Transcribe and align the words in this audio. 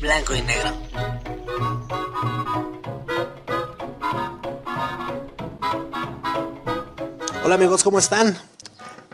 blanco 0.00 0.34
y 0.34 0.42
negro. 0.42 0.72
Hola 7.44 7.54
amigos, 7.54 7.84
¿cómo 7.84 7.98
están? 7.98 8.38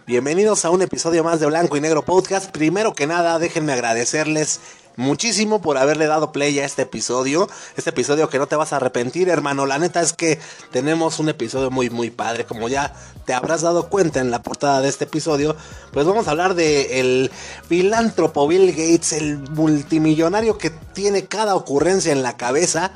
Bienvenidos 0.06 0.64
a 0.64 0.70
un 0.70 0.82
episodio 0.82 1.22
más 1.24 1.40
de 1.40 1.46
Blanco 1.46 1.76
y 1.76 1.80
Negro 1.80 2.02
Podcast. 2.04 2.50
Primero 2.50 2.94
que 2.94 3.06
nada, 3.06 3.38
déjenme 3.38 3.72
agradecerles 3.72 4.60
muchísimo 4.96 5.60
por 5.60 5.78
haberle 5.78 6.06
dado 6.06 6.32
play 6.32 6.58
a 6.58 6.64
este 6.64 6.82
episodio. 6.82 7.48
Este 7.76 7.90
episodio 7.90 8.28
que 8.28 8.38
no 8.38 8.46
te 8.46 8.56
vas 8.56 8.72
a 8.72 8.76
arrepentir, 8.76 9.28
hermano. 9.28 9.66
La 9.66 9.78
neta 9.78 10.00
es 10.00 10.12
que 10.12 10.38
tenemos 10.70 11.18
un 11.18 11.28
episodio 11.28 11.70
muy, 11.70 11.90
muy 11.90 12.10
padre. 12.10 12.44
Como 12.44 12.68
ya 12.68 12.94
te 13.24 13.34
habrás 13.34 13.62
dado 13.62 13.88
cuenta 13.88 14.20
en 14.20 14.30
la 14.30 14.42
portada 14.42 14.80
de 14.80 14.88
este 14.88 15.04
episodio, 15.04 15.56
pues 15.92 16.06
vamos 16.06 16.28
a 16.28 16.32
hablar 16.32 16.54
de 16.54 17.00
el 17.00 17.30
filántropo 17.68 18.46
Bill 18.46 18.70
Gates, 18.70 19.12
el 19.12 19.38
multimillonario 19.38 20.58
que 20.58 20.70
tiene 20.70 21.26
cada 21.26 21.54
ocurrencia 21.54 22.12
en 22.12 22.22
la 22.22 22.36
cabeza. 22.36 22.92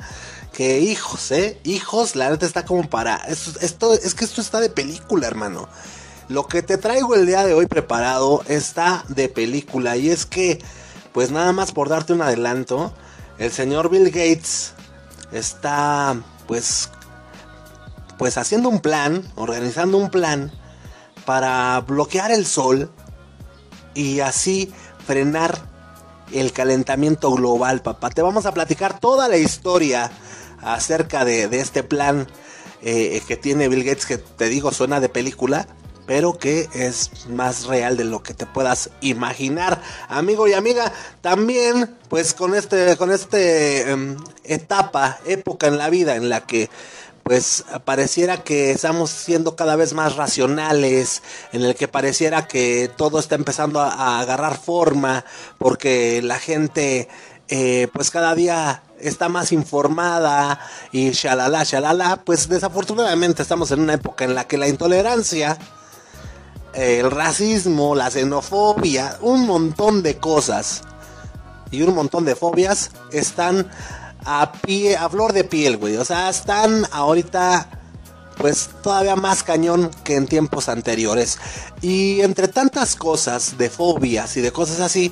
Que 0.53 0.79
hijos, 0.79 1.31
eh, 1.31 1.59
hijos, 1.65 2.15
la 2.15 2.29
neta 2.29 2.45
está 2.45 2.63
como 2.63 2.89
para. 2.89 3.17
Esto, 3.27 3.59
esto, 3.59 3.93
es 3.93 4.15
que 4.15 4.23
esto 4.23 4.39
está 4.39 4.61
de 4.61 4.69
película, 4.69 5.27
hermano. 5.27 5.67
Lo 6.27 6.47
que 6.47 6.63
te 6.63 6.77
traigo 6.77 7.13
el 7.13 7.27
día 7.27 7.43
de 7.43 7.53
hoy 7.53 7.67
preparado 7.67 8.41
está 8.47 9.03
de 9.09 9.29
película. 9.29 9.95
Y 9.97 10.09
es 10.09 10.25
que 10.25 10.59
pues 11.15 11.31
nada 11.31 11.53
más 11.53 11.71
por 11.71 11.87
darte 11.87 12.11
un 12.11 12.21
adelanto, 12.21 12.91
el 13.37 13.49
señor 13.49 13.89
Bill 13.89 14.07
Gates 14.07 14.73
está 15.31 16.13
pues 16.45 16.89
pues 18.17 18.37
haciendo 18.37 18.67
un 18.67 18.81
plan, 18.81 19.23
organizando 19.35 19.97
un 19.97 20.09
plan 20.09 20.51
para 21.23 21.79
bloquear 21.87 22.33
el 22.33 22.45
sol 22.45 22.91
y 23.93 24.19
así 24.19 24.73
frenar 25.07 25.57
el 26.33 26.51
calentamiento 26.51 27.31
global, 27.31 27.81
papá. 27.81 28.09
Te 28.09 28.21
vamos 28.21 28.45
a 28.45 28.53
platicar 28.53 28.99
toda 28.99 29.29
la 29.29 29.37
historia 29.37 30.11
acerca 30.61 31.23
de, 31.23 31.45
este 31.61 31.83
plan 31.83 32.27
eh, 32.81 33.23
que 33.25 33.37
tiene 33.37 33.69
Bill 33.69 33.85
Gates, 33.85 34.05
que 34.05 34.17
te 34.17 34.49
digo 34.49 34.73
suena 34.73 34.99
de 34.99 35.07
película, 35.07 35.65
pero 36.05 36.37
que 36.37 36.69
es 36.73 37.27
más 37.27 37.65
real 37.65 37.97
de 37.97 38.03
lo 38.03 38.21
que 38.21 38.33
te 38.33 38.45
puedas 38.45 38.89
imaginar, 39.01 39.81
amigo 40.07 40.47
y 40.47 40.53
amiga. 40.53 40.91
También, 41.21 41.95
pues 42.09 42.33
con 42.33 42.55
este, 42.55 42.97
con 42.97 43.11
este 43.11 43.89
em, 43.89 44.17
etapa, 44.43 45.19
época 45.25 45.67
en 45.67 45.77
la 45.77 45.89
vida 45.89 46.15
en 46.15 46.29
la 46.29 46.45
que 46.45 46.69
pues 47.23 47.65
pareciera 47.85 48.43
que 48.43 48.69
estamos 48.69 49.09
siendo 49.09 49.55
cada 49.55 49.75
vez 49.75 49.93
más 49.93 50.15
racionales, 50.15 51.23
en 51.53 51.63
el 51.63 51.73
que 51.73 51.87
pareciera 51.87 52.47
que 52.47 52.87
todo 52.95 53.17
está 53.17 53.33
empezando 53.33 53.81
a, 53.81 54.19
agarrar 54.19 54.59
forma, 54.59 55.25
porque 55.57 56.21
la 56.21 56.37
gente 56.37 57.09
eh, 57.47 57.87
pues 57.93 58.11
cada 58.11 58.35
día 58.35 58.83
está 58.99 59.27
más 59.27 59.51
informada 59.51 60.59
y 60.91 61.11
shalala, 61.13 61.63
shalala, 61.63 62.21
pues 62.23 62.47
desafortunadamente 62.47 63.41
estamos 63.41 63.71
en 63.71 63.81
una 63.81 63.95
época 63.95 64.23
en 64.23 64.35
la 64.35 64.47
que 64.47 64.59
la 64.59 64.67
intolerancia 64.67 65.57
el 66.75 67.09
racismo, 67.09 67.95
la 67.95 68.11
xenofobia, 68.11 69.17
un 69.21 69.45
montón 69.45 70.03
de 70.03 70.17
cosas 70.17 70.81
y 71.71 71.81
un 71.81 71.95
montón 71.95 72.25
de 72.25 72.35
fobias 72.35 72.91
están 73.11 73.69
a 74.25 74.51
pie, 74.51 74.97
a 74.97 75.09
flor 75.09 75.33
de 75.33 75.43
piel, 75.43 75.77
güey. 75.77 75.97
O 75.97 76.05
sea, 76.05 76.29
están 76.29 76.85
ahorita 76.91 77.69
pues 78.37 78.69
todavía 78.83 79.15
más 79.15 79.43
cañón 79.43 79.91
que 80.03 80.15
en 80.15 80.27
tiempos 80.27 80.67
anteriores. 80.67 81.39
Y 81.81 82.21
entre 82.21 82.47
tantas 82.47 82.95
cosas 82.95 83.57
de 83.57 83.69
fobias 83.69 84.35
y 84.37 84.41
de 84.41 84.51
cosas 84.51 84.81
así, 84.81 85.11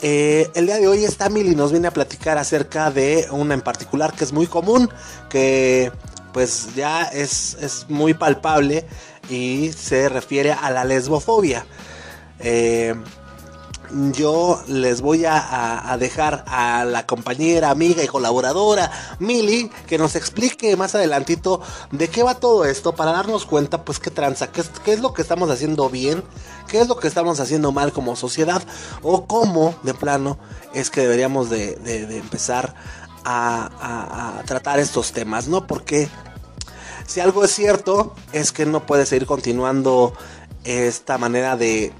eh, 0.00 0.50
el 0.54 0.66
día 0.66 0.76
de 0.76 0.88
hoy 0.88 1.04
está 1.04 1.28
Mili 1.28 1.54
nos 1.54 1.70
viene 1.70 1.88
a 1.88 1.92
platicar 1.92 2.38
acerca 2.38 2.90
de 2.90 3.26
una 3.30 3.54
en 3.54 3.60
particular 3.60 4.12
que 4.12 4.24
es 4.24 4.32
muy 4.32 4.46
común, 4.46 4.88
que 5.28 5.92
pues 6.32 6.74
ya 6.74 7.02
es, 7.04 7.56
es 7.60 7.86
muy 7.88 8.14
palpable 8.14 8.86
y 9.28 9.72
se 9.72 10.08
refiere 10.08 10.52
a 10.52 10.70
la 10.70 10.84
lesbofobia. 10.84 11.66
Eh, 12.40 12.94
yo 14.12 14.62
les 14.68 15.02
voy 15.02 15.24
a, 15.26 15.96
dejar 15.98 16.44
a 16.46 16.84
la 16.84 17.06
compañera, 17.06 17.70
amiga 17.70 18.02
y 18.02 18.06
colaboradora 18.06 18.90
Mili 19.18 19.70
que 19.86 19.98
nos 19.98 20.16
explique 20.16 20.76
más 20.76 20.94
adelantito 20.94 21.60
de 21.90 22.08
qué 22.08 22.22
va 22.22 22.36
todo 22.36 22.64
esto 22.64 22.94
para 22.94 23.12
darnos 23.12 23.44
cuenta 23.44 23.84
pues 23.84 23.98
qué 23.98 24.10
tranza, 24.10 24.50
qué, 24.50 24.62
es 24.92 25.00
lo 25.00 25.12
que 25.12 25.20
estamos 25.20 25.50
haciendo 25.50 25.90
bien, 25.90 26.24
qué 26.68 26.80
es 26.80 26.88
lo 26.88 26.96
que 26.96 27.08
estamos 27.08 27.38
haciendo 27.40 27.70
mal 27.72 27.92
como 27.92 28.16
sociedad 28.16 28.62
o 29.02 29.26
cómo 29.26 29.74
de 29.82 29.92
plano 29.92 30.38
es 30.72 30.88
que 30.88 31.02
deberíamos 31.02 31.50
de, 31.50 31.78
empezar 32.16 32.74
a, 33.24 34.38
a, 34.38 34.42
tratar 34.44 34.80
estos 34.80 35.12
temas, 35.12 35.48
¿no? 35.48 35.66
Porque 35.66 36.08
si 37.12 37.20
algo 37.20 37.44
es 37.44 37.54
cierto, 37.54 38.14
es 38.32 38.52
que 38.52 38.64
no 38.64 38.86
puede 38.86 39.04
seguir 39.04 39.26
continuando 39.26 40.14
esta 40.64 41.18
manera 41.18 41.58
de 41.58 41.92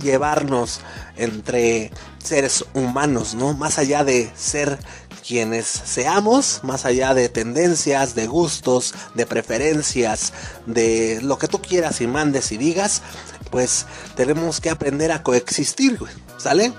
llevarnos 0.00 0.80
entre 1.16 1.90
seres 2.22 2.64
humanos, 2.72 3.34
¿no? 3.34 3.52
Más 3.52 3.80
allá 3.80 4.04
de 4.04 4.30
ser 4.36 4.78
quienes 5.26 5.66
seamos, 5.66 6.60
más 6.62 6.84
allá 6.84 7.14
de 7.14 7.28
tendencias, 7.28 8.14
de 8.14 8.28
gustos, 8.28 8.94
de 9.16 9.26
preferencias, 9.26 10.32
de 10.66 11.18
lo 11.20 11.36
que 11.36 11.48
tú 11.48 11.60
quieras 11.60 12.00
y 12.00 12.06
mandes 12.06 12.52
y 12.52 12.56
digas, 12.56 13.02
pues 13.50 13.86
tenemos 14.14 14.60
que 14.60 14.70
aprender 14.70 15.10
a 15.10 15.24
coexistir, 15.24 15.98
¿sale? 16.38 16.72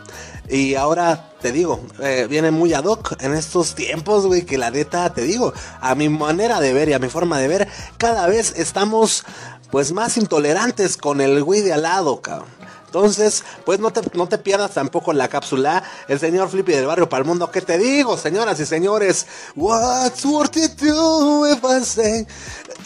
Y 0.49 0.75
ahora 0.75 1.31
te 1.41 1.51
digo, 1.51 1.81
eh, 1.99 2.27
viene 2.29 2.51
muy 2.51 2.73
ad 2.73 2.85
hoc 2.85 3.15
en 3.21 3.33
estos 3.33 3.73
tiempos, 3.73 4.25
güey, 4.25 4.43
que 4.43 4.57
la 4.57 4.69
neta, 4.69 5.13
te 5.13 5.21
digo, 5.21 5.53
a 5.79 5.95
mi 5.95 6.09
manera 6.09 6.59
de 6.59 6.73
ver 6.73 6.89
y 6.89 6.93
a 6.93 6.99
mi 6.99 7.09
forma 7.09 7.39
de 7.39 7.47
ver, 7.47 7.67
cada 7.97 8.27
vez 8.27 8.53
estamos 8.57 9.23
pues 9.71 9.93
más 9.93 10.17
intolerantes 10.17 10.97
con 10.97 11.21
el 11.21 11.43
güey 11.43 11.61
de 11.61 11.73
al 11.73 11.83
lado, 11.83 12.21
cabrón. 12.21 12.49
Entonces, 12.91 13.45
pues 13.65 13.79
no 13.79 13.91
te, 13.93 14.01
no 14.17 14.27
te 14.27 14.37
pierdas 14.37 14.71
tampoco 14.71 15.13
la 15.13 15.29
cápsula. 15.29 15.81
El 16.09 16.19
señor 16.19 16.49
Flippy 16.49 16.73
del 16.73 16.87
barrio 16.87 17.07
para 17.07 17.21
el 17.21 17.27
mundo. 17.27 17.49
¿Qué 17.49 17.61
te 17.61 17.77
digo, 17.77 18.17
señoras 18.17 18.59
y 18.59 18.65
señores? 18.65 19.27
What's 19.55 20.25
worth 20.25 20.57
it 20.57 20.75
to 20.75 21.47
if? 21.47 21.63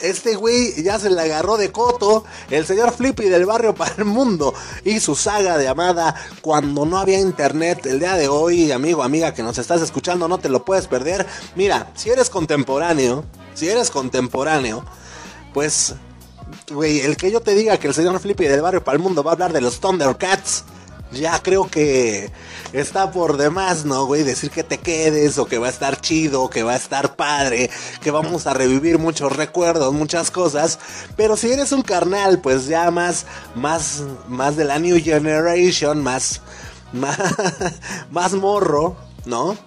Este 0.01 0.35
güey 0.35 0.83
ya 0.83 0.99
se 0.99 1.09
le 1.09 1.21
agarró 1.21 1.57
de 1.57 1.71
coto. 1.71 2.25
El 2.49 2.65
señor 2.65 2.93
Flippy 2.93 3.25
del 3.25 3.45
barrio 3.45 3.75
para 3.75 3.95
el 3.97 4.05
mundo. 4.05 4.53
Y 4.83 4.99
su 4.99 5.15
saga 5.15 5.57
de 5.57 5.67
amada 5.67 6.15
cuando 6.41 6.85
no 6.85 6.97
había 6.97 7.19
internet. 7.19 7.85
El 7.85 7.99
día 7.99 8.15
de 8.15 8.27
hoy, 8.27 8.71
amigo, 8.71 9.03
amiga 9.03 9.33
que 9.33 9.43
nos 9.43 9.57
estás 9.57 9.81
escuchando, 9.81 10.27
no 10.27 10.37
te 10.37 10.49
lo 10.49 10.65
puedes 10.65 10.87
perder. 10.87 11.25
Mira, 11.55 11.91
si 11.95 12.09
eres 12.09 12.29
contemporáneo, 12.29 13.25
si 13.53 13.69
eres 13.69 13.89
contemporáneo, 13.91 14.83
pues 15.53 15.95
güey, 16.71 17.01
el 17.01 17.17
que 17.17 17.31
yo 17.31 17.41
te 17.41 17.55
diga 17.55 17.77
que 17.77 17.87
el 17.87 17.93
señor 17.93 18.19
Flippy 18.19 18.45
del 18.45 18.61
barrio 18.61 18.83
para 18.83 18.97
el 18.97 19.01
mundo 19.01 19.23
va 19.23 19.31
a 19.31 19.33
hablar 19.33 19.53
de 19.53 19.61
los 19.61 19.79
Thundercats, 19.79 20.63
ya 21.19 21.41
creo 21.41 21.69
que 21.69 22.31
está 22.73 23.11
por 23.11 23.37
demás, 23.37 23.85
¿no, 23.85 24.05
güey? 24.05 24.23
Decir 24.23 24.51
que 24.51 24.63
te 24.63 24.77
quedes 24.77 25.37
o 25.37 25.45
que 25.45 25.57
va 25.57 25.67
a 25.67 25.69
estar 25.69 25.99
chido, 25.99 26.49
que 26.49 26.63
va 26.63 26.73
a 26.73 26.77
estar 26.77 27.15
padre, 27.15 27.69
que 28.01 28.11
vamos 28.11 28.47
a 28.47 28.53
revivir 28.53 28.99
muchos 28.99 29.35
recuerdos, 29.35 29.93
muchas 29.93 30.31
cosas. 30.31 30.79
Pero 31.15 31.37
si 31.37 31.51
eres 31.51 31.71
un 31.71 31.81
carnal, 31.81 32.39
pues 32.39 32.67
ya 32.67 32.91
más, 32.91 33.25
más, 33.55 34.03
más 34.27 34.55
de 34.55 34.65
la 34.65 34.79
New 34.79 35.01
Generation, 35.01 36.03
más, 36.03 36.41
más, 36.93 37.17
más 38.11 38.33
morro, 38.33 38.95
¿no? 39.25 39.57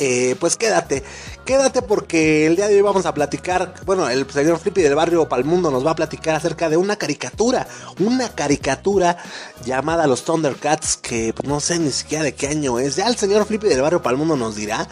Eh, 0.00 0.36
pues 0.38 0.56
quédate, 0.56 1.02
quédate 1.48 1.80
porque 1.80 2.44
el 2.46 2.56
día 2.56 2.68
de 2.68 2.74
hoy 2.74 2.82
vamos 2.82 3.06
a 3.06 3.14
platicar, 3.14 3.72
bueno, 3.86 4.06
el 4.10 4.30
señor 4.30 4.58
Flippy 4.58 4.82
del 4.82 4.94
barrio 4.94 5.30
Palmundo 5.30 5.70
nos 5.70 5.86
va 5.86 5.92
a 5.92 5.96
platicar 5.96 6.34
acerca 6.34 6.68
de 6.68 6.76
una 6.76 6.96
caricatura, 6.96 7.66
una 8.00 8.28
caricatura 8.28 9.16
llamada 9.64 10.06
Los 10.06 10.24
Thundercats 10.24 10.98
que 10.98 11.32
no 11.44 11.58
sé 11.60 11.78
ni 11.78 11.90
siquiera 11.90 12.22
de 12.22 12.34
qué 12.34 12.48
año 12.48 12.78
es, 12.78 12.96
ya 12.96 13.08
el 13.08 13.16
señor 13.16 13.46
Flippy 13.46 13.66
del 13.66 13.80
barrio 13.80 14.02
Palmundo 14.02 14.36
nos 14.36 14.56
dirá. 14.56 14.86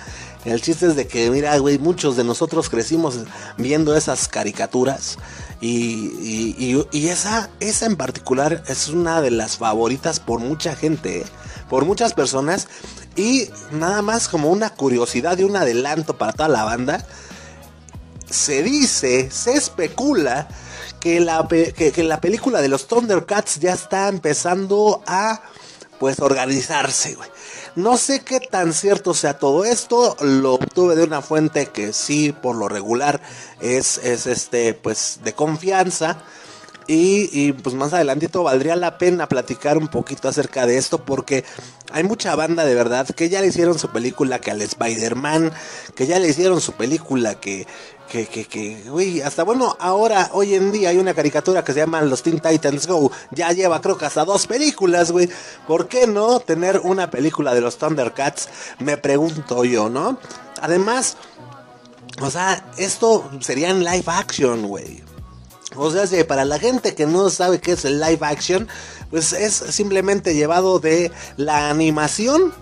El 0.46 0.62
chiste 0.62 0.86
es 0.86 0.96
de 0.96 1.06
que, 1.06 1.28
mira, 1.30 1.58
güey, 1.58 1.76
muchos 1.76 2.16
de 2.16 2.24
nosotros 2.24 2.70
crecimos 2.70 3.18
viendo 3.58 3.94
esas 3.94 4.26
caricaturas. 4.26 5.18
Y, 5.60 6.54
y, 6.92 7.08
esa, 7.08 7.50
esa 7.60 7.84
en 7.84 7.96
particular 7.96 8.62
es 8.68 8.88
una 8.88 9.20
de 9.20 9.32
las 9.32 9.56
favoritas 9.56 10.20
por 10.20 10.38
mucha 10.38 10.76
gente, 10.76 11.24
por 11.68 11.84
muchas 11.84 12.14
personas. 12.14 12.68
Y 13.16 13.50
nada 13.72 14.02
más 14.02 14.28
como 14.28 14.50
una 14.50 14.70
curiosidad 14.70 15.38
y 15.38 15.44
un 15.44 15.56
adelanto 15.56 16.18
para 16.18 16.32
toda 16.32 16.48
la 16.48 16.64
banda. 16.64 17.06
Se 18.28 18.62
dice, 18.62 19.30
se 19.30 19.52
especula 19.52 20.48
que 21.00 21.20
la, 21.20 21.46
que, 21.48 22.02
la 22.02 22.20
película 22.20 22.60
de 22.60 22.68
los 22.68 22.88
Thundercats 22.88 23.60
ya 23.60 23.72
está 23.72 24.08
empezando 24.08 25.02
a 25.06 25.40
pues 25.98 26.20
organizarse, 26.20 27.14
güey. 27.14 27.30
No 27.74 27.96
sé 27.96 28.20
qué 28.20 28.40
tan 28.40 28.72
cierto 28.72 29.14
sea 29.14 29.38
todo 29.38 29.64
esto, 29.64 30.16
lo 30.20 30.54
obtuve 30.54 30.96
de 30.96 31.04
una 31.04 31.22
fuente 31.22 31.66
que 31.66 31.92
sí, 31.92 32.32
por 32.32 32.56
lo 32.56 32.68
regular, 32.68 33.20
es, 33.60 33.98
es 33.98 34.26
este, 34.26 34.74
pues, 34.74 35.20
de 35.24 35.34
confianza. 35.34 36.22
Y, 36.88 37.52
pues 37.52 37.74
más 37.74 37.92
adelantito 37.92 38.44
valdría 38.44 38.76
la 38.76 38.96
pena 38.96 39.28
platicar 39.28 39.76
un 39.76 39.88
poquito 39.88 40.28
acerca 40.28 40.66
de 40.66 40.78
esto 40.78 41.04
porque 41.04 41.44
hay 41.90 42.04
mucha 42.04 42.36
banda 42.36 42.64
de 42.64 42.76
verdad 42.76 43.08
que 43.08 43.28
ya 43.28 43.40
le 43.40 43.48
hicieron 43.48 43.78
su 43.78 43.88
película 43.88 44.38
que 44.38 44.52
al 44.52 44.62
Spider-Man, 44.62 45.52
que 45.96 46.06
ya 46.06 46.20
le 46.20 46.28
hicieron 46.28 46.60
su 46.60 46.74
película 46.74 47.40
que, 47.40 47.66
que, 48.08 48.26
que, 48.26 48.44
que, 48.44 48.84
uy, 48.90 49.20
hasta 49.20 49.42
bueno, 49.42 49.76
ahora, 49.80 50.30
hoy 50.32 50.54
en 50.54 50.70
día 50.70 50.90
hay 50.90 50.98
una 50.98 51.14
caricatura 51.14 51.64
que 51.64 51.72
se 51.72 51.80
llama 51.80 52.02
Los 52.02 52.22
Teen 52.22 52.38
Titans 52.38 52.86
Go, 52.86 53.10
ya 53.32 53.50
lleva 53.50 53.80
creo 53.80 53.98
que 53.98 54.06
hasta 54.06 54.24
dos 54.24 54.46
películas, 54.46 55.10
güey, 55.10 55.28
¿por 55.66 55.88
qué 55.88 56.06
no 56.06 56.38
tener 56.38 56.80
una 56.84 57.10
película 57.10 57.52
de 57.52 57.62
los 57.62 57.78
Thundercats? 57.78 58.48
Me 58.78 58.96
pregunto 58.96 59.64
yo, 59.64 59.88
¿no? 59.88 60.18
Además, 60.62 61.16
o 62.20 62.30
sea, 62.30 62.64
esto 62.78 63.28
sería 63.40 63.70
en 63.70 63.84
live 63.84 64.04
action, 64.06 64.68
güey. 64.68 65.05
O 65.76 65.90
sea, 65.90 66.26
para 66.26 66.44
la 66.44 66.58
gente 66.58 66.94
que 66.94 67.06
no 67.06 67.30
sabe 67.30 67.60
qué 67.60 67.72
es 67.72 67.84
el 67.84 68.00
live 68.00 68.18
action, 68.20 68.68
pues 69.10 69.32
es 69.32 69.54
simplemente 69.54 70.34
llevado 70.34 70.78
de 70.78 71.12
la 71.36 71.70
animación 71.70 72.52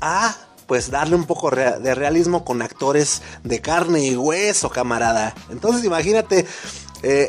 a 0.00 0.36
pues 0.66 0.90
darle 0.90 1.16
un 1.16 1.24
poco 1.24 1.50
de 1.50 1.94
realismo 1.94 2.44
con 2.44 2.62
actores 2.62 3.22
de 3.42 3.60
carne 3.60 4.04
y 4.04 4.16
hueso, 4.16 4.70
camarada. 4.70 5.34
Entonces 5.50 5.84
imagínate, 5.84 6.40
eh, 6.40 6.46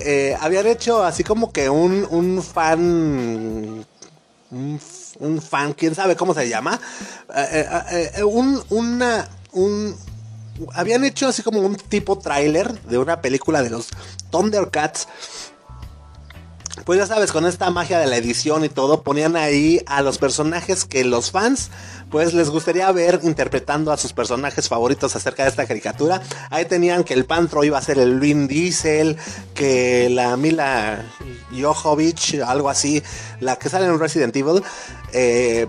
eh, 0.06 0.38
habían 0.39 0.68
hecho 0.68 1.04
así 1.04 1.24
como 1.24 1.51
que 1.51 1.69
un, 1.69 2.07
un 2.10 2.42
fan... 2.42 3.86
Un, 4.51 5.42
fan, 5.42 5.74
quién 5.74 5.95
sabe 5.95 6.16
cómo 6.16 6.33
se 6.33 6.48
llama. 6.48 6.80
Eh, 7.36 8.24
un, 8.24 8.62
una, 8.69 9.28
un, 9.51 9.95
habían 10.74 11.04
hecho 11.04 11.28
así 11.28 11.44
como 11.44 11.60
un 11.60 11.75
tipo 11.75 12.18
tráiler 12.18 12.72
de 12.84 12.98
una 12.98 13.22
película 13.22 13.63
de 13.63 13.69
los 13.69 13.90
Thundercats. 14.31 15.07
Pues 16.84 17.00
ya 17.00 17.07
sabes, 17.07 17.31
con 17.31 17.46
esta 17.46 17.69
magia 17.72 18.00
de 18.00 18.06
la 18.06 18.18
edición 18.18 18.66
y 18.66 18.69
todo, 18.69 19.02
ponían 19.02 19.38
ahí 19.38 19.81
a 19.86 20.02
los 20.02 20.18
personajes 20.18 20.84
que 20.84 21.06
los 21.06 21.31
fans 21.31 21.72
pues 22.10 22.34
les 22.34 22.50
gustaría 22.50 22.92
ver 22.92 23.22
interpretando 23.24 23.92
a 23.92 23.98
sus 23.98 24.13
personajes 24.13 24.69
favoritos 24.69 25.16
acerca 25.16 25.44
de 25.44 25.50
esta 25.50 25.66
caricatura. 25.66 26.22
Ahí 26.50 26.66
tenían 26.66 27.04
que 27.04 27.13
el 27.13 27.25
Pantro 27.25 27.63
iba 27.63 27.78
a 27.78 27.81
ser 27.81 27.98
el 27.98 28.19
Vin 28.19 28.48
Diesel, 28.48 29.18
que 29.54 30.10
la 30.10 30.38
Mila 30.38 31.04
Jovovich, 31.52 32.40
algo 32.46 32.69
así, 32.69 33.02
la 33.40 33.57
que 33.57 33.69
sale 33.69 33.86
en 33.86 34.00
Resident 34.00 34.36
Evil, 34.36 34.62
eh, 35.13 35.68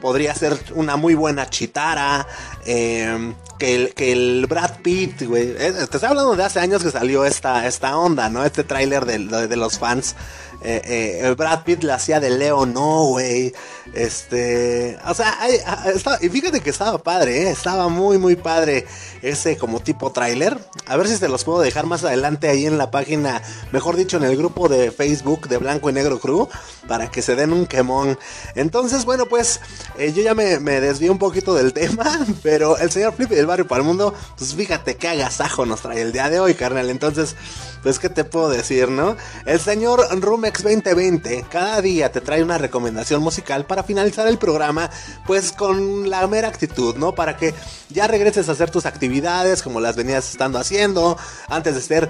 podría 0.00 0.34
ser 0.34 0.58
una 0.74 0.96
muy 0.96 1.14
buena 1.14 1.48
Chitara. 1.48 2.26
Eh, 2.66 3.34
que 3.60 3.74
el, 3.76 3.94
que 3.94 4.10
el 4.10 4.46
Brad 4.48 4.78
Pitt, 4.82 5.22
güey. 5.22 5.50
Eh, 5.50 5.72
te 5.72 5.82
estoy 5.82 6.08
hablando 6.08 6.34
de 6.34 6.42
hace 6.42 6.58
años 6.58 6.82
que 6.82 6.90
salió 6.90 7.26
esta, 7.26 7.66
esta 7.66 7.96
onda, 7.96 8.30
¿no? 8.30 8.42
Este 8.42 8.64
tráiler 8.64 9.04
de, 9.04 9.46
de, 9.46 9.56
los 9.56 9.78
fans. 9.78 10.16
Eh, 10.62 10.82
eh, 10.84 11.20
el 11.22 11.34
Brad 11.36 11.64
Pitt 11.64 11.82
la 11.84 11.94
hacía 11.94 12.20
de 12.20 12.30
Leo, 12.30 12.66
no, 12.66 13.04
güey. 13.04 13.54
Este, 13.94 14.98
o 15.06 15.14
sea, 15.14 15.36
ah, 15.66 15.88
y 16.20 16.28
fíjate 16.28 16.60
que 16.60 16.70
estaba 16.70 16.98
padre, 16.98 17.42
¿eh? 17.42 17.50
estaba 17.50 17.88
muy, 17.88 18.18
muy 18.18 18.36
padre 18.36 18.86
ese 19.22 19.56
como 19.56 19.80
tipo 19.80 20.12
tráiler. 20.12 20.58
A 20.86 20.96
ver 20.96 21.08
si 21.08 21.16
se 21.16 21.28
los 21.28 21.44
puedo 21.44 21.60
dejar 21.60 21.86
más 21.86 22.04
adelante 22.04 22.48
ahí 22.48 22.66
en 22.66 22.78
la 22.78 22.90
página, 22.90 23.42
mejor 23.72 23.96
dicho, 23.96 24.16
en 24.16 24.24
el 24.24 24.36
grupo 24.36 24.68
de 24.68 24.90
Facebook 24.90 25.48
de 25.48 25.56
Blanco 25.56 25.90
y 25.90 25.92
Negro 25.92 26.20
Crew, 26.20 26.48
para 26.86 27.10
que 27.10 27.22
se 27.22 27.34
den 27.34 27.52
un 27.52 27.66
quemón. 27.66 28.18
Entonces, 28.54 29.04
bueno, 29.04 29.26
pues 29.26 29.60
eh, 29.98 30.12
yo 30.12 30.22
ya 30.22 30.34
me, 30.34 30.60
me 30.60 30.80
desvié 30.80 31.10
un 31.10 31.18
poquito 31.18 31.54
del 31.54 31.72
tema, 31.80 32.04
pero 32.42 32.76
el 32.78 32.90
señor 32.90 33.14
Flip 33.14 33.30
del 33.30 33.46
Barrio 33.46 33.66
para 33.66 33.80
el 33.80 33.86
Mundo, 33.86 34.14
pues 34.36 34.54
fíjate 34.54 34.96
qué 34.96 35.08
agasajo 35.08 35.66
nos 35.66 35.80
trae 35.80 36.02
el 36.02 36.12
día 36.12 36.28
de 36.30 36.38
hoy, 36.38 36.54
carnal. 36.54 36.90
Entonces, 36.90 37.34
pues, 37.82 37.98
¿qué 37.98 38.08
te 38.08 38.24
puedo 38.24 38.48
decir, 38.48 38.88
no? 38.88 39.16
El 39.46 39.60
señor 39.60 40.06
Rumex 40.20 40.62
2020 40.62 41.46
cada 41.50 41.80
día 41.80 42.12
te 42.12 42.20
trae 42.20 42.42
una 42.42 42.58
recomendación 42.58 43.22
musical 43.22 43.64
para 43.64 43.82
finalizar 43.82 44.26
el 44.26 44.38
programa, 44.38 44.90
pues 45.26 45.52
con 45.52 46.10
la 46.10 46.26
mera 46.26 46.48
actitud, 46.48 46.96
¿no? 46.96 47.14
Para 47.14 47.36
que 47.36 47.54
ya 47.88 48.06
regreses 48.06 48.48
a 48.48 48.52
hacer 48.52 48.70
tus 48.70 48.86
actividades 48.86 49.62
como 49.62 49.80
las 49.80 49.96
venías 49.96 50.30
estando 50.30 50.58
haciendo 50.58 51.16
antes 51.48 51.74
de 51.74 51.80
ser 51.80 52.08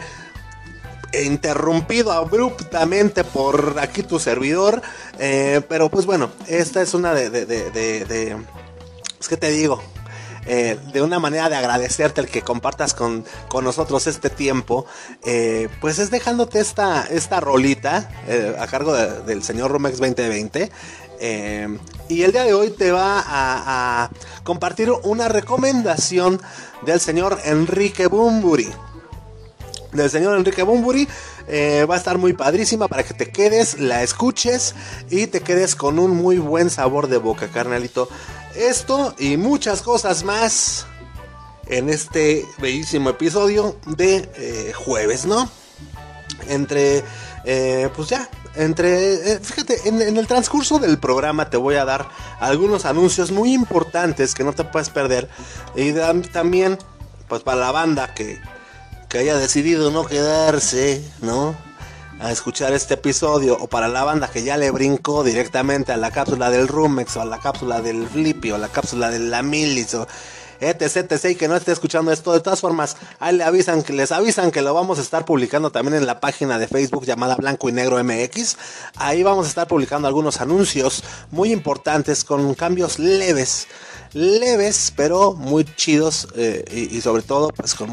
interrumpido 1.13 2.13
abruptamente 2.13 3.25
por 3.25 3.77
aquí 3.81 4.03
tu 4.03 4.19
servidor. 4.19 4.83
Eh, 5.19 5.61
pero 5.69 5.89
pues 5.89 6.07
bueno, 6.07 6.31
esta 6.47 6.83
es 6.83 6.95
una 6.95 7.15
de... 7.15 7.31
de, 7.31 7.47
de, 7.47 7.71
de, 7.71 8.37
es 9.19 9.29
que 9.29 9.37
te 9.37 9.51
digo, 9.51 9.83
eh, 10.53 10.77
de 10.93 11.01
una 11.01 11.21
manera 11.21 11.49
de 11.49 11.55
agradecerte 11.55 12.21
el 12.21 12.27
que 12.27 12.43
compartas 12.43 12.93
con, 12.93 13.25
nosotros 13.63 14.09
este 14.09 14.31
tiempo, 14.31 14.85
eh, 15.25 15.69
pues 15.81 16.01
es 16.01 16.11
dejándote 16.11 16.59
esta, 16.59 17.05
esta 17.05 17.39
rolita 17.39 18.11
a 18.59 18.67
cargo 18.67 18.93
del 18.93 19.45
señor 19.45 19.71
Romex 19.71 19.99
2020. 19.99 20.73
Eh, 21.23 21.79
y 22.09 22.23
el 22.23 22.33
día 22.33 22.45
de 22.45 22.55
hoy 22.55 22.71
te 22.71 22.91
va 22.91 23.23
a, 23.25 24.11
compartir 24.43 24.91
una 24.91 25.29
recomendación 25.29 26.41
del 26.85 26.99
señor 26.99 27.39
Enrique 27.45 28.09
Bumburi. 28.09 28.69
Del 29.93 30.11
señor 30.11 30.37
Enrique 30.37 30.63
Bumburi. 30.63 31.09
Eh, 31.49 31.87
va 31.89 31.95
a 31.95 31.99
estar 31.99 32.19
muy 32.19 32.33
padrísima 32.33 32.89
para 32.89 33.03
que 33.03 33.15
te 33.15 33.31
quedes, 33.31 33.79
la 33.81 34.03
escuches 34.03 34.75
y 35.11 35.27
te 35.27 35.41
quedes 35.41 35.75
con 35.75 35.99
un 35.99 36.17
muy 36.17 36.39
buen 36.39 36.71
sabor 36.71 37.09
de 37.09 37.19
boca, 37.19 37.49
carnalito. 37.49 38.09
Esto 38.55 39.15
y 39.19 39.37
muchas 39.37 39.83
cosas 39.83 40.25
más 40.25 40.87
en 41.67 41.89
este 41.89 42.45
bellísimo 42.59 43.11
episodio 43.11 43.77
de 43.87 44.29
eh, 44.37 44.73
jueves, 44.75 45.27
¿no? 45.27 45.49
Entre, 46.49 47.05
pues 47.95 48.09
ya, 48.09 48.29
entre, 48.57 49.33
eh, 49.33 49.39
fíjate, 49.41 49.89
en, 49.89 50.17
el 50.17 50.27
transcurso 50.27 50.79
del 50.79 50.99
programa 50.99 51.51
te 51.51 51.57
voy 51.57 51.77
a 51.77 51.85
dar 51.85 52.09
algunos 52.41 52.85
anuncios 52.85 53.31
muy 53.31 53.53
importantes 53.53 54.35
que 54.35 54.43
no 54.43 54.53
te 54.53 54.65
puedes 54.65 54.91
perder. 54.91 55.29
Y 55.77 55.93
también, 56.33 56.79
pues 57.29 57.43
para 57.43 57.61
la 57.61 57.71
banda 57.71 58.13
que, 58.13 58.41
que 59.11 59.19
haya 59.19 59.37
decidido 59.37 59.91
no 59.91 60.07
quedarse, 60.07 61.05
¿no? 61.21 61.57
A 62.21 62.31
escuchar 62.31 62.73
este 62.73 62.95
episodio, 62.95 63.57
o 63.61 63.67
para 63.67 63.89
la 63.89 64.05
banda 64.05 64.31
que 64.31 64.45
ya 64.45 64.57
le 64.57 64.71
brincó 64.71 65.25
directamente 65.25 65.91
a 65.91 65.97
la 65.97 66.13
cápsula 66.13 66.49
del 66.49 66.69
Rumex, 66.69 67.17
o 67.17 67.23
a 67.23 67.25
la 67.25 67.41
cápsula 67.41 67.81
del 67.81 68.07
Flippy, 68.07 68.53
o 68.53 68.55
a 68.55 68.59
la 68.59 68.69
cápsula 68.69 69.11
de 69.11 69.19
la 69.19 69.43
Milis, 69.43 69.95
o 69.95 70.07
etc, 70.61 71.25
y 71.29 71.35
que 71.35 71.49
no 71.49 71.57
esté 71.57 71.73
escuchando 71.73 72.13
esto. 72.13 72.33
De 72.33 72.39
todas 72.39 72.61
formas, 72.61 72.97
ahí 73.19 73.37
le 73.37 73.43
avisan, 73.43 73.83
les 73.89 74.13
avisan 74.13 74.53
que 74.53 74.63
lo 74.63 74.75
vamos 74.75 75.01
a 75.01 75.03
estar 75.03 75.25
publicando 75.25 75.73
también 75.73 75.97
en 75.97 76.07
la 76.07 76.21
página 76.21 76.61
de 76.61 76.69
Facebook 76.69 77.05
llamada 77.05 77.35
Blanco 77.35 77.69
y 77.69 77.73
Negro 77.73 78.03
MX. 78.05 78.57
Ahí 78.95 79.25
vamos 79.25 79.47
a 79.47 79.49
estar 79.49 79.67
publicando 79.67 80.07
algunos 80.07 80.41
anuncios 80.41 81.03
muy 81.33 81.51
importantes 81.51 82.23
con 82.23 82.55
cambios 82.55 83.01
leves 83.01 83.67
leves, 84.13 84.93
pero 84.97 85.33
muy 85.33 85.65
chidos 85.65 86.29
eh, 86.37 86.65
y, 86.93 87.01
sobre 87.01 87.23
todo 87.23 87.49
pues 87.51 87.75
con, 87.75 87.91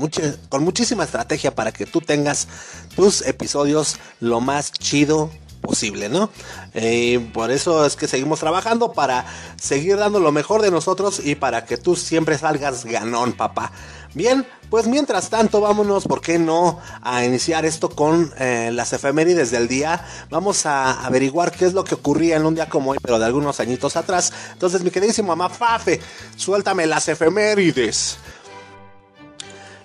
con 0.49 0.63
muchísima 0.63 1.03
estrategia 1.03 1.53
para 1.53 1.71
que 1.71 1.85
tú 1.85 2.01
tengas 2.01 2.47
tus 2.95 3.21
episodios 3.25 3.97
lo 4.19 4.41
más 4.41 4.71
chido 4.71 5.29
posible, 5.61 6.09
¿no? 6.09 6.29
Eh, 6.73 7.29
por 7.33 7.51
eso 7.51 7.85
es 7.85 7.95
que 7.95 8.07
seguimos 8.07 8.39
trabajando 8.39 8.93
para 8.93 9.25
seguir 9.59 9.97
dando 9.97 10.19
lo 10.19 10.31
mejor 10.31 10.61
de 10.61 10.71
nosotros 10.71 11.21
y 11.23 11.35
para 11.35 11.65
que 11.65 11.77
tú 11.77 11.95
siempre 11.95 12.37
salgas 12.37 12.85
ganón, 12.85 13.33
papá. 13.33 13.71
Bien, 14.13 14.47
pues 14.69 14.87
mientras 14.87 15.29
tanto 15.29 15.61
vámonos, 15.61 16.05
¿por 16.05 16.21
qué 16.21 16.39
no? 16.39 16.79
A 17.01 17.23
iniciar 17.23 17.65
esto 17.65 17.89
con 17.89 18.33
eh, 18.39 18.71
las 18.73 18.91
efemérides 18.93 19.51
del 19.51 19.67
día. 19.67 20.05
Vamos 20.29 20.65
a 20.65 21.05
averiguar 21.05 21.51
qué 21.51 21.65
es 21.65 21.73
lo 21.73 21.83
que 21.83 21.95
ocurría 21.95 22.37
en 22.37 22.45
un 22.45 22.55
día 22.55 22.67
como 22.67 22.91
hoy, 22.91 22.97
pero 23.01 23.19
de 23.19 23.25
algunos 23.25 23.59
añitos 23.59 23.95
atrás. 23.95 24.33
Entonces, 24.53 24.81
mi 24.83 24.91
queridísimo 24.91 25.29
mamá 25.29 25.49
Fafe, 25.49 25.99
suéltame 26.35 26.85
las 26.85 27.07
efemérides. 27.07 28.17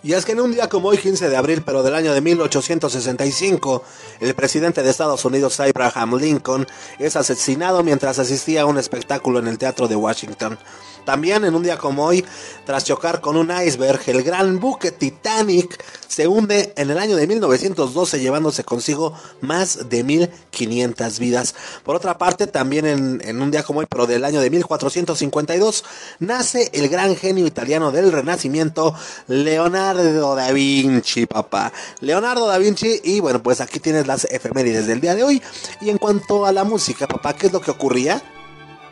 Y 0.04 0.14
es 0.14 0.24
que 0.24 0.32
en 0.32 0.40
un 0.40 0.50
día 0.50 0.68
como 0.68 0.88
hoy, 0.88 0.98
15 0.98 1.28
de 1.28 1.36
abril, 1.36 1.62
pero 1.64 1.84
del 1.84 1.94
año 1.94 2.12
de 2.12 2.20
1865, 2.20 3.84
el 4.18 4.34
presidente 4.34 4.82
de 4.82 4.90
Estados 4.90 5.24
Unidos, 5.24 5.60
Abraham 5.60 6.16
Lincoln, 6.16 6.66
es 6.98 7.14
asesinado 7.14 7.84
mientras 7.84 8.18
asistía 8.18 8.62
a 8.62 8.66
un 8.66 8.78
espectáculo 8.78 9.38
en 9.38 9.46
el 9.46 9.58
Teatro 9.58 9.86
de 9.86 9.94
Washington. 9.94 10.58
También 11.04 11.44
en 11.44 11.54
un 11.54 11.62
día 11.62 11.76
como 11.78 12.04
hoy, 12.04 12.24
tras 12.64 12.84
chocar 12.84 13.20
con 13.20 13.36
un 13.36 13.50
iceberg, 13.50 14.00
el 14.06 14.22
gran 14.22 14.60
buque 14.60 14.92
Titanic 14.92 15.82
se 16.12 16.28
hunde 16.28 16.74
en 16.76 16.90
el 16.90 16.98
año 16.98 17.16
de 17.16 17.26
1912 17.26 18.20
llevándose 18.20 18.64
consigo 18.64 19.14
más 19.40 19.88
de 19.88 20.04
1500 20.04 21.18
vidas. 21.18 21.54
Por 21.84 21.96
otra 21.96 22.18
parte, 22.18 22.46
también 22.46 22.86
en, 22.86 23.42
un 23.42 23.50
día 23.50 23.62
como 23.62 23.80
hoy, 23.80 23.86
pero 23.88 24.06
del 24.06 24.24
año 24.24 24.40
de 24.40 24.50
1452, 24.50 25.84
nace 26.18 26.70
el 26.74 26.88
gran 26.88 27.16
genio 27.16 27.46
italiano 27.46 27.92
del 27.92 28.12
Renacimiento, 28.12 28.94
Leonardo 29.26 30.34
da 30.34 30.52
Vinci, 30.52 31.24
papá. 31.24 31.72
Leonardo 32.00 32.46
da 32.46 32.58
Vinci, 32.58 33.00
y 33.02 33.20
bueno, 33.20 33.42
pues 33.42 33.60
aquí 33.62 33.80
tienes 33.80 34.06
las 34.06 34.24
efemérides 34.26 34.86
del 34.86 35.00
día 35.00 35.14
de 35.14 35.22
hoy. 35.22 35.42
Y 35.80 35.88
en 35.88 35.96
cuanto 35.98 36.44
a 36.44 36.52
la 36.52 36.64
música, 36.64 37.08
papá, 37.08 37.34
¿qué 37.34 37.46
es 37.46 37.52
lo 37.52 37.60
que 37.60 37.70
ocurría? 37.70 38.22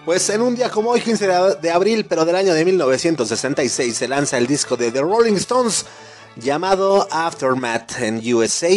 Pues 0.05 0.31
en 0.31 0.41
un 0.41 0.57
día 0.57 0.71
como 0.71 0.91
hoy, 0.91 1.01
15 1.03 1.29
de 1.61 1.71
abril, 1.71 2.07
pero 2.09 2.25
del 2.25 2.35
año 2.35 2.55
de 2.55 2.65
1966, 2.65 3.95
se 3.95 4.09
lanza 4.09 4.39
el 4.39 4.47
disco 4.47 4.77
de 4.77 4.91
The 4.91 5.03
Rolling 5.03 5.35
Stones 5.35 5.85
llamado 6.37 7.07
Aftermath 7.11 8.01
en 8.01 8.35
USA. 8.35 8.71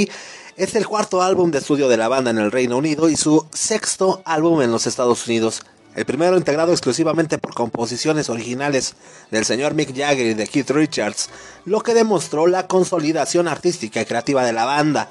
Es 0.58 0.76
el 0.76 0.86
cuarto 0.86 1.22
álbum 1.22 1.50
de 1.50 1.60
estudio 1.60 1.88
de 1.88 1.96
la 1.96 2.10
banda 2.10 2.32
en 2.32 2.40
el 2.40 2.52
Reino 2.52 2.78
Unido 2.78 3.10
y 3.10 3.16
su 3.16 3.48
sexto 3.54 4.22
álbum 4.26 4.62
en 4.62 4.72
los 4.72 4.86
Estados 4.86 5.26
Unidos. 5.26 5.62
El 5.96 6.06
primero 6.06 6.36
integrado 6.36 6.74
exclusivamente 6.74 7.38
por 7.38 7.54
composiciones 7.54 8.30
originales 8.30 8.96
del 9.32 9.46
señor 9.46 9.76
Mick 9.76 9.96
Jagger 9.96 10.28
y 10.28 10.34
de 10.34 10.48
Keith 10.48 10.72
Richards, 10.72 11.30
lo 11.64 11.82
que 11.82 11.94
demostró 11.94 12.48
la 12.48 12.68
consolidación 12.68 13.48
artística 13.48 14.02
y 14.02 14.06
creativa 14.06 14.44
de 14.44 14.54
la 14.54 14.66
banda. 14.66 15.10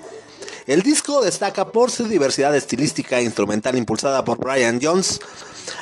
El 0.67 0.83
disco 0.83 1.23
destaca 1.23 1.73
por 1.73 1.91
su 1.91 2.05
diversidad 2.05 2.55
estilística 2.55 3.19
e 3.19 3.25
instrumental 3.25 3.77
impulsada 3.77 4.25
por 4.25 4.39
Brian 4.39 4.79
Jones. 4.81 5.21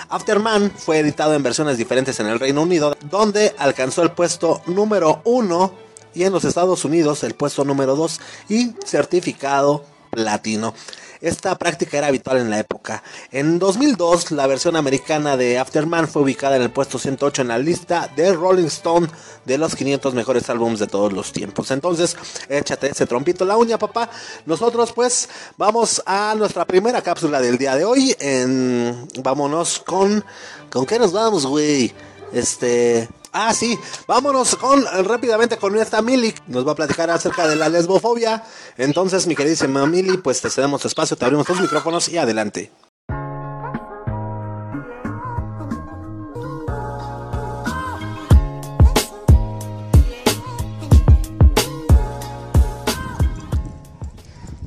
Afterman 0.09 0.71
fue 0.71 0.99
editado 0.99 1.35
en 1.35 1.43
versiones 1.43 1.77
diferentes 1.77 2.19
en 2.21 2.27
el 2.27 2.41
Reino 2.41 2.63
Unido, 2.63 2.97
donde 3.11 3.55
alcanzó 3.59 4.03
el 4.03 4.13
puesto 4.13 4.63
número 4.67 5.21
uno 5.25 5.75
y 6.15 6.25
en 6.25 6.33
los 6.33 6.45
Estados 6.45 6.85
Unidos 6.85 7.23
el 7.25 7.35
puesto 7.35 7.65
número 7.65 7.95
2 7.95 8.21
y 8.49 8.73
certificado 8.85 9.85
platino. 10.11 10.75
Esta 11.21 11.57
práctica 11.59 11.99
era 11.99 12.07
habitual 12.07 12.39
en 12.39 12.49
la 12.49 12.59
época. 12.59 13.03
En 13.31 13.59
2002, 13.59 14.31
la 14.31 14.47
versión 14.47 14.75
americana 14.75 15.37
de 15.37 15.59
Afterman 15.59 16.09
fue 16.09 16.23
ubicada 16.23 16.57
en 16.57 16.63
el 16.63 16.71
puesto 16.71 16.99
108 16.99 17.43
en 17.43 17.49
la 17.49 17.59
lista 17.59 18.11
de 18.17 18.33
Rolling 18.33 18.67
Stone 18.67 19.07
de 19.45 19.59
los 19.59 19.77
500 19.77 20.15
mejores 20.15 20.49
álbumes 20.49 20.79
de 20.79 20.87
todos 20.87 21.13
los 21.13 21.33
tiempos. 21.33 21.71
Entonces, 21.71 22.17
échate 22.49 22.91
ese 22.91 23.07
trompito 23.07 23.45
la 23.45 23.59
uña, 23.59 23.79
papá. 23.79 24.09
Nosotros, 24.47 24.93
pues, 24.93 25.29
vamos 25.59 26.03
a 26.07 26.35
nuestra 26.37 26.65
primera 26.65 27.03
cápsula 27.03 27.41
del 27.41 27.59
día 27.59 27.77
de 27.77 27.85
hoy. 27.85 28.17
En... 28.19 29.07
Vámonos 29.23 29.81
con. 29.81 30.25
¿Con 30.71 30.87
qué 30.87 30.99
nos 30.99 31.13
vamos, 31.13 31.45
güey? 31.45 31.93
Este. 32.33 33.09
Ah, 33.33 33.55
sí, 33.55 33.79
vámonos 34.09 34.57
con 34.57 34.85
rápidamente 35.05 35.57
con 35.57 35.77
esta 35.77 36.03
Mili. 36.03 36.35
Nos 36.49 36.67
va 36.67 36.73
a 36.73 36.75
platicar 36.75 37.11
acerca 37.11 37.47
de 37.47 37.55
la 37.55 37.69
lesbofobia. 37.69 38.43
Entonces, 38.77 39.29
mi 39.29 39.37
queridísima 39.37 39.87
Mili, 39.87 40.17
pues 40.19 40.41
te 40.41 40.51
cedemos 40.51 40.85
espacio, 40.85 41.17
te 41.17 41.25
abrimos 41.25 41.49
los 41.49 41.61
micrófonos 41.61 42.09
y 42.09 42.19
adelante. 42.19 42.73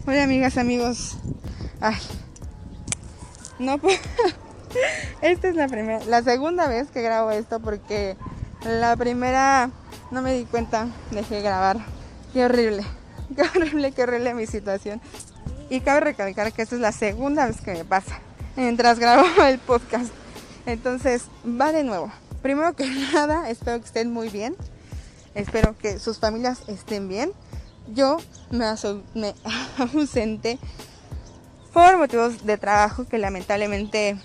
Hola 0.05 0.23
amigas, 0.23 0.57
amigos. 0.57 1.17
Ay. 1.81 1.95
No 3.59 3.79
Esta 5.21 5.47
es 5.49 5.55
la 5.55 5.67
primera, 5.67 6.03
la 6.05 6.21
segunda 6.23 6.67
vez 6.67 6.89
que 6.91 7.01
grabo 7.01 7.31
esto 7.31 7.59
porque 7.59 8.15
la 8.65 8.95
primera 8.95 9.69
no 10.11 10.21
me 10.21 10.33
di 10.33 10.45
cuenta, 10.45 10.87
dejé 11.11 11.41
grabar. 11.41 11.77
Qué 12.33 12.45
horrible, 12.45 12.83
qué 13.35 13.41
horrible, 13.41 13.91
qué 13.91 14.03
horrible 14.03 14.33
mi 14.33 14.47
situación. 14.47 15.01
Y 15.69 15.81
cabe 15.81 16.01
recalcar 16.01 16.51
que 16.53 16.61
esta 16.61 16.75
es 16.75 16.81
la 16.81 16.91
segunda 16.91 17.45
vez 17.47 17.61
que 17.61 17.73
me 17.73 17.85
pasa 17.85 18.19
mientras 18.55 18.99
grabo 18.99 19.25
el 19.45 19.59
podcast. 19.59 20.13
Entonces, 20.65 21.25
va 21.45 21.71
de 21.71 21.83
nuevo. 21.83 22.11
Primero 22.41 22.73
que 22.75 22.85
nada, 23.13 23.49
espero 23.49 23.79
que 23.79 23.85
estén 23.85 24.11
muy 24.11 24.29
bien. 24.29 24.55
Espero 25.35 25.75
que 25.77 25.99
sus 25.99 26.19
familias 26.19 26.61
estén 26.67 27.07
bien. 27.07 27.31
Yo 27.87 28.17
me, 28.51 28.65
me 29.15 29.33
ausenté 29.77 30.59
por 31.73 31.97
motivos 31.97 32.45
de 32.45 32.57
trabajo 32.57 33.05
que 33.05 33.17
lamentablemente 33.17 34.15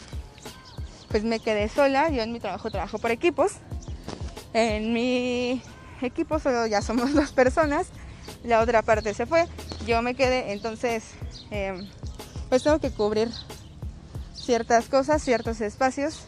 pues 1.08 1.24
me 1.24 1.40
quedé 1.40 1.68
sola. 1.68 2.10
Yo 2.10 2.22
en 2.22 2.32
mi 2.32 2.40
trabajo 2.40 2.70
trabajo 2.70 2.98
por 2.98 3.10
equipos 3.10 3.52
en 4.52 4.92
mi 4.92 5.62
equipo 6.02 6.38
solo 6.38 6.66
ya 6.66 6.82
somos 6.82 7.14
dos 7.14 7.32
personas, 7.32 7.88
la 8.44 8.60
otra 8.60 8.82
parte 8.82 9.14
se 9.14 9.26
fue, 9.26 9.46
yo 9.86 10.02
me 10.02 10.14
quedé, 10.14 10.52
entonces 10.52 11.04
em, 11.50 11.88
pues 12.48 12.62
tengo 12.62 12.78
que 12.78 12.90
cubrir 12.90 13.30
ciertas 14.34 14.88
cosas, 14.88 15.22
ciertos 15.22 15.60
espacios 15.60 16.26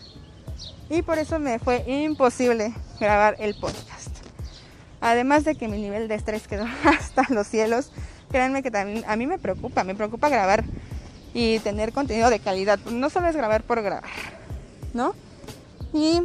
y 0.89 1.03
por 1.03 1.19
eso 1.19 1.39
me 1.39 1.59
fue 1.59 1.85
imposible 1.87 2.75
grabar 2.99 3.37
el 3.39 3.55
podcast. 3.55 4.11
Además 5.01 5.45
de 5.45 5.55
que 5.55 5.69
mi 5.69 5.81
nivel 5.81 6.09
de 6.09 6.17
estrés 6.17 6.47
quedó 6.47 6.67
hasta 6.85 7.27
los 7.31 7.47
cielos, 7.47 7.93
créanme 8.31 8.63
que 8.63 8.71
también 8.71 9.05
a 9.07 9.17
mí 9.17 9.27
me 9.27 9.39
preocupa, 9.39 9.85
me 9.85 9.95
preocupa 9.95 10.29
grabar 10.29 10.65
y 11.33 11.61
tener 11.61 11.93
contenido 11.93 12.29
de 12.29 12.41
calidad. 12.41 12.79
No 12.91 13.09
solo 13.09 13.29
es 13.29 13.37
grabar 13.37 13.63
por 13.63 13.83
grabar, 13.83 14.11
¿no? 14.93 15.15
Y 15.95 16.23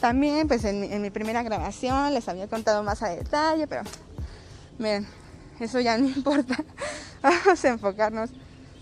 también, 0.00 0.48
pues 0.48 0.64
en 0.64 1.02
mi, 1.02 1.10
primera 1.10 1.42
grabación 1.42 2.12
les 2.14 2.28
había 2.28 2.48
contado 2.48 2.82
más 2.82 3.02
a 3.02 3.08
detalle, 3.08 3.66
pero 3.66 3.82
miren, 4.78 5.06
eso 5.60 5.80
ya 5.80 5.98
no 5.98 6.06
importa. 6.16 6.56
Vamos 7.22 7.64
a 7.64 7.68
enfocarnos 7.68 8.30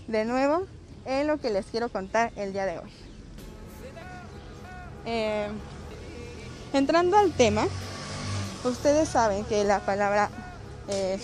de 0.07 0.25
nuevo 0.25 0.65
en 1.05 1.27
lo 1.27 1.39
que 1.39 1.49
les 1.49 1.65
quiero 1.67 1.89
contar 1.89 2.31
el 2.35 2.53
día 2.53 2.65
de 2.65 2.79
hoy. 2.79 2.91
Eh, 5.05 5.47
entrando 6.73 7.17
al 7.17 7.31
tema, 7.31 7.65
ustedes 8.63 9.09
saben 9.09 9.45
que 9.45 9.63
la 9.63 9.79
palabra 9.79 10.29
eh, 10.87 11.19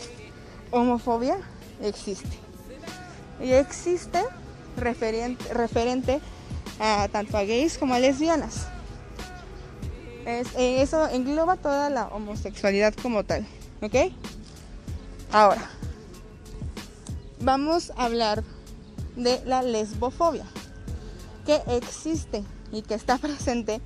homofobia 0.71 1.37
existe. 1.81 2.39
Y 3.39 3.51
existe 3.53 4.23
referente, 4.77 5.53
referente 5.53 6.21
a 6.79 7.07
tanto 7.11 7.37
a 7.37 7.43
gays 7.43 7.77
como 7.77 7.93
a 7.93 7.99
lesbianas. 7.99 8.67
Eh, 10.25 10.81
eso 10.81 11.07
engloba 11.09 11.57
toda 11.57 11.89
la 11.89 12.07
homosexualidad 12.07 12.93
como 12.93 13.23
tal, 13.23 13.45
¿ok? 13.81 14.11
Ahora, 15.31 15.69
vamos 17.39 17.91
a 17.95 18.05
hablar 18.05 18.43
de 19.15 19.41
la 19.45 19.61
lesbofobia, 19.63 20.45
que 21.45 21.61
existe 21.67 22.43
y 22.71 22.81
que 22.81 22.93
está 22.93 23.17
presente 23.19 23.81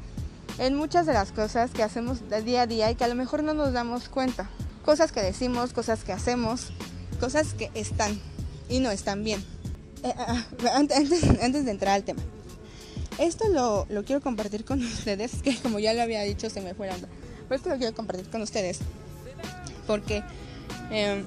en 0.58 0.76
muchas 0.76 1.06
de 1.06 1.14
las 1.14 1.32
cosas 1.32 1.72
que 1.72 1.84
hacemos 1.84 2.30
de 2.30 2.42
día 2.42 2.64
a 2.64 2.68
día 2.68 2.92
y 2.92 2.96
que 2.96 3.04
a 3.04 3.08
lo 3.08 3.16
mejor 3.16 3.44
no 3.44 3.54
nos 3.54 3.74
damos 3.74 4.10
cuenta. 4.10 4.50
Cosas 4.84 5.12
que 5.12 5.22
decimos, 5.22 5.74
cosas 5.74 6.04
que 6.04 6.14
hacemos, 6.14 6.72
cosas 7.20 7.54
que 7.54 7.72
están 7.74 8.20
y 8.70 8.80
no 8.80 8.92
están 8.92 9.24
bien. 9.24 9.44
Eh, 10.04 10.14
ah, 10.18 10.44
ah, 10.66 10.78
antes 10.78 11.10
de 11.66 11.72
entrar 11.72 11.96
al 11.96 12.04
tema. 12.04 12.22
Esto 13.18 13.48
lo, 13.50 14.04
quiero 14.04 14.22
compartir 14.22 14.66
con 14.66 14.84
ustedes, 14.86 15.42
que 15.42 15.58
como 15.58 15.80
ya 15.80 15.94
lo 15.94 16.02
había 16.02 16.22
dicho, 16.22 16.50
se 16.50 16.62
me 16.62 16.74
fue 16.74 16.88
la 16.88 16.96
onda. 16.96 17.08
Pero 17.48 17.56
esto 17.56 17.70
lo 17.70 17.78
quiero 17.78 17.96
compartir 17.96 18.30
con 18.30 18.42
ustedes 18.42 18.80
porque 19.86 20.24
em, 20.90 21.24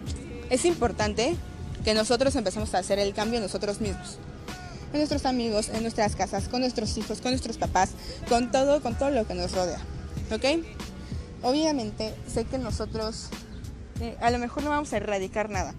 es 0.50 0.64
importante 0.64 1.36
que 1.84 1.94
nosotros 1.94 2.34
empecemos 2.36 2.74
a 2.74 2.78
hacer 2.78 2.98
el 2.98 3.14
cambio 3.14 3.40
nosotros 3.40 3.80
mismos. 3.80 4.18
En 4.92 4.98
nuestros 4.98 5.26
amigos, 5.26 5.68
en 5.68 5.82
nuestras 5.82 6.16
casas, 6.16 6.48
con 6.48 6.60
nuestros 6.60 6.96
hijos, 6.96 7.20
con 7.20 7.32
nuestros 7.32 7.58
papás, 7.58 7.90
con 8.28 8.50
todo, 8.50 8.82
con 8.82 8.96
todo 8.96 9.10
lo 9.10 9.26
que 9.26 9.34
nos 9.34 9.52
rodea. 9.52 9.80
¿Ok? 10.32 10.64
Obviamente 11.42 12.14
sé 12.26 12.44
que 12.44 12.58
nosotros 12.58 13.28
eh, 14.00 14.16
a 14.20 14.30
lo 14.30 14.38
mejor 14.38 14.62
no 14.62 14.70
vamos 14.70 14.92
a 14.92 14.96
erradicar 14.96 15.50
nada. 15.50 15.74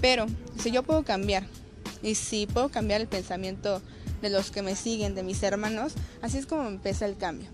Pero 0.00 0.26
si 0.62 0.70
yo 0.70 0.82
puedo 0.82 1.02
cambiar 1.02 1.44
y 2.06 2.14
si 2.14 2.46
puedo 2.46 2.68
cambiar 2.68 3.00
el 3.00 3.08
pensamiento 3.08 3.82
de 4.22 4.30
los 4.30 4.52
que 4.52 4.62
me 4.62 4.76
siguen, 4.76 5.16
de 5.16 5.24
mis 5.24 5.42
hermanos, 5.42 5.94
así 6.22 6.38
es 6.38 6.46
como 6.46 6.68
empieza 6.68 7.04
el 7.04 7.16
cambio. 7.16 7.48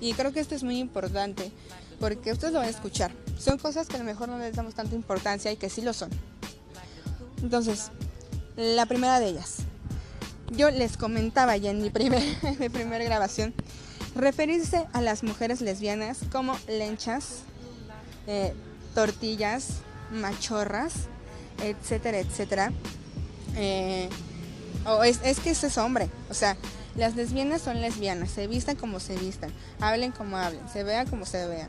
Y 0.00 0.14
creo 0.14 0.32
que 0.32 0.40
esto 0.40 0.54
es 0.54 0.62
muy 0.62 0.78
importante 0.78 1.52
porque 2.00 2.32
ustedes 2.32 2.54
lo 2.54 2.60
van 2.60 2.68
a 2.68 2.70
escuchar. 2.70 3.12
Son 3.38 3.58
cosas 3.58 3.88
que 3.88 3.96
a 3.96 3.98
lo 3.98 4.06
mejor 4.06 4.30
no 4.30 4.38
les 4.38 4.56
damos 4.56 4.74
tanta 4.74 4.94
importancia 4.94 5.52
y 5.52 5.56
que 5.56 5.68
sí 5.68 5.82
lo 5.82 5.92
son. 5.92 6.08
Entonces, 7.42 7.90
la 8.56 8.86
primera 8.86 9.20
de 9.20 9.28
ellas. 9.28 9.58
Yo 10.50 10.70
les 10.70 10.96
comentaba 10.96 11.58
ya 11.58 11.70
en 11.70 11.82
mi, 11.82 11.90
primer, 11.90 12.22
mi 12.58 12.70
primera 12.70 13.04
grabación, 13.04 13.52
referirse 14.14 14.86
a 14.94 15.02
las 15.02 15.22
mujeres 15.22 15.60
lesbianas 15.60 16.20
como 16.32 16.56
lenchas, 16.68 17.42
eh, 18.26 18.54
tortillas, 18.94 19.82
machorras, 20.10 20.94
etcétera, 21.62 22.18
etcétera. 22.18 22.72
Eh, 23.56 24.08
o 24.86 25.02
es, 25.04 25.18
que 25.40 25.50
ese 25.50 25.66
es 25.66 25.78
hombre. 25.78 26.08
O 26.30 26.34
sea, 26.34 26.56
las 26.96 27.16
lesbianas 27.16 27.62
son 27.62 27.80
lesbianas, 27.80 28.30
se 28.30 28.46
vistan 28.46 28.76
como 28.76 29.00
se 29.00 29.16
vistan, 29.16 29.50
hablen 29.80 30.12
como 30.12 30.36
hablen, 30.36 30.62
se 30.72 30.84
vean 30.84 31.06
como 31.08 31.26
se 31.26 31.46
vean. 31.46 31.68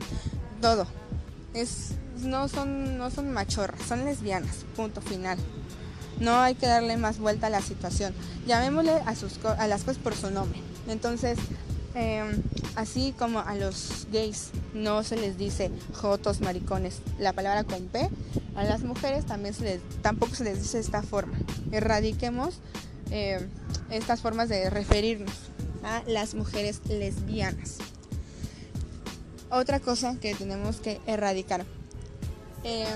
Todo. 0.60 0.86
Es, 1.54 1.90
no, 2.20 2.48
son, 2.48 2.98
no 2.98 3.10
son 3.10 3.30
machorras, 3.32 3.82
son 3.86 4.04
lesbianas. 4.04 4.64
Punto 4.76 5.00
final. 5.00 5.38
No 6.20 6.40
hay 6.40 6.54
que 6.54 6.66
darle 6.66 6.96
más 6.96 7.18
vuelta 7.18 7.48
a 7.48 7.50
la 7.50 7.62
situación. 7.62 8.14
Llamémosle 8.46 8.92
a, 8.92 9.14
sus, 9.14 9.38
a 9.44 9.66
las 9.66 9.82
cosas 9.82 9.98
por 9.98 10.14
su 10.14 10.30
nombre. 10.30 10.60
Entonces, 10.88 11.38
em, 11.94 12.42
así 12.76 13.14
como 13.18 13.40
a 13.40 13.54
los 13.54 14.06
gays 14.12 14.50
no 14.74 15.02
se 15.02 15.16
les 15.16 15.36
dice 15.36 15.70
jotos, 15.94 16.40
maricones, 16.40 17.00
la 17.18 17.32
palabra 17.32 17.64
con 17.64 17.86
P, 17.86 18.08
a 18.54 18.64
las 18.64 18.82
mujeres 18.82 19.24
también 19.24 19.54
se 19.54 19.64
les, 19.64 19.80
tampoco 20.02 20.34
se 20.34 20.44
les 20.44 20.60
dice 20.60 20.78
esta 20.78 21.02
forma. 21.02 21.38
Erradiquemos 21.70 22.60
eh, 23.10 23.46
estas 23.90 24.20
formas 24.20 24.48
de 24.48 24.68
referirnos 24.70 25.34
a 25.82 26.02
las 26.06 26.34
mujeres 26.34 26.80
lesbianas. 26.88 27.78
Otra 29.50 29.80
cosa 29.80 30.16
que 30.20 30.34
tenemos 30.34 30.76
que 30.80 31.00
erradicar. 31.06 31.64
Eh, 32.64 32.86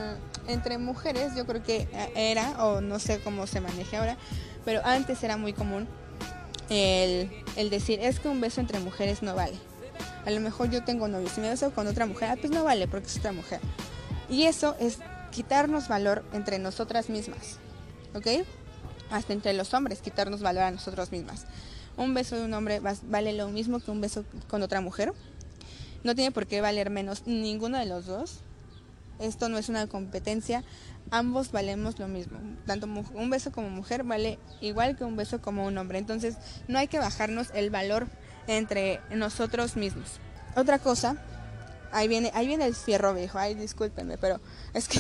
entre 0.48 0.78
mujeres 0.78 1.34
yo 1.34 1.46
creo 1.46 1.62
que 1.62 1.88
era, 2.14 2.64
o 2.64 2.80
no 2.80 2.98
sé 2.98 3.20
cómo 3.20 3.46
se 3.46 3.60
maneja 3.60 3.98
ahora, 3.98 4.16
pero 4.64 4.80
antes 4.84 5.22
era 5.22 5.36
muy 5.36 5.52
común 5.52 5.88
el, 6.70 7.30
el 7.56 7.70
decir, 7.70 8.00
es 8.00 8.20
que 8.20 8.28
un 8.28 8.40
beso 8.40 8.60
entre 8.60 8.78
mujeres 8.78 9.22
no 9.22 9.34
vale. 9.34 9.56
A 10.24 10.30
lo 10.30 10.40
mejor 10.40 10.70
yo 10.70 10.84
tengo 10.84 11.08
novio, 11.08 11.28
si 11.28 11.40
me 11.40 11.50
beso 11.50 11.70
con 11.72 11.86
otra 11.86 12.06
mujer, 12.06 12.30
ah, 12.30 12.36
pues 12.40 12.52
no 12.52 12.64
vale 12.64 12.88
porque 12.88 13.06
es 13.06 13.18
otra 13.18 13.32
mujer. 13.32 13.60
Y 14.28 14.44
eso 14.44 14.76
es 14.80 14.98
quitarnos 15.36 15.86
valor 15.86 16.24
entre 16.32 16.58
nosotras 16.58 17.10
mismas, 17.10 17.58
¿ok? 18.14 18.46
Hasta 19.10 19.34
entre 19.34 19.52
los 19.52 19.74
hombres, 19.74 20.00
quitarnos 20.00 20.40
valor 20.40 20.62
a 20.62 20.70
nosotros 20.70 21.12
mismas. 21.12 21.44
Un 21.98 22.14
beso 22.14 22.36
de 22.36 22.46
un 22.46 22.54
hombre 22.54 22.80
vale 22.80 23.34
lo 23.34 23.48
mismo 23.48 23.80
que 23.80 23.90
un 23.90 24.00
beso 24.00 24.24
con 24.48 24.62
otra 24.62 24.80
mujer. 24.80 25.12
No 26.04 26.14
tiene 26.14 26.32
por 26.32 26.46
qué 26.46 26.62
valer 26.62 26.88
menos 26.88 27.26
ninguno 27.26 27.76
de 27.78 27.84
los 27.84 28.06
dos. 28.06 28.40
Esto 29.18 29.50
no 29.50 29.58
es 29.58 29.68
una 29.68 29.86
competencia, 29.88 30.64
ambos 31.10 31.52
valemos 31.52 31.98
lo 31.98 32.08
mismo. 32.08 32.38
Tanto 32.64 32.86
un 32.86 33.28
beso 33.28 33.52
como 33.52 33.68
mujer 33.68 34.04
vale 34.04 34.38
igual 34.62 34.96
que 34.96 35.04
un 35.04 35.16
beso 35.16 35.42
como 35.42 35.66
un 35.66 35.76
hombre. 35.76 35.98
Entonces 35.98 36.36
no 36.66 36.78
hay 36.78 36.88
que 36.88 36.98
bajarnos 36.98 37.48
el 37.52 37.68
valor 37.68 38.06
entre 38.46 39.02
nosotros 39.10 39.76
mismos. 39.76 40.18
Otra 40.56 40.78
cosa, 40.78 41.18
ahí 41.96 42.08
viene, 42.08 42.30
ahí 42.34 42.46
viene 42.46 42.66
el 42.66 42.74
fierro 42.74 43.14
viejo, 43.14 43.38
ay 43.38 43.54
discúlpenme, 43.54 44.18
pero 44.18 44.38
es 44.74 44.86
que 44.86 44.98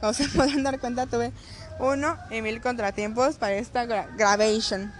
como 0.00 0.12
se 0.12 0.26
pueden 0.28 0.62
dar 0.62 0.80
cuenta 0.80 1.06
tuve 1.06 1.32
uno 1.78 2.16
y 2.30 2.40
mil 2.42 2.60
contratiempos 2.60 3.36
para 3.36 3.54
esta 3.54 3.84
grabación. 4.16 4.92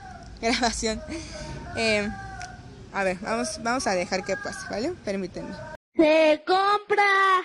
Eh, 1.76 2.08
a 2.92 3.04
ver, 3.04 3.18
vamos, 3.20 3.60
vamos 3.62 3.86
a 3.86 3.92
dejar 3.92 4.24
que 4.24 4.36
pase, 4.36 4.66
¿vale? 4.70 4.92
Permítanme. 5.04 5.54
Se 5.94 6.42
compra 6.46 7.42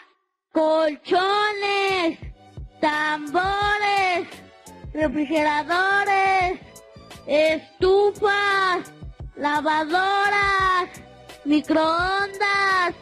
colchones, 0.51 2.19
tambores, 2.81 4.27
refrigeradores, 4.93 6.59
estufas, 7.27 8.91
lavadoras, 9.35 10.89
microondas 11.43 12.95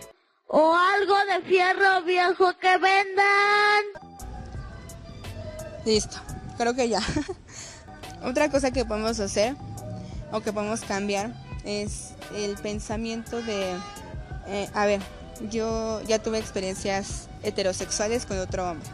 o 0.56 0.76
algo 0.76 1.16
de 1.34 1.42
fierro 1.50 2.04
viejo 2.04 2.56
que 2.60 2.78
vendan. 2.78 3.84
Listo, 5.84 6.18
creo 6.60 6.76
que 6.76 6.90
ya. 6.90 7.02
Otra 8.24 8.52
cosa 8.52 8.70
que 8.70 8.86
podemos 8.86 9.20
hacer 9.20 9.56
o 10.32 10.42
que 10.42 10.54
podemos 10.54 10.82
cambiar 10.82 11.34
es 11.66 12.12
el 12.36 12.54
pensamiento 12.58 13.42
de, 13.42 13.76
eh, 14.46 14.70
a 14.76 14.86
ver, 14.86 15.02
yo 15.50 16.04
ya 16.04 16.20
tuve 16.20 16.38
experiencias 16.38 17.30
heterosexuales 17.42 18.28
con 18.28 18.38
otro 18.38 18.70
hombre. 18.70 18.88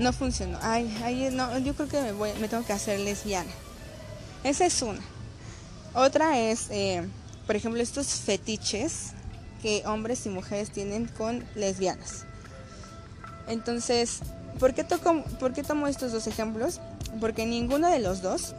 No 0.00 0.12
funcionó. 0.12 0.58
Ay, 0.60 0.92
ay, 1.04 1.28
no, 1.30 1.56
yo 1.58 1.74
creo 1.74 1.88
que 1.88 2.00
me, 2.00 2.12
voy, 2.12 2.32
me 2.40 2.48
tengo 2.48 2.66
que 2.66 2.72
hacer 2.72 2.98
lesbiana. 2.98 3.50
Esa 4.42 4.66
es 4.66 4.82
una. 4.82 5.00
Otra 5.94 6.40
es, 6.40 6.66
eh, 6.70 7.08
por 7.46 7.54
ejemplo, 7.54 7.80
estos 7.80 8.08
fetiches 8.08 9.12
que 9.62 9.82
hombres 9.86 10.26
y 10.26 10.28
mujeres 10.28 10.70
tienen 10.70 11.06
con 11.06 11.44
lesbianas. 11.54 12.24
Entonces, 13.48 14.20
¿por 14.58 14.74
qué, 14.74 14.84
toco, 14.84 15.22
¿por 15.38 15.52
qué 15.52 15.62
tomo 15.62 15.86
estos 15.86 16.12
dos 16.12 16.26
ejemplos? 16.26 16.80
Porque 17.20 17.46
ninguno 17.46 17.90
de 17.90 17.98
los 17.98 18.22
dos 18.22 18.54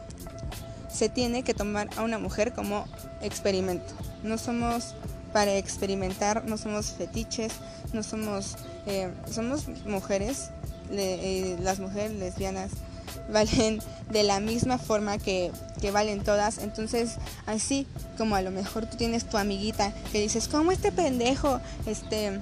se 0.92 1.08
tiene 1.08 1.42
que 1.42 1.54
tomar 1.54 1.88
a 1.96 2.02
una 2.02 2.18
mujer 2.18 2.52
como 2.52 2.86
experimento. 3.22 3.94
No 4.22 4.38
somos 4.38 4.94
para 5.32 5.56
experimentar, 5.56 6.44
no 6.44 6.58
somos 6.58 6.92
fetiches, 6.92 7.54
no 7.92 8.02
somos, 8.02 8.56
eh, 8.86 9.10
somos 9.30 9.66
mujeres, 9.86 10.50
eh, 10.90 11.56
las 11.62 11.80
mujeres 11.80 12.12
lesbianas 12.12 12.70
valen 13.30 13.80
de 14.10 14.22
la 14.22 14.40
misma 14.40 14.78
forma 14.78 15.18
que, 15.18 15.50
que, 15.80 15.90
valen 15.90 16.22
todas. 16.22 16.58
Entonces, 16.58 17.16
así 17.46 17.86
como 18.18 18.36
a 18.36 18.42
lo 18.42 18.50
mejor 18.50 18.86
tú 18.86 18.96
tienes 18.96 19.28
tu 19.28 19.36
amiguita 19.36 19.92
que 20.12 20.20
dices, 20.20 20.48
¿cómo 20.48 20.72
este 20.72 20.92
pendejo 20.92 21.60
este, 21.86 22.40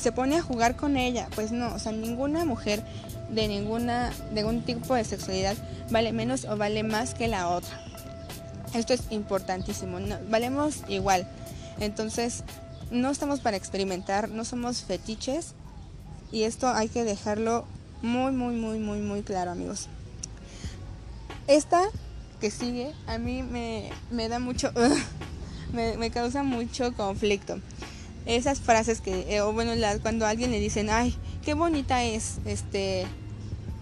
se 0.00 0.12
pone 0.12 0.36
a 0.36 0.42
jugar 0.42 0.76
con 0.76 0.96
ella? 0.96 1.28
Pues 1.34 1.52
no, 1.52 1.74
o 1.74 1.78
sea, 1.78 1.92
ninguna 1.92 2.44
mujer 2.44 2.82
de 3.30 3.48
ninguna, 3.48 4.10
de 4.32 4.42
ningún 4.42 4.62
tipo 4.62 4.94
de 4.94 5.04
sexualidad 5.04 5.56
vale 5.90 6.12
menos 6.12 6.44
o 6.44 6.56
vale 6.56 6.82
más 6.82 7.14
que 7.14 7.28
la 7.28 7.48
otra. 7.48 7.70
Esto 8.74 8.92
es 8.94 9.02
importantísimo, 9.10 9.98
valemos 10.28 10.82
igual. 10.88 11.26
Entonces, 11.80 12.44
no 12.90 13.10
estamos 13.10 13.40
para 13.40 13.56
experimentar, 13.56 14.28
no 14.28 14.44
somos 14.44 14.82
fetiches 14.82 15.54
y 16.32 16.44
esto 16.44 16.68
hay 16.68 16.88
que 16.88 17.04
dejarlo 17.04 17.64
muy, 18.02 18.32
muy, 18.32 18.54
muy, 18.54 18.78
muy, 18.78 19.00
muy 19.00 19.22
claro, 19.22 19.50
amigos. 19.50 19.88
Esta 21.50 21.82
que 22.40 22.48
sigue 22.48 22.94
a 23.08 23.18
mí 23.18 23.42
me, 23.42 24.28
da 24.28 24.38
mucho, 24.38 24.72
me, 25.72 26.10
causa 26.12 26.44
mucho 26.44 26.94
conflicto. 26.94 27.58
Esas 28.24 28.60
frases 28.60 29.00
que, 29.00 29.34
eh, 29.34 29.40
o 29.40 29.52
bueno, 29.52 29.72
cuando 30.00 30.26
a 30.26 30.28
alguien 30.28 30.52
le 30.52 30.60
dicen, 30.60 30.90
ay, 30.90 31.12
qué 31.44 31.54
bonita 31.54 32.04
es, 32.04 32.38
este, 32.44 33.04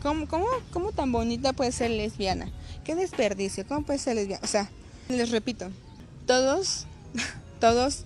¿cómo, 0.01 0.27
cómo, 0.29 0.47
cómo 0.73 0.93
tan 0.93 1.13
bonita 1.13 1.53
puede 1.53 1.71
ser 1.73 1.91
lesbiana? 1.91 2.51
Qué 2.85 2.95
desperdicio, 2.95 3.67
¿cómo 3.69 3.83
puede 3.83 3.99
ser 3.99 4.17
lesbiana? 4.17 4.41
O 4.43 4.49
sea, 4.49 4.71
les 5.11 5.31
repito, 5.31 5.69
todos, 6.25 6.87
todos 7.61 8.05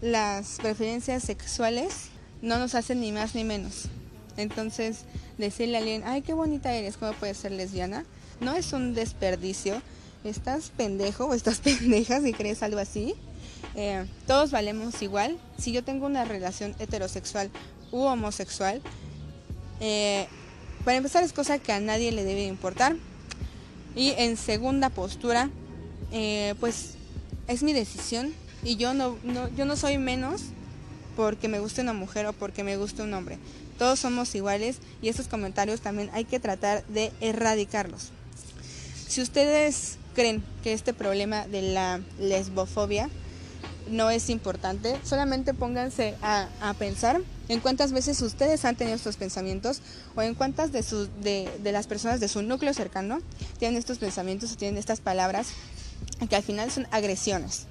las 0.00 0.58
preferencias 0.62 1.24
sexuales 1.24 2.10
no 2.42 2.60
nos 2.60 2.76
hacen 2.76 3.00
ni 3.00 3.10
más 3.10 3.34
ni 3.34 3.42
menos. 3.42 3.88
Entonces, 4.36 4.98
decirle 5.36 5.78
a 5.78 5.80
alguien, 5.80 6.02
ay, 6.06 6.22
qué 6.22 6.32
bonita 6.32 6.72
eres, 6.72 6.96
¿cómo 6.96 7.12
puedes 7.14 7.38
ser 7.38 7.50
lesbiana? 7.50 8.04
No 8.42 8.54
es 8.54 8.72
un 8.72 8.92
desperdicio. 8.92 9.80
Estás 10.24 10.70
pendejo 10.76 11.26
o 11.26 11.34
estás 11.34 11.58
pendeja 11.64 12.20
si 12.20 12.32
crees 12.32 12.62
algo 12.62 12.80
así. 12.80 13.14
Eh, 13.74 14.04
todos 14.26 14.50
valemos 14.50 15.00
igual. 15.00 15.38
Si 15.58 15.72
yo 15.72 15.84
tengo 15.84 16.06
una 16.06 16.24
relación 16.24 16.74
heterosexual 16.78 17.50
u 17.92 18.00
homosexual, 18.00 18.82
eh, 19.80 20.26
para 20.84 20.96
empezar 20.96 21.22
es 21.22 21.32
cosa 21.32 21.58
que 21.58 21.72
a 21.72 21.80
nadie 21.80 22.10
le 22.10 22.24
debe 22.24 22.44
importar. 22.46 22.96
Y 23.94 24.10
en 24.18 24.36
segunda 24.36 24.90
postura, 24.90 25.50
eh, 26.10 26.54
pues 26.58 26.94
es 27.46 27.62
mi 27.62 27.72
decisión 27.72 28.32
y 28.64 28.76
yo 28.76 28.94
no, 28.94 29.16
yo 29.56 29.64
no 29.64 29.76
soy 29.76 29.98
menos 29.98 30.42
porque 31.16 31.48
me 31.48 31.60
guste 31.60 31.82
una 31.82 31.92
mujer 31.92 32.26
o 32.26 32.32
porque 32.32 32.64
me 32.64 32.76
guste 32.76 33.02
un 33.02 33.14
hombre. 33.14 33.38
Todos 33.78 34.00
somos 34.00 34.34
iguales 34.34 34.78
y 35.00 35.08
estos 35.08 35.28
comentarios 35.28 35.80
también 35.80 36.10
hay 36.12 36.24
que 36.24 36.40
tratar 36.40 36.84
de 36.86 37.12
erradicarlos. 37.20 38.10
Si 39.12 39.20
ustedes 39.20 39.98
creen 40.14 40.42
que 40.62 40.72
este 40.72 40.94
problema 40.94 41.46
de 41.46 41.60
la 41.60 42.00
lesbofobia 42.18 43.10
no 43.90 44.08
es 44.08 44.30
importante, 44.30 44.98
solamente 45.04 45.52
pónganse 45.52 46.14
a, 46.22 46.48
pensar 46.78 47.20
en 47.50 47.60
cuántas 47.60 47.92
veces 47.92 48.22
ustedes 48.22 48.64
han 48.64 48.74
tenido 48.74 48.96
estos 48.96 49.18
pensamientos 49.18 49.82
o 50.16 50.22
en 50.22 50.34
cuántas 50.34 50.72
de, 50.72 50.82
sus, 50.82 51.10
de, 51.20 51.50
de 51.62 51.72
las 51.72 51.86
personas 51.86 52.20
de 52.20 52.28
su 52.28 52.40
núcleo 52.40 52.72
cercano 52.72 53.18
tienen 53.58 53.76
estos 53.76 53.98
pensamientos 53.98 54.50
o 54.52 54.56
tienen 54.56 54.78
estas 54.78 55.00
palabras 55.00 55.48
que 56.30 56.34
al 56.34 56.42
final 56.42 56.70
son 56.70 56.86
agresiones. 56.90 57.66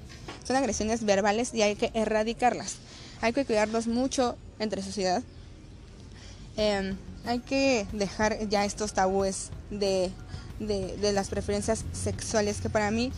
Son 0.46 0.54
agresiones 0.54 1.04
verbales 1.04 1.52
y 1.54 1.62
hay 1.62 1.74
que 1.74 1.90
erradicarlas. 1.94 2.76
Hay 3.20 3.32
que 3.32 3.44
cuidarlos 3.44 3.88
mucho 3.88 4.36
entre 4.60 4.80
sociedad. 4.80 5.24
Em, 6.56 6.96
hay 7.26 7.40
que 7.40 7.84
dejar 7.92 8.48
ya 8.48 8.64
estos 8.64 8.92
tabúes 8.92 9.50
de, 9.70 10.12
de, 10.66 11.12
las 11.12 11.28
preferencias 11.28 11.84
sexuales, 11.92 12.60
que 12.60 12.70
para 12.70 12.90
mí 12.90 13.12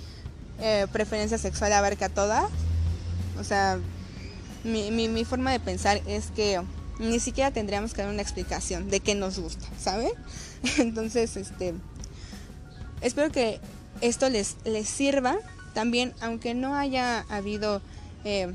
eh, 0.60 0.86
preferencia 0.92 1.38
sexual 1.38 1.72
abarca 1.72 2.08
toda. 2.08 2.48
O 3.38 3.44
sea, 3.44 3.78
mi, 4.62 4.90
mi, 4.90 5.24
forma 5.24 5.52
de 5.52 5.60
pensar 5.60 6.00
es 6.06 6.26
que 6.34 6.60
ni 6.98 7.20
siquiera 7.20 7.50
tendríamos 7.50 7.92
que 7.92 8.02
dar 8.02 8.10
una 8.10 8.22
explicación 8.22 8.88
de 8.88 9.00
qué 9.00 9.14
nos 9.14 9.38
gusta, 9.38 9.66
¿saben? 9.78 10.12
Entonces, 10.78 11.36
este, 11.36 11.74
espero 13.00 13.30
que 13.30 13.60
esto 14.00 14.28
les, 14.30 14.56
les 14.64 14.88
sirva 14.88 15.36
también, 15.74 16.14
aunque 16.20 16.54
no 16.54 16.74
haya 16.76 17.24
habido 17.28 17.82
eh, 18.24 18.52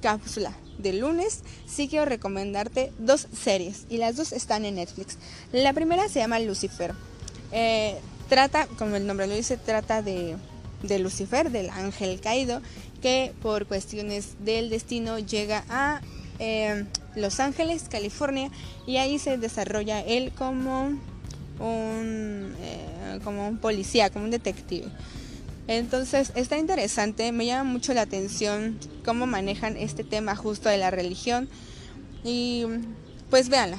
cápsula 0.00 0.52
de 0.78 0.92
lunes, 0.94 1.40
sí 1.66 1.88
quiero 1.88 2.04
recomendarte 2.04 2.92
dos 2.98 3.28
series 3.32 3.84
y 3.90 3.98
las 3.98 4.16
dos 4.16 4.32
están 4.32 4.64
en 4.64 4.76
Netflix. 4.76 5.18
La 5.52 5.72
primera 5.72 6.08
se 6.08 6.20
llama 6.20 6.38
Lucifer. 6.38 6.94
Eh, 7.52 7.98
trata, 8.32 8.66
como 8.78 8.96
el 8.96 9.06
nombre 9.06 9.26
lo 9.26 9.34
dice, 9.34 9.58
trata 9.58 10.00
de, 10.00 10.36
de 10.82 10.98
Lucifer, 10.98 11.50
del 11.50 11.68
ángel 11.68 12.18
caído, 12.18 12.62
que 13.02 13.34
por 13.42 13.66
cuestiones 13.66 14.36
del 14.42 14.70
destino 14.70 15.18
llega 15.18 15.66
a 15.68 16.00
eh, 16.38 16.86
Los 17.14 17.40
Ángeles, 17.40 17.90
California, 17.90 18.50
y 18.86 18.96
ahí 18.96 19.18
se 19.18 19.36
desarrolla 19.36 20.00
él 20.00 20.32
como 20.32 20.84
un, 21.60 22.54
eh, 22.58 23.20
como 23.22 23.46
un 23.46 23.58
policía, 23.58 24.08
como 24.08 24.24
un 24.24 24.30
detective. 24.30 24.86
Entonces 25.68 26.32
está 26.34 26.56
interesante, 26.56 27.32
me 27.32 27.44
llama 27.44 27.70
mucho 27.70 27.92
la 27.92 28.00
atención 28.00 28.78
cómo 29.04 29.26
manejan 29.26 29.76
este 29.76 30.04
tema 30.04 30.36
justo 30.36 30.70
de 30.70 30.78
la 30.78 30.90
religión 30.90 31.50
y 32.24 32.64
pues 33.28 33.50
véanla, 33.50 33.78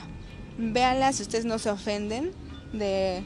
véanla 0.60 1.12
si 1.12 1.24
ustedes 1.24 1.46
no 1.46 1.58
se 1.58 1.72
ofenden 1.72 2.34
de, 2.72 3.24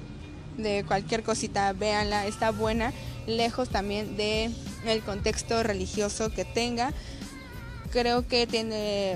de 0.58 0.84
cualquier 0.86 1.24
cosita, 1.24 1.72
véanla, 1.74 2.26
está 2.28 2.52
buena, 2.52 2.92
lejos 3.28 3.70
también 3.70 4.18
de 4.18 4.50
el 4.86 5.02
contexto 5.04 5.64
religioso 5.64 6.30
que 6.32 6.46
tenga. 6.46 6.92
Creo 7.92 8.28
que 8.28 8.48
tiene, 8.48 9.12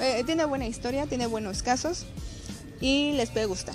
eh, 0.00 0.22
tiene 0.26 0.44
buena 0.44 0.66
historia, 0.66 1.06
tiene 1.06 1.26
buenos 1.26 1.62
casos 1.62 2.06
y 2.80 3.12
les 3.12 3.30
puede 3.30 3.46
gustar. 3.46 3.74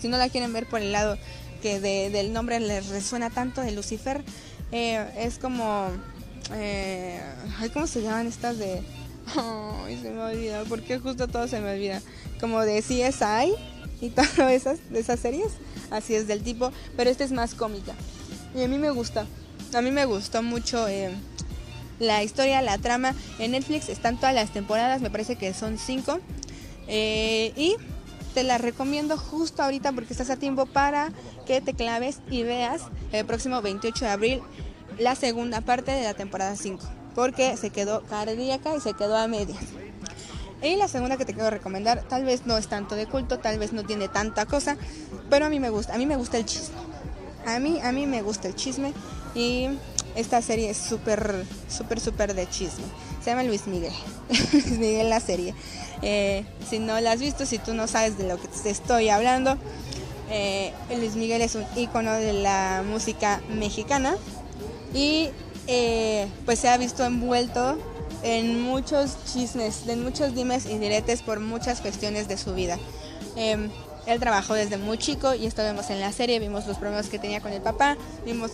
Si 0.00 0.08
no 0.08 0.16
la 0.16 0.28
quieren 0.28 0.52
ver 0.52 0.66
por 0.66 0.80
el 0.80 0.92
lado 0.92 1.18
que 1.62 1.80
de- 1.80 2.10
del 2.10 2.32
nombre 2.32 2.60
les 2.60 2.88
resuena 2.88 3.30
tanto 3.30 3.60
de 3.60 3.72
Lucifer, 3.72 4.22
eh, 4.72 5.06
es 5.18 5.38
como... 5.38 5.88
Eh, 6.52 7.20
¿Cómo 7.72 7.86
se 7.86 8.02
llaman 8.02 8.26
estas 8.26 8.58
de...? 8.58 8.82
Se 10.02 10.10
me 10.10 10.64
porque 10.68 10.98
justo 10.98 11.28
todo 11.28 11.48
se 11.48 11.58
me 11.60 11.72
olvida. 11.72 12.02
Como 12.40 12.60
de 12.60 12.82
CSI 12.82 13.54
y 14.00 14.10
todas 14.10 14.38
esas, 14.50 14.78
esas 14.92 15.20
series. 15.20 15.52
Así 15.90 16.14
es 16.14 16.26
del 16.26 16.42
tipo, 16.42 16.72
pero 16.96 17.10
esta 17.10 17.24
es 17.24 17.32
más 17.32 17.54
cómica. 17.54 17.94
Y 18.54 18.62
a 18.62 18.68
mí 18.68 18.78
me 18.78 18.90
gusta. 18.90 19.26
A 19.74 19.80
mí 19.80 19.90
me 19.90 20.04
gustó 20.04 20.42
mucho 20.42 20.86
eh, 20.88 21.10
la 21.98 22.22
historia, 22.22 22.62
la 22.62 22.78
trama. 22.78 23.14
En 23.38 23.52
Netflix 23.52 23.88
están 23.88 24.16
todas 24.16 24.34
las 24.34 24.52
temporadas, 24.52 25.00
me 25.00 25.10
parece 25.10 25.36
que 25.36 25.52
son 25.54 25.78
cinco. 25.78 26.20
Eh, 26.86 27.52
y 27.56 27.76
te 28.34 28.42
la 28.42 28.58
recomiendo 28.58 29.16
justo 29.16 29.62
ahorita 29.62 29.92
porque 29.92 30.12
estás 30.12 30.30
a 30.30 30.36
tiempo 30.36 30.66
para 30.66 31.12
que 31.46 31.60
te 31.60 31.74
claves 31.74 32.18
y 32.30 32.42
veas 32.42 32.82
el 33.12 33.24
próximo 33.24 33.62
28 33.62 34.04
de 34.04 34.10
abril 34.10 34.42
la 34.98 35.14
segunda 35.14 35.60
parte 35.60 35.92
de 35.92 36.02
la 36.02 36.14
temporada 36.14 36.56
5. 36.56 36.84
Porque 37.14 37.56
se 37.56 37.70
quedó 37.70 38.02
cardíaca 38.02 38.76
y 38.76 38.80
se 38.80 38.94
quedó 38.94 39.16
a 39.16 39.28
medias. 39.28 39.64
Y 40.64 40.76
la 40.76 40.88
segunda 40.88 41.18
que 41.18 41.26
te 41.26 41.34
quiero 41.34 41.50
recomendar, 41.50 42.02
tal 42.08 42.24
vez 42.24 42.46
no 42.46 42.56
es 42.56 42.68
tanto 42.68 42.94
de 42.94 43.06
culto, 43.06 43.38
tal 43.38 43.58
vez 43.58 43.74
no 43.74 43.84
tiene 43.84 44.08
tanta 44.08 44.46
cosa, 44.46 44.78
pero 45.28 45.44
a 45.44 45.50
mí 45.50 45.60
me 45.60 45.68
gusta, 45.68 45.94
a 45.94 45.98
mí 45.98 46.06
me 46.06 46.16
gusta 46.16 46.38
el 46.38 46.46
chisme. 46.46 46.76
A 47.46 47.58
mí, 47.58 47.78
a 47.82 47.92
mí 47.92 48.06
me 48.06 48.22
gusta 48.22 48.48
el 48.48 48.54
chisme 48.54 48.94
y 49.34 49.68
esta 50.14 50.40
serie 50.40 50.70
es 50.70 50.78
súper, 50.78 51.44
súper, 51.68 52.00
súper 52.00 52.34
de 52.34 52.48
chisme. 52.48 52.84
Se 53.22 53.30
llama 53.30 53.42
Luis 53.42 53.66
Miguel. 53.66 53.92
Luis 54.52 54.78
Miguel 54.78 55.10
la 55.10 55.20
serie. 55.20 55.54
Eh, 56.00 56.46
si 56.66 56.78
no 56.78 56.98
la 56.98 57.12
has 57.12 57.20
visto, 57.20 57.44
si 57.44 57.58
tú 57.58 57.74
no 57.74 57.86
sabes 57.86 58.16
de 58.16 58.26
lo 58.26 58.40
que 58.40 58.48
te 58.48 58.70
estoy 58.70 59.10
hablando, 59.10 59.58
eh, 60.30 60.72
Luis 60.96 61.14
Miguel 61.14 61.42
es 61.42 61.56
un 61.56 61.66
ícono 61.76 62.14
de 62.14 62.32
la 62.32 62.82
música 62.88 63.42
mexicana 63.50 64.16
y 64.94 65.28
eh, 65.66 66.26
pues 66.46 66.58
se 66.58 66.70
ha 66.70 66.78
visto 66.78 67.04
envuelto 67.04 67.76
en 68.24 68.62
muchos 68.62 69.16
chismes, 69.30 69.86
en 69.86 70.02
muchos 70.02 70.34
dimes 70.34 70.64
y 70.66 70.78
diretes 70.78 71.22
por 71.22 71.40
muchas 71.40 71.80
cuestiones 71.80 72.26
de 72.26 72.38
su 72.38 72.54
vida. 72.54 72.78
Eh, 73.36 73.68
él 74.06 74.20
trabajó 74.20 74.54
desde 74.54 74.76
muy 74.78 74.98
chico 74.98 75.34
y 75.34 75.46
esto 75.46 75.62
vemos 75.62 75.88
en 75.90 76.00
la 76.00 76.10
serie, 76.12 76.38
vimos 76.38 76.66
los 76.66 76.78
problemas 76.78 77.08
que 77.08 77.18
tenía 77.18 77.40
con 77.40 77.52
el 77.52 77.60
papá, 77.60 77.96
vimos 78.24 78.52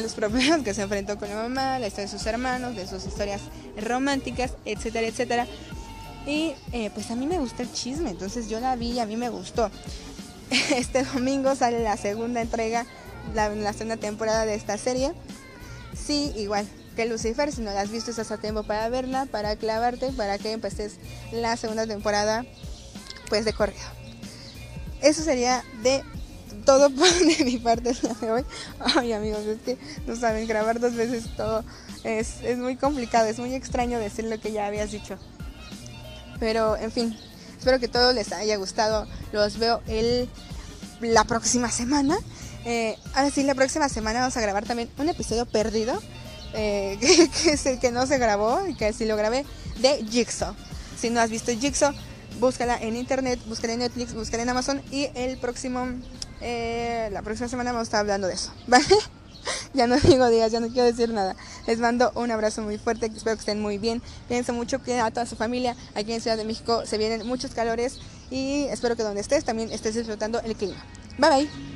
los 0.00 0.14
problemas 0.14 0.62
que 0.62 0.74
se 0.74 0.82
enfrentó 0.82 1.18
con 1.18 1.28
la 1.28 1.36
mamá, 1.36 1.78
la 1.78 1.88
historia 1.88 2.10
de 2.10 2.18
sus 2.18 2.26
hermanos, 2.26 2.74
de 2.76 2.86
sus 2.86 3.04
historias 3.04 3.40
románticas, 3.76 4.54
etcétera, 4.64 5.06
etcétera. 5.06 5.46
Y 6.26 6.54
eh, 6.72 6.90
pues 6.94 7.10
a 7.10 7.16
mí 7.16 7.26
me 7.26 7.38
gusta 7.38 7.62
el 7.62 7.72
chisme, 7.72 8.10
entonces 8.10 8.48
yo 8.48 8.60
la 8.60 8.76
vi 8.76 8.92
y 8.92 8.98
a 9.00 9.06
mí 9.06 9.16
me 9.16 9.28
gustó. 9.28 9.70
Este 10.76 11.02
domingo 11.02 11.54
sale 11.56 11.82
la 11.82 11.96
segunda 11.96 12.42
entrega, 12.42 12.86
la 13.34 13.72
segunda 13.72 13.96
temporada 13.96 14.44
de 14.44 14.54
esta 14.54 14.76
serie. 14.76 15.12
Sí, 15.94 16.32
igual 16.36 16.66
que 16.92 17.06
Lucifer, 17.06 17.52
si 17.52 17.60
no 17.60 17.72
la 17.72 17.82
has 17.82 17.90
visto 17.90 18.10
estás 18.10 18.30
a 18.30 18.38
tiempo 18.38 18.62
para 18.62 18.88
verla, 18.88 19.26
para 19.26 19.56
clavarte, 19.56 20.10
para 20.12 20.38
que 20.38 20.52
empeces 20.52 20.94
la 21.32 21.56
segunda 21.56 21.86
temporada 21.86 22.44
pues 23.28 23.44
de 23.44 23.52
corrido. 23.52 23.80
Eso 25.00 25.22
sería 25.22 25.64
de 25.82 26.02
todo 26.64 26.88
de 27.38 27.44
mi 27.44 27.58
parte 27.58 27.92
día 27.92 28.14
de 28.20 28.30
hoy. 28.30 28.44
Ay 28.78 29.12
amigos, 29.12 29.40
es 29.46 29.60
que 29.60 29.78
no 30.06 30.16
saben, 30.16 30.46
grabar 30.46 30.80
dos 30.80 30.94
veces 30.94 31.24
todo 31.36 31.64
es, 32.04 32.42
es 32.42 32.58
muy 32.58 32.76
complicado, 32.76 33.26
es 33.26 33.38
muy 33.38 33.54
extraño 33.54 33.98
decir 33.98 34.24
lo 34.24 34.38
que 34.40 34.52
ya 34.52 34.66
habías 34.66 34.90
dicho. 34.90 35.16
Pero 36.40 36.76
en 36.76 36.90
fin, 36.90 37.16
espero 37.58 37.78
que 37.78 37.88
todo 37.88 38.12
les 38.12 38.32
haya 38.32 38.56
gustado. 38.56 39.06
Los 39.32 39.58
veo 39.58 39.80
el, 39.86 40.28
la 41.00 41.24
próxima 41.24 41.70
semana. 41.70 42.18
Eh, 42.64 42.96
ahora 43.14 43.30
sí, 43.30 43.42
la 43.42 43.54
próxima 43.54 43.88
semana 43.88 44.20
vamos 44.20 44.36
a 44.36 44.40
grabar 44.40 44.64
también 44.64 44.90
un 44.98 45.08
episodio 45.08 45.46
perdido. 45.46 46.00
Eh, 46.54 46.98
que, 47.00 47.50
es 47.50 47.66
el 47.66 47.78
que 47.78 47.90
no 47.90 48.06
se 48.06 48.18
grabó 48.18 48.66
y 48.66 48.74
que 48.74 48.92
sí 48.92 49.04
lo 49.04 49.16
grabé 49.16 49.44
de 49.80 50.04
Jigsaw. 50.08 50.54
Si 50.98 51.10
no 51.10 51.20
has 51.20 51.30
visto 51.30 51.52
Jigsaw, 51.52 51.92
búscala 52.40 52.76
en 52.80 52.96
internet, 52.96 53.40
búscala 53.46 53.74
en 53.74 53.80
Netflix, 53.80 54.14
búscala 54.14 54.42
en 54.42 54.48
Amazon 54.48 54.82
y 54.90 55.08
el 55.14 55.38
próximo, 55.38 55.86
eh, 56.40 57.08
la 57.12 57.22
próxima 57.22 57.48
semana 57.48 57.72
vamos 57.72 57.86
a 57.86 57.88
estar 57.88 58.00
hablando 58.00 58.26
de 58.26 58.34
eso, 58.34 58.52
¿vale? 58.66 58.84
ya 59.74 59.86
no 59.86 59.98
digo 59.98 60.28
días, 60.28 60.52
ya 60.52 60.60
no 60.60 60.68
quiero 60.68 60.84
decir 60.84 61.10
nada. 61.10 61.36
Les 61.66 61.78
mando 61.78 62.12
un 62.14 62.30
abrazo 62.30 62.62
muy 62.62 62.78
fuerte, 62.78 63.06
espero 63.06 63.36
que 63.36 63.40
estén 63.40 63.60
muy 63.60 63.78
bien. 63.78 64.02
Pienso 64.28 64.52
mucho 64.52 64.82
que 64.82 65.00
a 65.00 65.10
toda 65.10 65.26
su 65.26 65.36
familia, 65.36 65.76
aquí 65.94 66.12
en 66.12 66.20
Ciudad 66.20 66.36
de 66.36 66.44
México 66.44 66.86
se 66.86 66.98
vienen 66.98 67.26
muchos 67.26 67.52
calores 67.52 67.98
y 68.30 68.64
espero 68.70 68.96
que 68.96 69.02
donde 69.02 69.20
estés 69.20 69.44
también 69.44 69.70
estés 69.72 69.94
disfrutando 69.94 70.40
el 70.40 70.54
clima. 70.56 70.82
Bye 71.18 71.30
bye. 71.30 71.71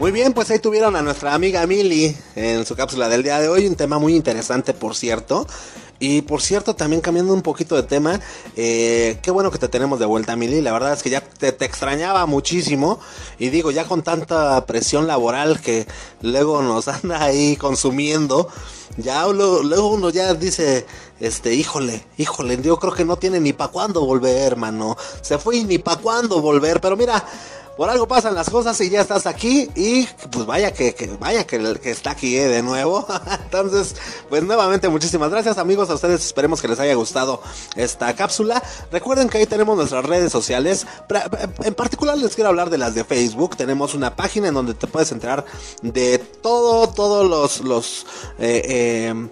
Muy 0.00 0.12
bien, 0.12 0.32
pues 0.32 0.50
ahí 0.50 0.58
tuvieron 0.58 0.96
a 0.96 1.02
nuestra 1.02 1.34
amiga 1.34 1.66
Mili 1.66 2.16
en 2.34 2.64
su 2.64 2.74
cápsula 2.74 3.10
del 3.10 3.22
día 3.22 3.38
de 3.38 3.48
hoy, 3.48 3.66
un 3.66 3.74
tema 3.74 3.98
muy 3.98 4.16
interesante, 4.16 4.72
por 4.72 4.96
cierto. 4.96 5.46
Y 5.98 6.22
por 6.22 6.40
cierto, 6.40 6.74
también 6.74 7.02
cambiando 7.02 7.34
un 7.34 7.42
poquito 7.42 7.76
de 7.76 7.82
tema, 7.82 8.18
eh, 8.56 9.18
qué 9.20 9.30
bueno 9.30 9.50
que 9.50 9.58
te 9.58 9.68
tenemos 9.68 9.98
de 9.98 10.06
vuelta, 10.06 10.36
Mili. 10.36 10.62
La 10.62 10.72
verdad 10.72 10.94
es 10.94 11.02
que 11.02 11.10
ya 11.10 11.20
te, 11.20 11.48
extrañaba 11.48 12.24
muchísimo. 12.24 12.98
Y 13.38 13.50
digo, 13.50 13.70
ya 13.72 13.84
con 13.84 14.02
tanta 14.02 14.64
presión 14.64 15.06
laboral 15.06 15.60
que 15.60 15.86
luego 16.22 16.62
nos 16.62 16.88
anda 16.88 17.22
ahí 17.22 17.56
consumiendo, 17.56 18.48
ya 18.96 19.26
luego, 19.26 19.88
uno 19.88 20.08
ya 20.08 20.32
dice, 20.32 20.86
este, 21.20 21.52
híjole, 21.52 22.06
híjole, 22.16 22.58
yo 22.62 22.78
creo 22.78 22.94
que 22.94 23.04
no 23.04 23.16
tiene 23.16 23.38
ni 23.38 23.52
para 23.52 23.70
cuándo 23.70 24.06
volver, 24.06 24.52
hermano. 24.52 24.96
Se 25.20 25.36
fue 25.36 25.62
ni 25.62 25.76
para 25.76 26.00
cuándo 26.00 26.40
volver. 26.40 26.80
Pero 26.80 26.96
mira, 26.96 27.22
por 27.80 27.88
algo 27.88 28.06
pasan 28.06 28.34
las 28.34 28.50
cosas 28.50 28.78
y 28.82 28.90
ya 28.90 29.00
estás 29.00 29.24
aquí 29.24 29.70
y 29.74 30.06
pues 30.30 30.44
vaya 30.44 30.70
que, 30.70 30.94
vaya 31.18 31.46
que, 31.46 31.78
que 31.82 31.90
está 31.90 32.10
aquí 32.10 32.36
eh, 32.36 32.46
de 32.46 32.62
nuevo. 32.62 33.06
Entonces, 33.44 33.96
pues 34.28 34.42
nuevamente 34.42 34.90
muchísimas 34.90 35.30
gracias 35.30 35.56
amigos 35.56 35.88
a 35.88 35.94
ustedes. 35.94 36.22
Esperemos 36.26 36.60
que 36.60 36.68
les 36.68 36.78
haya 36.78 36.92
gustado 36.92 37.40
esta 37.76 38.14
cápsula. 38.14 38.62
Recuerden 38.92 39.30
que 39.30 39.38
ahí 39.38 39.46
tenemos 39.46 39.78
nuestras 39.78 40.04
redes 40.04 40.30
sociales. 40.30 40.86
Pra- 41.08 41.26
En 41.64 41.72
particular 41.72 42.18
les 42.18 42.34
quiero 42.34 42.50
hablar 42.50 42.68
de 42.68 42.76
las 42.76 42.94
de 42.94 43.02
Facebook. 43.02 43.56
Tenemos 43.56 43.94
una 43.94 44.14
página 44.14 44.48
en 44.48 44.54
donde 44.54 44.74
te 44.74 44.86
puedes 44.86 45.10
enterar 45.12 45.46
de 45.80 46.18
todo, 46.18 46.86
todos 46.90 47.30
los, 47.30 47.62
los 47.62 48.04
eh, 48.38 48.62
eh, 48.68 49.28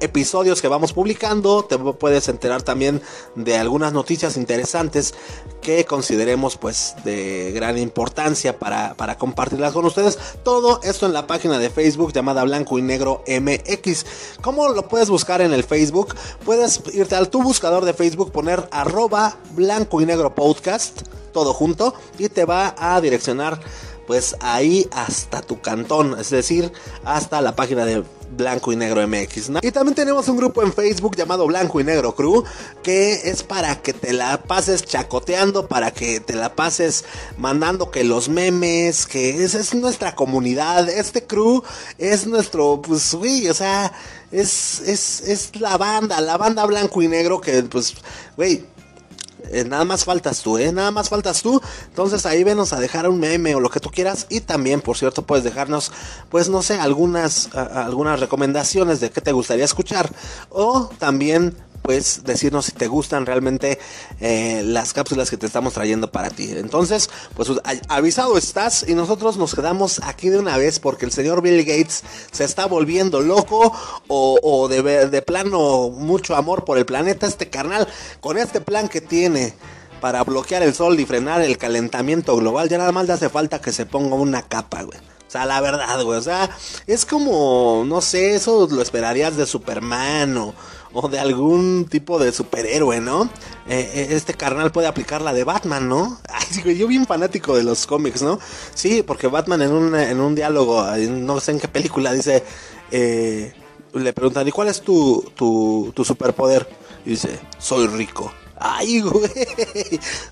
episodios 0.00 0.60
que 0.60 0.68
vamos 0.68 0.92
publicando. 0.92 1.64
Te 1.64 1.78
puedes 1.78 2.28
enterar 2.28 2.62
también 2.62 3.00
de 3.34 3.56
algunas 3.56 3.92
noticias 3.92 4.36
interesantes 4.36 5.14
que 5.62 5.84
consideremos 5.84 6.56
pues 6.56 6.94
de 7.04 7.52
gran 7.52 7.78
importancia 7.78 8.58
para, 8.58 8.94
para 8.94 9.18
compartirlas 9.18 9.72
con 9.72 9.84
ustedes. 9.84 10.18
Todo 10.42 10.80
esto 10.82 11.06
en 11.06 11.12
la 11.12 11.26
página 11.26 11.58
de 11.58 11.70
Facebook 11.70 12.12
llamada 12.12 12.44
Blanco 12.44 12.78
y 12.78 12.82
Negro 12.82 13.22
MX. 13.26 14.06
¿Cómo 14.42 14.68
lo 14.68 14.88
puedes 14.88 15.10
buscar 15.10 15.40
en 15.40 15.52
el 15.52 15.64
Facebook? 15.64 16.14
Puedes 16.44 16.80
irte 16.92 17.16
al 17.16 17.28
tu 17.28 17.42
buscador 17.42 17.84
de 17.84 17.94
Facebook, 17.94 18.32
poner 18.32 18.68
arroba 18.70 19.36
Blanco 19.52 20.00
y 20.00 20.06
Negro 20.06 20.34
Podcast, 20.34 21.02
todo 21.32 21.52
junto, 21.54 21.94
y 22.18 22.28
te 22.28 22.44
va 22.44 22.74
a 22.78 23.00
direccionar 23.00 23.60
pues 24.08 24.36
ahí 24.40 24.88
hasta 24.90 25.42
tu 25.42 25.60
cantón, 25.60 26.18
es 26.18 26.30
decir, 26.30 26.72
hasta 27.04 27.42
la 27.42 27.54
página 27.54 27.84
de 27.84 28.02
Blanco 28.30 28.72
y 28.72 28.76
Negro 28.76 29.06
MX. 29.06 29.50
¿no? 29.50 29.60
Y 29.62 29.70
también 29.70 29.94
tenemos 29.94 30.26
un 30.28 30.38
grupo 30.38 30.62
en 30.62 30.72
Facebook 30.72 31.14
llamado 31.14 31.46
Blanco 31.46 31.78
y 31.78 31.84
Negro 31.84 32.14
Crew, 32.14 32.42
que 32.82 33.28
es 33.28 33.42
para 33.42 33.82
que 33.82 33.92
te 33.92 34.14
la 34.14 34.42
pases 34.42 34.82
chacoteando, 34.82 35.68
para 35.68 35.90
que 35.90 36.20
te 36.20 36.36
la 36.36 36.54
pases 36.54 37.04
mandando 37.36 37.90
que 37.90 38.02
los 38.02 38.30
memes, 38.30 39.06
que 39.06 39.44
es 39.44 39.74
nuestra 39.74 40.14
comunidad, 40.14 40.88
este 40.88 41.24
crew 41.24 41.62
es 41.98 42.26
nuestro, 42.26 42.80
pues, 42.80 43.14
güey, 43.14 43.46
o 43.48 43.54
sea, 43.54 43.92
es, 44.32 44.80
es, 44.80 45.20
es 45.20 45.60
la 45.60 45.76
banda, 45.76 46.18
la 46.22 46.38
banda 46.38 46.64
Blanco 46.64 47.02
y 47.02 47.08
Negro 47.08 47.42
que, 47.42 47.62
pues, 47.64 47.94
güey, 48.38 48.64
eh, 49.52 49.64
nada 49.64 49.84
más 49.84 50.04
faltas 50.04 50.42
tú, 50.42 50.58
¿eh? 50.58 50.72
Nada 50.72 50.90
más 50.90 51.08
faltas 51.08 51.42
tú. 51.42 51.60
Entonces 51.86 52.26
ahí 52.26 52.44
venos 52.44 52.72
a 52.72 52.80
dejar 52.80 53.08
un 53.08 53.18
meme 53.18 53.54
o 53.54 53.60
lo 53.60 53.70
que 53.70 53.80
tú 53.80 53.90
quieras. 53.90 54.26
Y 54.28 54.40
también, 54.40 54.80
por 54.80 54.96
cierto, 54.96 55.22
puedes 55.22 55.44
dejarnos, 55.44 55.92
pues 56.30 56.48
no 56.48 56.62
sé, 56.62 56.78
algunas, 56.80 57.54
algunas 57.54 58.20
recomendaciones 58.20 59.00
de 59.00 59.10
qué 59.10 59.20
te 59.20 59.32
gustaría 59.32 59.64
escuchar. 59.64 60.10
O 60.50 60.90
también 60.98 61.56
pues 61.82 62.24
decirnos 62.24 62.66
si 62.66 62.72
te 62.72 62.86
gustan 62.86 63.26
realmente 63.26 63.78
eh, 64.20 64.62
las 64.64 64.92
cápsulas 64.92 65.30
que 65.30 65.36
te 65.36 65.46
estamos 65.46 65.74
trayendo 65.74 66.10
para 66.10 66.30
ti. 66.30 66.50
Entonces, 66.52 67.10
pues 67.34 67.48
avisado 67.88 68.36
estás 68.36 68.84
y 68.86 68.94
nosotros 68.94 69.36
nos 69.36 69.54
quedamos 69.54 70.00
aquí 70.04 70.28
de 70.28 70.38
una 70.38 70.56
vez 70.56 70.80
porque 70.80 71.04
el 71.06 71.12
señor 71.12 71.42
Bill 71.42 71.64
Gates 71.64 72.02
se 72.30 72.44
está 72.44 72.66
volviendo 72.66 73.20
loco 73.20 73.72
o, 74.08 74.68
de, 74.68 75.08
de 75.08 75.22
plano 75.22 75.90
mucho 75.90 76.36
amor 76.36 76.64
por 76.64 76.78
el 76.78 76.86
planeta, 76.86 77.26
este 77.26 77.50
carnal, 77.50 77.88
con 78.20 78.38
este 78.38 78.60
plan 78.60 78.88
que 78.88 79.00
tiene 79.00 79.54
para 80.00 80.22
bloquear 80.24 80.62
el 80.62 80.74
sol 80.74 80.98
y 81.00 81.06
frenar 81.06 81.42
el 81.42 81.58
calentamiento 81.58 82.36
global, 82.36 82.68
ya 82.68 82.78
nada 82.78 82.92
más 82.92 83.06
le 83.06 83.14
hace 83.14 83.28
falta 83.28 83.60
que 83.60 83.72
se 83.72 83.86
ponga 83.86 84.14
una 84.14 84.42
capa, 84.42 84.82
güey. 84.82 84.98
O 85.28 85.30
sea, 85.30 85.44
la 85.44 85.60
verdad, 85.60 86.02
güey. 86.04 86.18
O 86.18 86.22
sea, 86.22 86.48
es 86.86 87.04
como, 87.04 87.84
no 87.86 88.00
sé, 88.00 88.34
eso 88.34 88.66
lo 88.70 88.80
esperarías 88.80 89.36
de 89.36 89.44
Superman 89.44 90.38
o, 90.38 90.54
o 91.00 91.08
de 91.08 91.20
algún 91.20 91.86
tipo 91.88 92.18
de 92.18 92.32
superhéroe, 92.32 93.00
¿no? 93.00 93.24
Eh, 93.68 93.90
eh, 93.94 94.08
este 94.10 94.34
carnal 94.34 94.72
puede 94.72 94.88
aplicar 94.88 95.22
la 95.22 95.32
de 95.32 95.44
Batman, 95.44 95.88
¿no? 95.88 96.18
Ay, 96.28 96.76
yo 96.76 96.88
bien 96.88 97.06
fanático 97.06 97.56
de 97.56 97.62
los 97.62 97.86
cómics, 97.86 98.22
¿no? 98.22 98.40
Sí, 98.74 99.04
porque 99.04 99.28
Batman 99.28 99.62
en 99.62 99.72
un, 99.72 99.94
en 99.94 100.20
un 100.20 100.34
diálogo, 100.34 100.84
no 100.96 101.38
sé 101.38 101.52
en 101.52 101.60
qué 101.60 101.68
película, 101.68 102.12
dice, 102.12 102.42
eh, 102.90 103.52
le 103.94 104.12
preguntan, 104.12 104.48
¿y 104.48 104.50
cuál 104.50 104.68
es 104.68 104.80
tu, 104.80 105.30
tu, 105.36 105.92
tu 105.94 106.04
superpoder? 106.04 106.68
Y 107.06 107.10
dice, 107.10 107.38
soy 107.58 107.86
rico. 107.86 108.32
Ay, 108.60 109.00
güey. 109.00 109.30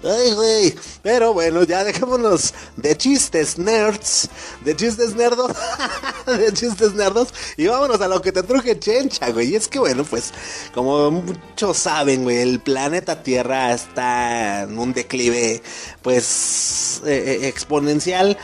Ay, 0.03 0.33
güey. 0.35 0.75
Pero 1.03 1.33
bueno, 1.33 1.63
ya 1.63 1.85
dejémonos 1.85 2.55
de 2.77 2.97
chistes 2.97 3.59
nerds. 3.59 4.29
De 4.65 4.75
chistes 4.75 5.15
nerdos. 5.15 5.53
de 6.27 6.53
chistes 6.53 6.95
nerdos. 6.95 7.29
Y 7.57 7.67
vámonos 7.67 8.01
a 8.01 8.09
lo 8.09 8.21
que 8.21 8.33
te 8.33 8.43
truje 8.43 8.79
chencha, 8.79 9.31
güey. 9.31 9.51
Y 9.51 9.57
es 9.57 9.69
que 9.69 9.79
bueno, 9.79 10.05
pues, 10.05 10.33
como 10.75 11.11
muchos 11.11 11.77
saben, 11.77 12.25
güey, 12.25 12.39
el 12.39 12.61
planeta 12.61 13.23
Tierra 13.23 13.73
está 13.73 14.63
en 14.63 14.79
un 14.79 14.93
declive, 14.93 15.63
pues, 16.03 17.03
eh, 17.07 17.41
eh, 17.43 17.49
exponencial. 17.49 18.37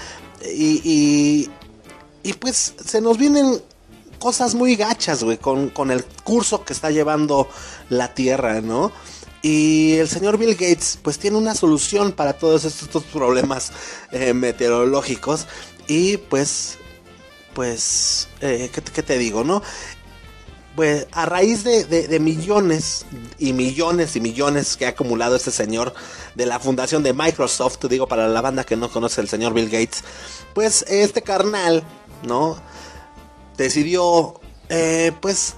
Y, 0.45 0.81
y, 0.85 1.51
y 2.23 2.33
pues 2.35 2.75
se 2.85 3.01
nos 3.01 3.19
vienen 3.19 3.61
cosas 4.19 4.55
muy 4.55 4.77
gachas, 4.77 5.25
güey, 5.25 5.39
con, 5.39 5.71
con 5.71 5.91
el 5.91 6.05
curso 6.05 6.65
que 6.65 6.73
está 6.73 6.91
llevando 6.91 7.49
la 7.89 8.15
Tierra, 8.15 8.61
¿no? 8.61 8.93
Y 9.43 9.95
el 9.95 10.09
señor 10.09 10.39
Bill 10.39 10.55
Gates 10.55 10.99
pues 11.03 11.19
tiene 11.19 11.37
una 11.37 11.57
solución 11.57 12.13
para 12.13 12.35
todos 12.35 12.65
estos, 12.65 13.03
problemas 13.03 13.73
eh, 14.13 14.33
meteorológicos. 14.33 15.49
Y 15.89 16.17
pues, 16.17 16.79
pues, 17.53 18.29
eh, 18.41 18.71
¿qué, 18.73 19.03
te 19.03 19.19
digo, 19.19 19.43
no? 19.43 19.61
Pues 20.77 21.09
a 21.11 21.27
raíz 21.27 21.65
de, 21.65 22.19
millones 22.21 23.05
y 23.39 23.53
millones 23.53 24.17
y 24.17 24.21
millones 24.21 24.77
que 24.77 24.87
ha 24.87 24.91
acumulado 24.91 25.37
este 25.37 25.51
señor 25.51 25.93
de 26.37 26.47
la 26.47 26.61
fundación 26.61 27.03
de 27.03 27.13
Microsoft, 27.13 27.85
digo 27.91 28.07
para 28.07 28.29
la 28.29 28.41
banda 28.41 28.65
que 28.65 28.77
no 28.77 28.91
conoce 28.91 29.21
al 29.21 29.29
señor 29.29 29.53
Bill 29.53 29.69
Gates, 29.69 30.03
pues 30.55 30.83
este 30.89 31.21
carnal, 31.21 31.83
¿no? 32.23 32.57
Decidió, 33.59 34.41
eh, 34.71 35.13
pues, 35.21 35.57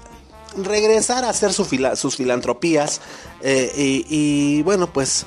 regresar 0.57 1.25
a 1.25 1.31
hacer 1.31 1.53
sus 1.53 2.16
filantropías 2.16 3.01
eh, 3.46 4.04
y, 4.09 4.62
bueno, 4.62 4.90
pues 4.90 5.26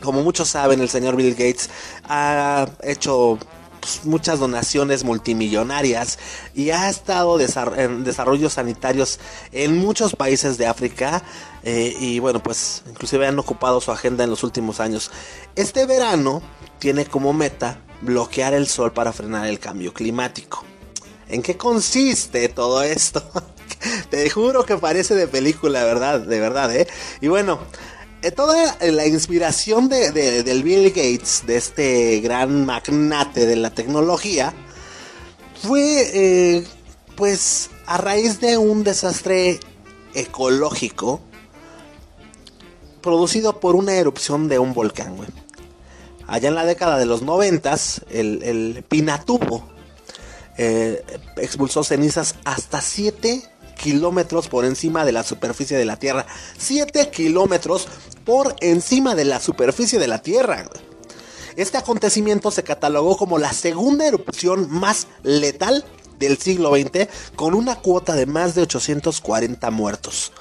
como 0.00 0.22
muchos 0.22 0.48
saben, 0.48 0.80
el 0.80 0.88
señor 0.88 1.16
Bill 1.16 1.32
Gates 1.32 1.68
ha 2.04 2.66
hecho 2.82 3.38
pues, 3.80 4.04
muchas 4.04 4.38
donaciones 4.38 5.02
multimillonarias 5.02 6.18
y 6.54 6.70
ha 6.70 6.88
estado 6.88 7.40
en 7.40 8.04
desarrollos 8.04 8.52
sanitarios 8.52 9.18
en 9.50 9.76
muchos 9.78 10.14
países 10.14 10.58
de 10.58 10.68
África 10.68 11.24
eh, 11.64 11.96
y 11.98 12.20
bueno, 12.20 12.40
pues 12.40 12.84
inclusive 12.88 13.26
han 13.26 13.38
ocupado 13.38 13.80
su 13.80 13.90
agenda 13.90 14.22
en 14.22 14.30
los 14.30 14.44
últimos 14.44 14.78
años. 14.78 15.10
Este 15.56 15.86
verano 15.86 16.40
tiene 16.78 17.04
como 17.04 17.32
meta 17.32 17.80
bloquear 18.00 18.54
el 18.54 18.68
sol 18.68 18.92
para 18.92 19.12
frenar 19.12 19.48
el 19.48 19.58
cambio 19.58 19.92
climático. 19.92 20.64
¿En 21.34 21.42
qué 21.42 21.56
consiste 21.56 22.48
todo 22.48 22.80
esto? 22.84 23.20
Te 24.10 24.30
juro 24.30 24.64
que 24.64 24.76
parece 24.76 25.16
de 25.16 25.26
película, 25.26 25.82
¿verdad? 25.82 26.20
De 26.20 26.38
verdad, 26.38 26.72
¿eh? 26.72 26.86
Y 27.20 27.26
bueno, 27.26 27.58
eh, 28.22 28.30
toda 28.30 28.76
la 28.80 29.04
inspiración 29.08 29.88
de, 29.88 30.12
del 30.12 30.62
Bill 30.62 30.90
Gates, 30.90 31.42
de 31.44 31.56
este 31.56 32.20
gran 32.20 32.64
magnate 32.64 33.46
de 33.46 33.56
la 33.56 33.70
tecnología, 33.70 34.54
fue 35.60 36.08
eh, 36.14 36.64
pues 37.16 37.68
a 37.86 37.98
raíz 37.98 38.38
de 38.38 38.56
un 38.56 38.84
desastre 38.84 39.58
ecológico 40.14 41.20
producido 43.00 43.58
por 43.58 43.74
una 43.74 43.94
erupción 43.94 44.46
de 44.46 44.60
un 44.60 44.72
volcán, 44.72 45.16
güey. 45.16 45.30
Allá 46.28 46.48
en 46.48 46.54
la 46.54 46.64
década 46.64 46.96
de 46.96 47.06
los 47.06 47.22
noventas, 47.22 48.02
el, 48.08 48.40
el 48.44 48.84
Pinatubo 48.84 49.74
eh, 50.56 51.04
expulsó 51.36 51.84
cenizas 51.84 52.36
hasta 52.44 52.80
7 52.80 53.42
kilómetros 53.74 54.48
por 54.48 54.64
encima 54.64 55.04
de 55.04 55.12
la 55.12 55.22
superficie 55.22 55.76
de 55.76 55.84
la 55.84 55.96
Tierra. 55.96 56.26
7 56.58 57.10
kilómetros 57.10 57.88
por 58.24 58.54
encima 58.60 59.14
de 59.14 59.24
la 59.24 59.40
superficie 59.40 59.98
de 59.98 60.08
la 60.08 60.22
Tierra. 60.22 60.64
Este 61.56 61.78
acontecimiento 61.78 62.50
se 62.50 62.64
catalogó 62.64 63.16
como 63.16 63.38
la 63.38 63.52
segunda 63.52 64.06
erupción 64.06 64.68
más 64.70 65.06
letal 65.22 65.84
del 66.18 66.38
siglo 66.38 66.74
XX 66.74 67.08
con 67.36 67.54
una 67.54 67.76
cuota 67.76 68.14
de 68.14 68.26
más 68.26 68.54
de 68.54 68.62
840 68.62 69.70
muertos. 69.70 70.32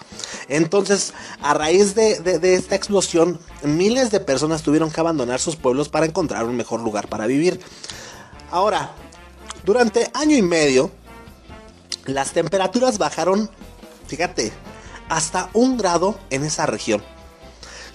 Entonces, 0.48 1.14
a 1.42 1.54
raíz 1.54 1.96
de, 1.96 2.20
de, 2.20 2.56
esta 2.56 2.76
explosión, 2.76 3.40
miles 3.64 4.12
de 4.12 4.20
personas 4.20 4.64
tuvieron 4.64 4.92
que 4.92 5.00
abandonar 5.00 5.40
sus 5.40 5.56
pueblos 5.56 5.90
para 5.90 6.06
encontrar 6.06 6.46
un 6.46 6.56
mejor 6.56 6.82
lugar 6.82 7.08
para 7.08 7.28
vivir. 7.28 7.60
Ahora, 8.52 8.94
durante 9.64 10.10
año 10.14 10.36
y 10.36 10.42
medio, 10.42 10.92
las 12.06 12.32
temperaturas 12.34 12.98
bajaron, 12.98 13.50
fíjate, 14.08 14.52
hasta 15.10 15.50
un 15.54 15.78
grado 15.78 16.20
en 16.30 16.44
esa 16.44 16.66
región. 16.66 17.02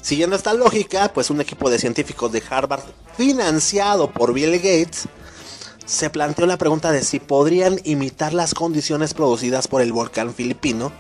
Siguiendo 0.01 0.37
esta 0.37 0.55
lógica, 0.55 1.13
pues 1.13 1.31
un 1.31 1.41
equipo 1.41 1.69
de 1.71 1.79
científicos 1.79 2.33
de 2.33 2.43
Harvard, 2.49 2.83
financiado 3.17 4.11
por 4.11 4.33
Bill 4.33 4.57
Gates, 4.57 5.09
se 5.85 6.11
planteó 6.11 6.47
la 6.47 6.59
pregunta 6.59 6.93
de 6.93 7.03
si 7.03 7.19
podrían 7.19 7.81
imitar 7.85 8.35
las 8.35 8.55
condiciones 8.55 9.15
producidas 9.15 9.69
por 9.69 9.81
el 9.81 9.93
volcán 9.93 10.35
filipino 10.35 10.93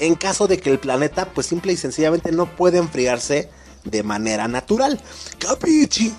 en 0.00 0.16
caso 0.16 0.46
de 0.46 0.58
que 0.58 0.70
el 0.70 0.78
planeta 0.78 1.26
pues 1.32 1.46
simple 1.46 1.72
y 1.72 1.78
sencillamente 1.78 2.30
no 2.30 2.54
puede 2.54 2.76
enfriarse 2.78 3.48
de 3.84 4.02
manera 4.02 4.46
natural. 4.46 5.00
Capichi. 5.38 6.12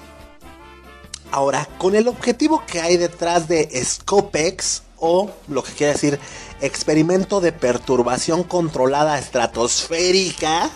Ahora, 1.31 1.67
con 1.77 1.95
el 1.95 2.07
objetivo 2.07 2.63
que 2.65 2.81
hay 2.81 2.97
detrás 2.97 3.47
de 3.47 3.69
Scopex, 3.83 4.83
o 4.97 5.29
lo 5.47 5.63
que 5.63 5.73
quiere 5.73 5.93
decir 5.93 6.19
experimento 6.61 7.41
de 7.41 7.51
perturbación 7.51 8.43
controlada 8.43 9.19
estratosférica, 9.19 10.69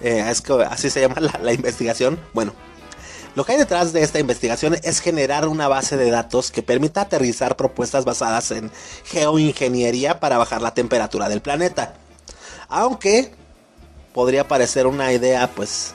eh, 0.00 0.24
es 0.30 0.40
que 0.40 0.52
así 0.68 0.90
se 0.90 1.00
llama 1.00 1.16
la, 1.42 1.52
investigación, 1.52 2.18
bueno, 2.32 2.52
lo 3.34 3.44
que 3.44 3.52
hay 3.52 3.58
detrás 3.58 3.92
de 3.92 4.02
esta 4.02 4.18
investigación 4.18 4.76
es 4.82 5.00
generar 5.00 5.46
una 5.46 5.68
base 5.68 5.96
de 5.96 6.10
datos 6.10 6.50
que 6.50 6.62
permita 6.62 7.02
aterrizar 7.02 7.56
propuestas 7.56 8.04
basadas 8.04 8.50
en 8.50 8.70
geoingeniería 9.04 10.20
para 10.20 10.38
bajar 10.38 10.62
la 10.62 10.72
temperatura 10.72 11.28
del 11.28 11.42
planeta. 11.42 11.94
Aunque 12.68 13.34
podría 14.14 14.48
parecer 14.48 14.86
una 14.86 15.12
idea, 15.12 15.50
pues, 15.54 15.94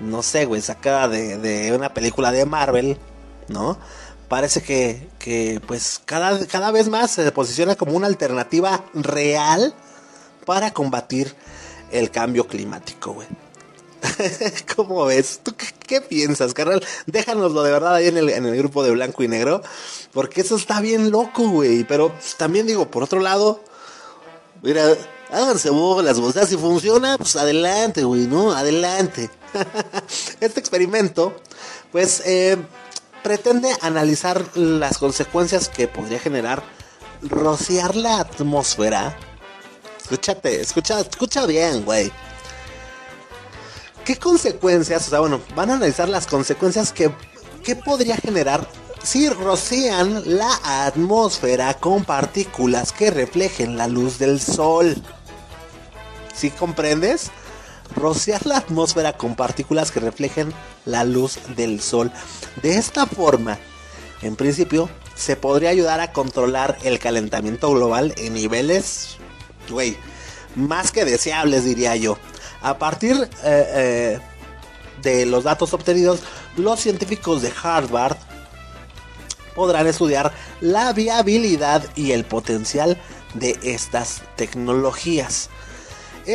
no 0.00 0.22
sé, 0.22 0.46
güey, 0.46 0.60
sacada 0.60 1.08
de, 1.08 1.72
una 1.74 1.92
película 1.94 2.32
de 2.32 2.46
Marvel, 2.46 2.98
¿no? 3.48 3.78
Parece 4.28 4.62
que, 4.62 5.08
que 5.18 5.60
pues 5.66 6.00
cada, 6.04 6.46
cada 6.46 6.70
vez 6.70 6.88
más 6.88 7.10
se 7.10 7.30
posiciona 7.32 7.74
como 7.74 7.92
una 7.92 8.06
alternativa 8.06 8.84
real 8.94 9.74
para 10.46 10.72
combatir 10.72 11.34
el 11.90 12.10
cambio 12.10 12.46
climático, 12.46 13.12
güey. 13.12 13.28
¿Cómo 14.76 15.04
ves? 15.04 15.40
¿Tú 15.42 15.54
qué, 15.86 16.00
piensas, 16.00 16.54
carnal? 16.54 16.84
Déjanoslo 17.06 17.62
de 17.62 17.72
verdad 17.72 17.94
ahí 17.94 18.06
en 18.06 18.16
el, 18.16 18.30
en 18.30 18.46
el, 18.46 18.56
grupo 18.56 18.82
de 18.82 18.92
blanco 18.92 19.22
y 19.22 19.28
negro. 19.28 19.62
Porque 20.12 20.40
eso 20.40 20.56
está 20.56 20.80
bien 20.80 21.10
loco, 21.10 21.48
güey. 21.48 21.84
Pero 21.84 22.14
también 22.36 22.66
digo, 22.66 22.90
por 22.90 23.02
otro 23.02 23.20
lado, 23.20 23.60
mira, 24.62 24.96
háganse 25.30 25.70
bolas, 25.70 26.18
o 26.18 26.32
sea, 26.32 26.46
si 26.46 26.56
funciona, 26.56 27.16
pues 27.16 27.36
adelante, 27.36 28.04
güey, 28.04 28.26
¿no? 28.26 28.52
Adelante. 28.52 29.30
este 30.40 30.60
experimento, 30.60 31.36
pues, 31.92 32.22
eh, 32.26 32.56
pretende 33.22 33.74
analizar 33.82 34.44
las 34.56 34.98
consecuencias 34.98 35.68
que 35.68 35.88
podría 35.88 36.18
generar 36.18 36.62
rociar 37.22 37.96
la 37.96 38.20
atmósfera. 38.20 39.16
Escúchate, 40.00 40.60
escucha, 40.60 41.00
escucha 41.00 41.46
bien, 41.46 41.84
güey. 41.84 42.10
¿Qué 44.04 44.16
consecuencias? 44.16 45.06
O 45.06 45.10
sea, 45.10 45.20
bueno, 45.20 45.40
van 45.54 45.70
a 45.70 45.74
analizar 45.74 46.08
las 46.08 46.26
consecuencias 46.26 46.92
que, 46.92 47.10
que 47.62 47.76
podría 47.76 48.16
generar 48.16 48.66
si 49.02 49.28
rocían 49.28 50.38
la 50.38 50.86
atmósfera 50.86 51.74
con 51.74 52.04
partículas 52.04 52.92
que 52.92 53.10
reflejen 53.10 53.76
la 53.76 53.86
luz 53.86 54.18
del 54.18 54.40
sol. 54.40 55.02
¿Sí 56.34 56.50
comprendes? 56.50 57.30
Rociar 57.96 58.46
la 58.46 58.58
atmósfera 58.58 59.14
con 59.14 59.34
partículas 59.34 59.90
que 59.90 60.00
reflejen 60.00 60.52
la 60.84 61.04
luz 61.04 61.38
del 61.56 61.80
sol. 61.80 62.12
De 62.62 62.76
esta 62.76 63.06
forma, 63.06 63.58
en 64.22 64.36
principio, 64.36 64.88
se 65.14 65.36
podría 65.36 65.70
ayudar 65.70 66.00
a 66.00 66.12
controlar 66.12 66.78
el 66.82 66.98
calentamiento 66.98 67.70
global 67.72 68.14
en 68.16 68.34
niveles, 68.34 69.16
güey, 69.68 69.96
más 70.56 70.92
que 70.92 71.04
deseables, 71.04 71.64
diría 71.64 71.96
yo. 71.96 72.16
A 72.62 72.78
partir 72.78 73.16
eh, 73.16 73.28
eh, 73.74 74.18
de 75.02 75.26
los 75.26 75.44
datos 75.44 75.72
obtenidos, 75.74 76.20
los 76.56 76.80
científicos 76.80 77.42
de 77.42 77.52
Harvard 77.62 78.16
podrán 79.54 79.86
estudiar 79.86 80.32
la 80.60 80.92
viabilidad 80.92 81.84
y 81.96 82.12
el 82.12 82.24
potencial 82.24 82.98
de 83.34 83.58
estas 83.62 84.22
tecnologías. 84.36 85.50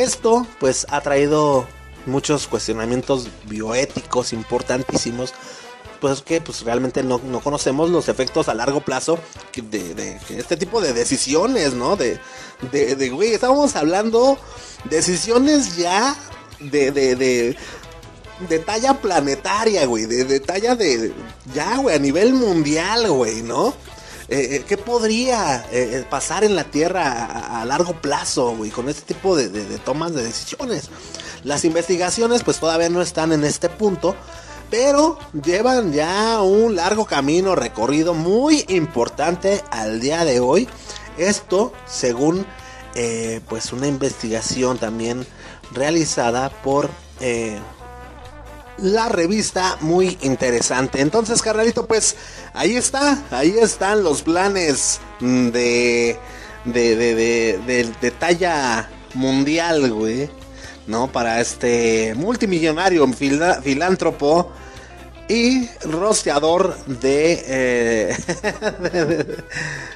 Esto 0.02 0.46
pues 0.60 0.86
ha 0.90 1.00
traído 1.00 1.66
muchos 2.04 2.46
cuestionamientos 2.46 3.28
bioéticos 3.46 4.32
importantísimos 4.32 5.32
pues 6.00 6.20
que 6.20 6.42
pues 6.42 6.62
realmente 6.62 7.02
no, 7.02 7.18
conocemos 7.40 7.88
los 7.88 8.08
efectos 8.08 8.48
a 8.48 8.54
largo 8.54 8.82
plazo 8.82 9.18
de, 9.54 10.20
este 10.28 10.58
tipo 10.58 10.82
de 10.82 10.92
decisiones, 10.92 11.72
¿no? 11.72 11.96
De, 11.96 12.20
de, 12.70 13.08
güey, 13.08 13.32
estábamos 13.32 13.74
hablando 13.76 14.38
decisiones 14.84 15.76
ya 15.76 16.14
de, 16.60 16.92
de, 16.92 17.56
de 18.48 18.58
talla 18.58 18.94
planetaria, 19.00 19.86
güey, 19.86 20.04
de, 20.04 20.40
talla 20.40 20.74
de, 20.76 21.14
ya, 21.54 21.78
güey, 21.78 21.96
a 21.96 21.98
nivel 21.98 22.34
mundial, 22.34 23.10
güey, 23.10 23.42
¿no? 23.42 23.74
Eh, 24.28 24.56
eh, 24.56 24.64
¿Qué 24.66 24.76
podría 24.76 25.64
eh, 25.70 26.04
pasar 26.10 26.42
en 26.42 26.56
la 26.56 26.64
Tierra 26.64 27.60
a, 27.60 27.64
largo 27.64 28.00
plazo, 28.00 28.56
güey, 28.56 28.70
con 28.70 28.88
este 28.88 29.14
tipo 29.14 29.36
de, 29.36 29.48
tomas 29.78 30.14
de 30.14 30.24
decisiones? 30.24 30.90
Las 31.44 31.64
investigaciones, 31.64 32.42
pues 32.42 32.58
todavía 32.58 32.88
no 32.88 33.02
están 33.02 33.32
en 33.32 33.44
este 33.44 33.68
punto, 33.68 34.16
pero 34.68 35.16
llevan 35.44 35.92
ya 35.92 36.42
un 36.42 36.74
largo 36.74 37.04
camino 37.04 37.54
recorrido 37.54 38.14
muy 38.14 38.64
importante 38.68 39.62
al 39.70 40.00
día 40.00 40.24
de 40.24 40.40
hoy. 40.40 40.68
Esto, 41.18 41.72
según, 41.86 42.46
pues, 43.48 43.72
una 43.72 43.86
investigación 43.86 44.78
también 44.78 45.24
realizada 45.72 46.50
por 46.50 46.90
la 48.78 49.08
revista 49.08 49.76
muy 49.80 50.18
interesante. 50.22 51.00
Entonces, 51.00 51.42
carnalito, 51.42 51.86
pues 51.86 52.16
ahí 52.54 52.76
está, 52.76 53.22
ahí 53.30 53.56
están 53.58 54.02
los 54.02 54.22
planes 54.22 55.00
de 55.20 56.18
de, 56.66 56.96
de, 56.96 57.92
de, 58.00 58.10
talla 58.10 58.88
mundial, 59.14 59.92
güey, 59.92 60.28
¿no? 60.86 61.10
Para 61.10 61.40
este 61.40 62.14
multimillonario 62.16 63.06
filántropo 63.12 64.50
y 65.28 65.68
rociador 65.84 66.76
de, 66.86 67.44
eh, 67.46 68.16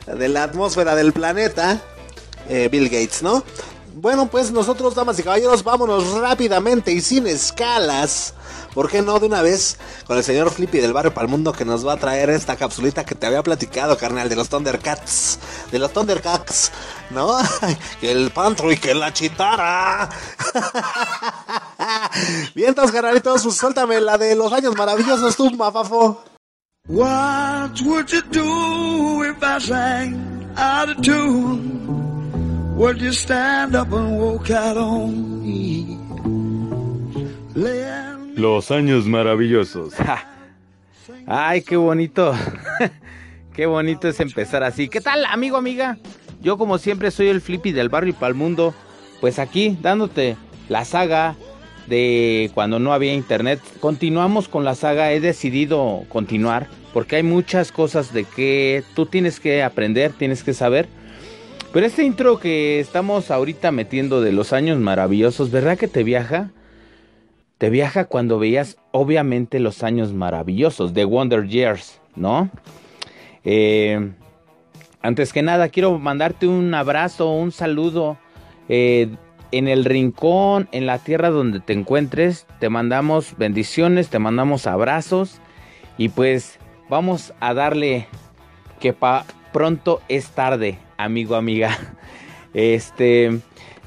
de, 0.19 0.29
la 0.29 0.45
atmósfera 0.45 0.95
del 0.95 1.13
planeta, 1.13 1.81
eh, 2.49 2.69
Bill 2.71 2.89
Gates, 2.89 3.23
¿no? 3.23 3.45
Bueno, 3.95 4.31
pues 4.31 4.51
nosotros, 4.51 4.95
damas 4.95 5.19
y 5.19 5.23
caballeros, 5.23 5.65
vámonos 5.65 6.13
rápidamente 6.13 6.93
y 6.93 7.01
sin 7.01 7.27
escalas 7.27 8.35
¿Por 8.75 8.89
qué 8.89 9.03
no 9.03 9.19
de 9.19 9.27
una 9.27 9.43
vez 9.43 9.79
con 10.07 10.17
el 10.17 10.23
señor 10.23 10.51
Flippy 10.51 10.79
del 10.79 10.93
barrio 10.93 11.13
para 11.13 11.25
el 11.25 11.31
mundo 11.31 11.53
que 11.53 11.65
nos 11.65 11.87
va 11.87 11.95
a 11.95 11.97
traer 11.97 12.31
esta 12.31 12.57
capsulita 12.57 13.05
que 13.05 13.17
te 13.17 13.27
había 13.27 13.43
platicado, 13.43 13.99
carnal, 13.99 14.29
de 14.29 14.37
los 14.37 14.49
Thundercats? 14.49 15.41
De 15.73 15.79
los 15.79 15.93
Thundercats, 15.93 16.71
¿no? 17.11 17.37
que 18.01 18.13
el 18.13 18.31
pantro 18.31 18.71
y 18.71 18.77
que 18.77 18.95
la 18.95 19.13
chitara. 19.13 20.09
Bien, 22.55 22.69
entonces, 22.69 22.95
carnalitos, 22.95 23.43
suéltame 23.43 24.01
la 24.01 24.19
de 24.19 24.37
los 24.37 24.53
años 24.53 24.77
maravillosos, 24.77 25.37
tú, 25.37 25.51
mafafo. 25.51 26.23
What 26.89 27.81
would 27.83 28.09
you 28.09 28.23
do 28.31 29.25
if 29.25 29.43
I 29.43 29.61
sang 29.61 30.49
out 30.57 30.91
of 30.91 31.03
tune? 31.03 32.10
Would 32.81 33.03
you 33.03 33.13
stand 33.13 33.77
up 33.77 33.93
and 33.93 34.19
walk 34.19 34.51
out 34.51 34.79
on 34.79 35.43
me? 35.43 35.99
Los 38.35 38.71
años 38.71 39.05
maravillosos. 39.05 39.93
Ay, 41.27 41.61
qué 41.61 41.77
bonito. 41.77 42.35
qué 43.55 43.67
bonito 43.67 44.09
es 44.09 44.19
empezar 44.21 44.63
así. 44.63 44.89
¿Qué 44.89 45.03
tal, 45.03 45.27
amigo, 45.27 45.59
amiga? 45.59 45.99
Yo 46.41 46.57
como 46.57 46.79
siempre 46.79 47.11
soy 47.11 47.29
el 47.29 47.43
Flippy 47.43 47.73
del 47.73 47.91
barrio 47.91 48.13
y 48.13 48.15
para 48.15 48.29
el 48.29 48.35
mundo. 48.35 48.75
Pues 49.21 49.39
aquí 49.39 49.77
dándote 49.83 50.39
la 50.71 50.87
saga 50.87 51.37
de 51.87 52.51
cuando 52.55 52.79
no 52.79 52.95
había 52.95 53.13
internet. 53.13 53.61
Continuamos 53.81 54.49
con 54.49 54.65
la 54.65 54.75
saga. 54.75 55.13
He 55.13 55.21
decidido 55.21 56.07
continuar 56.09 56.67
porque 56.95 57.17
hay 57.17 57.25
muchas 57.25 57.73
cosas 57.73 58.15
de 58.15 58.25
que 58.25 58.85
tú 58.95 59.05
tienes 59.05 59.39
que 59.39 59.63
aprender, 59.63 60.15
tienes 60.15 60.43
que 60.43 60.55
saber. 60.55 60.89
Pero 61.73 61.87
este 61.87 62.05
intro 62.05 62.39
que 62.39 62.81
estamos 62.81 63.31
ahorita 63.31 63.71
metiendo 63.71 64.21
de 64.21 64.33
los 64.33 64.53
años 64.53 64.79
maravillosos, 64.79 65.51
¿verdad 65.51 65.79
que 65.79 65.89
te 65.89 66.03
viaja? 66.03 66.51
te 67.61 67.69
viaja 67.69 68.07
cuando 68.07 68.39
veías 68.39 68.79
obviamente 68.91 69.61
los 69.61 69.83
años 69.83 70.15
maravillosos 70.15 70.95
de 70.95 71.05
Wonder 71.05 71.47
Years, 71.47 72.01
¿no? 72.17 72.49
Eh, 73.45 74.13
antes 75.03 75.35
que 75.35 75.43
nada, 75.43 75.69
quiero 75.69 75.99
mandarte 75.99 76.49
un 76.49 76.73
abrazo, 76.73 77.31
un 77.35 77.53
saludo. 77.53 78.17
Eh, 78.71 79.11
en 79.53 79.69
el 79.69 79.85
rincón, 79.85 80.71
en 80.73 80.87
la 80.87 81.01
tierra 81.01 81.29
donde 81.29 81.61
te 81.61 81.75
encuentres, 81.75 82.47
te 82.61 82.71
mandamos 82.71 83.37
bendiciones, 83.37 84.09
te 84.09 84.19
mandamos 84.19 84.67
abrazos 84.67 85.39
y 85.99 86.09
pues 86.09 86.59
vamos 86.89 87.35
a 87.41 87.53
darle 87.53 88.07
que 88.81 88.95
pa 88.95 89.27
pronto 89.53 90.01
es 90.09 90.31
tarde, 90.31 90.79
amigo, 91.05 91.37
amiga. 91.37 91.77
Este, 92.53 93.41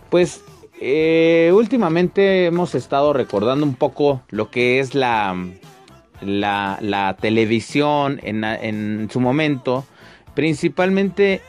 pues 0.10 0.41
eh, 0.80 1.52
últimamente 1.54 2.45
hemos 2.45 2.76
estado 2.76 3.12
recordando 3.12 3.65
un 3.65 3.76
poco 3.76 4.21
lo 4.30 4.52
que 4.52 4.80
es 4.80 4.95
la, 4.95 5.36
la, 6.21 7.17
televisión 7.19 8.21
en, 8.23 9.10
su 9.12 9.19
momento, 9.19 9.86
principalmente 10.34 11.41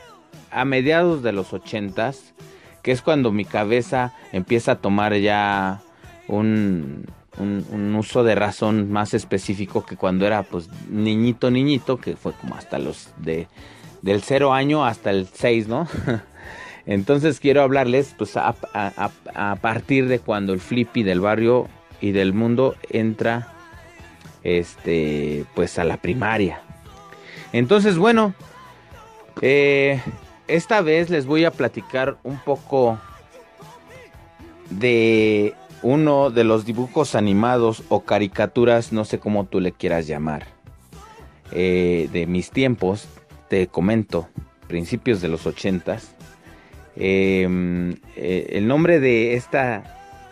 a 0.51 0.65
mediados 0.65 1.23
de 1.23 1.31
los 1.31 1.53
ochentas, 1.53 2.33
que 2.81 2.91
es 2.91 3.01
cuando 3.01 3.31
mi 3.31 3.45
cabeza 3.45 4.13
empieza 4.33 4.73
a 4.73 4.75
tomar 4.81 5.15
ya 5.15 5.81
un, 6.27 7.05
un, 7.37 7.95
uso 7.95 8.23
de 8.23 8.35
razón 8.35 8.91
más 8.91 9.13
específico 9.13 9.85
que 9.85 9.97
cuando 9.97 10.25
era 10.25 10.43
pues 10.43 10.69
niñito, 10.89 11.51
niñito, 11.51 11.97
que 11.97 12.15
fue 12.15 12.33
como 12.33 12.55
hasta 12.55 12.79
los 12.79 13.09
de 13.17 13.47
del 14.05 14.21
cero 14.21 14.53
año 14.53 14.85
hasta 14.85 15.09
el 15.09 15.27
6, 15.33 15.67
¿no? 15.67 15.87
Entonces 16.85 17.39
quiero 17.39 17.63
hablarles 17.63 18.13
pues 18.15 18.37
a, 18.37 18.53
partir 19.59 20.07
de 20.07 20.19
cuando 20.19 20.53
el 20.53 20.59
flippy 20.59 21.01
del 21.01 21.21
barrio 21.21 21.67
y 21.99 22.11
del 22.11 22.31
mundo 22.31 22.75
entra 22.91 23.51
este 24.43 25.45
pues 25.55 25.79
a 25.79 25.83
la 25.83 25.97
primaria. 25.97 26.61
Entonces 27.51 27.97
bueno, 27.97 28.35
eh, 29.41 29.99
esta 30.47 30.81
vez 30.81 31.09
les 31.09 31.25
voy 31.25 31.43
a 31.43 31.49
platicar 31.49 32.17
un 32.21 32.37
poco 32.37 32.99
de 34.69 35.55
uno 35.81 36.29
de 36.29 36.43
los 36.43 36.63
dibujos 36.63 37.15
animados 37.15 37.81
o 37.89 38.01
caricaturas, 38.01 38.93
no 38.93 39.03
sé 39.03 39.17
cómo 39.17 39.45
tú 39.45 39.59
le 39.59 39.71
quieras 39.71 40.05
llamar, 40.05 40.45
eh, 41.51 42.07
de 42.13 42.27
mis 42.27 42.51
tiempos, 42.51 43.07
te 43.49 43.67
comento, 43.67 44.27
principios 44.67 45.21
de 45.21 45.27
los 45.27 45.45
ochentas, 45.45 46.15
Em, 46.95 47.93
eh, 48.15 48.47
el 48.51 48.67
nombre 48.67 48.99
de 48.99 49.33
esta 49.33 49.83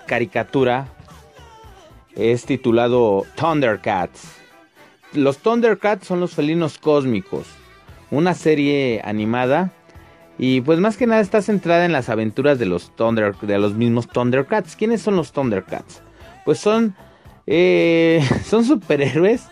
caricatura 0.08 0.88
es 2.16 2.46
titulado 2.46 3.26
Thundercats. 3.36 4.36
Los 5.14 5.40
Thundercats 5.40 6.08
son 6.08 6.20
los 6.22 6.34
felinos 6.34 6.78
cósmicos, 6.78 7.48
una 8.12 8.34
serie 8.34 9.02
animada 9.04 9.72
y 10.38 10.62
pues 10.62 10.80
más 10.80 10.98
que 10.98 11.06
nada 11.06 11.22
está 11.22 11.42
centrada 11.42 11.86
en 11.86 11.92
las 11.92 12.10
aventuras 12.10 12.58
de 12.60 12.66
los 12.66 12.96
Thunder, 12.96 13.36
de 13.36 13.60
los 13.60 13.74
mismos 13.74 14.08
Thundercats. 14.08 14.76
¿Quiénes 14.76 15.02
son 15.02 15.18
los 15.18 15.34
Thundercats? 15.34 16.02
Pues 16.46 16.60
son 16.60 16.96
eh, 17.46 18.26
son 18.46 18.64
superhéroes 18.64 19.50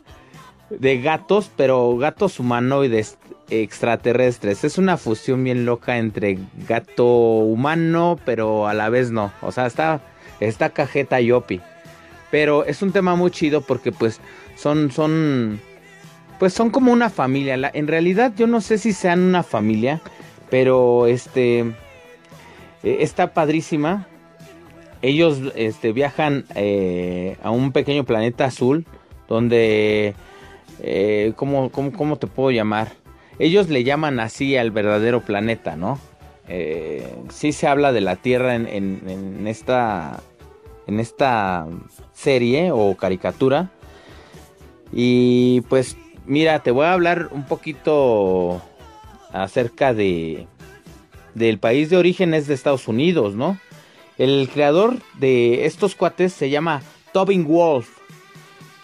de 0.70 1.02
gatos, 1.02 1.52
pero 1.58 1.98
gatos 1.98 2.40
humanoides 2.40 3.18
extraterrestres. 3.52 4.64
Es 4.64 4.78
una 4.78 4.98
fusión 4.98 5.44
bien 5.44 5.66
loca 5.66 5.98
entre 5.98 6.40
gato 6.68 7.06
humano, 7.06 8.18
pero 8.26 8.68
a 8.68 8.74
la 8.74 8.90
vez 8.90 9.12
no. 9.12 9.32
O 9.42 9.52
sea, 9.52 9.66
está, 9.66 10.02
está 10.40 10.70
cajeta 10.70 11.20
y 11.22 11.32
opi. 11.32 11.62
Pero 12.32 12.66
es 12.66 12.82
un 12.82 12.94
tema 12.94 13.16
muy 13.16 13.30
chido 13.30 13.62
porque 13.62 13.92
pues 13.92 14.22
son, 14.56 14.92
son, 14.92 15.60
pues 16.40 16.54
son 16.54 16.70
como 16.70 16.94
una 16.94 17.10
familia. 17.10 17.72
en 17.74 17.88
realidad 17.88 18.34
yo 18.36 18.48
no 18.48 18.62
sé 18.62 18.78
si 18.78 18.94
sean 18.94 19.20
una 19.20 19.44
familia, 19.44 20.02
pero 20.50 21.08
este, 21.08 21.60
e, 22.84 22.98
está 23.02 23.34
padrísima. 23.34 24.08
ellos 25.02 25.40
este, 25.56 25.92
viajan 25.92 26.46
eh, 26.56 27.38
a 27.44 27.52
un 27.52 27.74
pequeño 27.74 28.06
planeta 28.06 28.46
azul 28.46 28.86
donde, 29.28 30.14
eh, 30.82 31.34
¿cómo, 31.36 31.70
cómo, 31.72 32.18
te 32.18 32.28
puedo 32.28 32.52
llamar? 32.52 33.01
Ellos 33.42 33.70
le 33.70 33.84
llaman 33.84 34.20
así 34.20 34.56
al 34.56 34.70
verdadero 34.70 35.22
planeta, 35.22 35.76
¿no? 35.76 35.98
Eh, 36.48 37.04
sí 37.30 37.54
se 37.54 37.66
habla 37.66 37.92
de 37.92 38.00
la 38.00 38.16
Tierra 38.16 38.54
en, 38.54 39.48
esta, 39.48 40.20
en 40.86 41.00
esta 41.00 41.66
serie 42.14 42.70
o 42.72 42.96
caricatura. 42.96 43.72
Y 44.94 45.62
pues 45.62 45.98
mira, 46.28 46.60
te 46.60 46.70
voy 46.70 46.86
a 46.86 46.94
hablar 46.94 47.30
un 47.32 47.46
poquito 47.46 48.62
acerca 49.34 49.96
de 49.96 50.46
del 51.34 51.58
país 51.58 51.90
de 51.90 51.98
origen 51.98 52.36
es 52.36 52.46
de 52.46 52.54
Estados 52.54 52.88
Unidos, 52.88 53.34
¿no? 53.34 53.58
El 54.20 54.50
creador 54.54 54.98
de 55.18 55.66
estos 55.66 55.96
cuates 55.96 56.32
se 56.32 56.52
llama 56.52 56.84
Tobin 57.12 57.48
Wolf. 57.48 57.90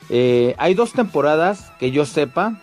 Eh, 0.09 0.55
hay 0.57 0.73
dos 0.73 0.93
temporadas 0.93 1.71
que 1.79 1.91
yo 1.91 2.05
sepa 2.07 2.59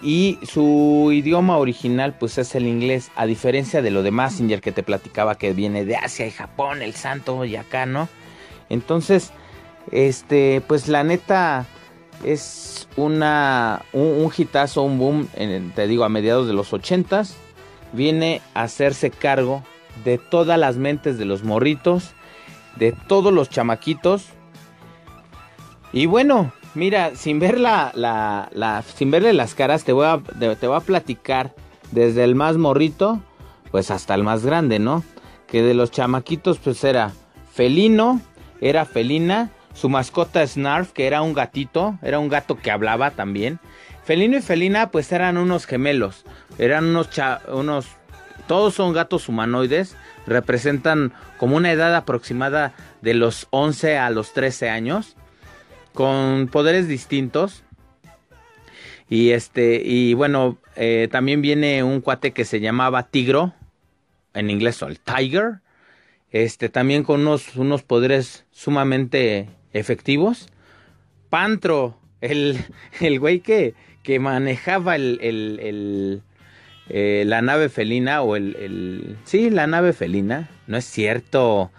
y 0.00 0.38
su 0.42 1.10
idioma 1.12 1.56
original 1.56 2.16
pues 2.18 2.38
es 2.38 2.54
el 2.54 2.66
inglés, 2.66 3.10
a 3.16 3.26
diferencia 3.26 3.82
de 3.82 3.90
lo 3.90 4.02
de 4.02 4.10
Massinger 4.10 4.60
que 4.60 4.72
te 4.72 4.82
platicaba 4.82 5.36
que 5.36 5.52
viene 5.52 5.84
de 5.84 5.96
Asia 5.96 6.26
y 6.26 6.30
Japón, 6.30 6.82
el 6.82 6.94
santo 6.94 7.44
y 7.44 7.56
acá, 7.56 7.86
¿no? 7.86 8.08
Entonces, 8.68 9.32
este, 9.90 10.62
pues 10.66 10.88
la 10.88 11.02
neta 11.02 11.66
es 12.24 12.88
una, 12.96 13.82
un, 13.92 14.30
hitazo, 14.36 14.82
un 14.82 14.98
boom, 14.98 15.28
te 15.74 15.86
digo, 15.86 16.04
a 16.04 16.08
mediados 16.08 16.46
de 16.46 16.52
los 16.52 16.72
ochentas. 16.72 17.36
Viene 17.92 18.42
a 18.54 18.62
hacerse 18.62 19.10
cargo 19.10 19.62
de 20.04 20.18
todas 20.18 20.58
las 20.58 20.76
mentes 20.76 21.18
de 21.18 21.24
los 21.24 21.42
morritos, 21.42 22.12
de 22.76 22.92
todos 22.92 23.32
los 23.32 23.48
chamaquitos. 23.48 24.26
Y 25.92 26.06
bueno, 26.06 26.52
mira, 26.78 27.14
sin 27.16 27.40
verle 27.40 29.32
las 29.32 29.54
caras, 29.54 29.84
te 29.84 29.92
voy, 29.92 30.06
a, 30.06 30.20
te 30.38 30.66
voy 30.66 30.76
a 30.76 30.80
platicar 30.80 31.54
desde 31.90 32.24
el 32.24 32.34
más 32.34 32.56
morrito, 32.56 33.20
pues 33.70 33.90
hasta 33.90 34.14
el 34.14 34.22
más 34.22 34.46
grande, 34.46 34.78
¿no? 34.78 35.04
Que 35.46 35.62
de 35.62 35.74
los 35.74 35.90
chamaquitos, 35.90 36.58
pues 36.58 36.82
era 36.84 37.12
felino, 37.52 38.20
era 38.60 38.84
felina, 38.84 39.50
su 39.74 39.88
mascota 39.88 40.46
Snarf, 40.46 40.92
que 40.92 41.06
era 41.06 41.22
un 41.22 41.34
gatito, 41.34 41.98
era 42.02 42.18
un 42.18 42.28
gato 42.28 42.56
que 42.56 42.70
hablaba 42.70 43.10
también. 43.10 43.58
Felino 44.04 44.38
y 44.38 44.40
felina, 44.40 44.90
pues 44.90 45.12
eran 45.12 45.36
unos 45.36 45.66
gemelos, 45.66 46.24
eran 46.58 46.86
unos, 46.86 47.10
unos 47.52 47.86
todos 48.46 48.74
son 48.74 48.94
gatos 48.94 49.28
humanoides, 49.28 49.96
representan 50.26 51.12
como 51.36 51.56
una 51.56 51.70
edad 51.70 51.94
aproximada 51.94 52.72
de 53.02 53.14
los 53.14 53.46
11 53.50 53.98
a 53.98 54.08
los 54.10 54.32
13 54.32 54.70
años, 54.70 55.16
con 55.98 56.46
poderes 56.46 56.86
distintos. 56.86 57.64
Y 59.10 59.30
este, 59.30 59.82
y 59.84 60.14
bueno, 60.14 60.56
eh, 60.76 61.08
también 61.10 61.42
viene 61.42 61.82
un 61.82 62.00
cuate 62.02 62.30
que 62.30 62.44
se 62.44 62.60
llamaba 62.60 63.08
Tigro, 63.08 63.52
en 64.32 64.48
inglés 64.48 64.80
el 64.82 65.00
Tiger, 65.00 65.58
este, 66.30 66.68
también 66.68 67.02
con 67.02 67.22
unos, 67.22 67.56
unos 67.56 67.82
poderes 67.82 68.44
sumamente 68.52 69.48
efectivos. 69.72 70.46
Pantro, 71.30 71.98
el, 72.20 72.60
el 73.00 73.18
güey 73.18 73.40
que, 73.40 73.74
que 74.04 74.20
manejaba 74.20 74.94
el, 74.94 75.18
eh, 76.90 77.24
la 77.26 77.42
nave 77.42 77.70
felina 77.70 78.22
o 78.22 78.36
el, 78.36 78.54
el... 78.54 79.16
Sí, 79.24 79.50
la 79.50 79.66
nave 79.66 79.92
felina. 79.92 80.48
No 80.68 80.76
es 80.76 80.84
cierto. 80.84 81.72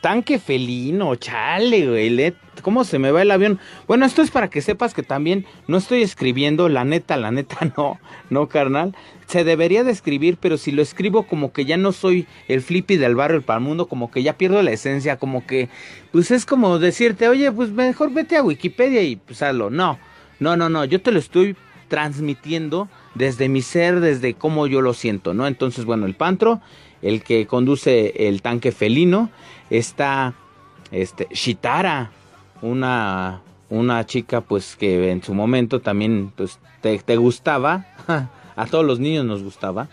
Tanque 0.00 0.38
felino, 0.38 1.14
chale, 1.16 1.88
güey. 1.88 2.34
¿Cómo 2.62 2.84
se 2.84 2.98
me 2.98 3.10
va 3.10 3.22
el 3.22 3.30
avión? 3.30 3.58
Bueno, 3.86 4.06
esto 4.06 4.22
es 4.22 4.30
para 4.30 4.48
que 4.48 4.60
sepas 4.60 4.94
que 4.94 5.02
también 5.02 5.46
no 5.66 5.76
estoy 5.76 6.02
escribiendo, 6.02 6.68
la 6.68 6.84
neta, 6.84 7.16
la 7.16 7.30
neta, 7.30 7.72
no, 7.76 7.98
no, 8.30 8.48
carnal. 8.48 8.94
Se 9.26 9.44
debería 9.44 9.84
de 9.84 9.90
escribir, 9.92 10.38
pero 10.40 10.56
si 10.56 10.72
lo 10.72 10.82
escribo 10.82 11.24
como 11.24 11.52
que 11.52 11.64
ya 11.64 11.76
no 11.76 11.92
soy 11.92 12.26
el 12.46 12.62
flippy 12.62 12.96
del 12.96 13.14
barrio 13.14 13.42
para 13.42 13.58
el 13.58 13.64
mundo, 13.64 13.86
como 13.86 14.10
que 14.10 14.22
ya 14.22 14.38
pierdo 14.38 14.62
la 14.62 14.70
esencia, 14.70 15.18
como 15.18 15.46
que, 15.46 15.68
pues 16.12 16.30
es 16.30 16.46
como 16.46 16.78
decirte, 16.78 17.28
oye, 17.28 17.50
pues 17.52 17.70
mejor 17.70 18.12
vete 18.12 18.36
a 18.36 18.42
Wikipedia 18.42 19.02
y 19.02 19.16
pues 19.16 19.42
hazlo. 19.42 19.70
No, 19.70 19.98
no, 20.40 20.56
no, 20.56 20.68
no, 20.68 20.84
yo 20.84 21.00
te 21.00 21.12
lo 21.12 21.18
estoy 21.18 21.56
transmitiendo 21.88 22.88
desde 23.14 23.48
mi 23.48 23.62
ser, 23.62 24.00
desde 24.00 24.34
cómo 24.34 24.66
yo 24.66 24.80
lo 24.80 24.94
siento, 24.94 25.34
¿no? 25.34 25.46
Entonces, 25.46 25.84
bueno, 25.84 26.06
el 26.06 26.14
Pantro, 26.14 26.60
el 27.02 27.22
que 27.22 27.46
conduce 27.46 28.28
el 28.28 28.42
tanque 28.42 28.72
felino, 28.72 29.30
está 29.70 30.34
este 30.90 31.28
Shitara, 31.30 32.10
una 32.62 33.42
una 33.70 34.06
chica 34.06 34.40
pues 34.40 34.76
que 34.76 35.10
en 35.10 35.22
su 35.22 35.34
momento 35.34 35.80
también 35.80 36.32
pues 36.34 36.58
te, 36.80 37.16
gustaba, 37.16 37.86
a 38.56 38.66
todos 38.66 38.84
los 38.84 38.98
niños 38.98 39.24
nos 39.24 39.42
gustaba. 39.42 39.88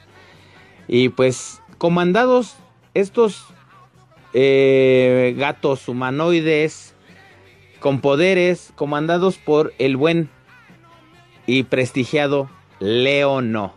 Y 0.88 1.10
pues 1.10 1.62
comandados 1.78 2.56
estos 2.94 3.46
eh, 4.34 5.36
gatos 5.38 5.88
humanoides 5.88 6.94
con 7.80 8.00
poderes, 8.00 8.72
comandados 8.76 9.38
por 9.38 9.74
el 9.78 9.98
buen 9.98 10.30
y 11.46 11.64
prestigiado 11.64 12.50
Leono. 12.80 13.74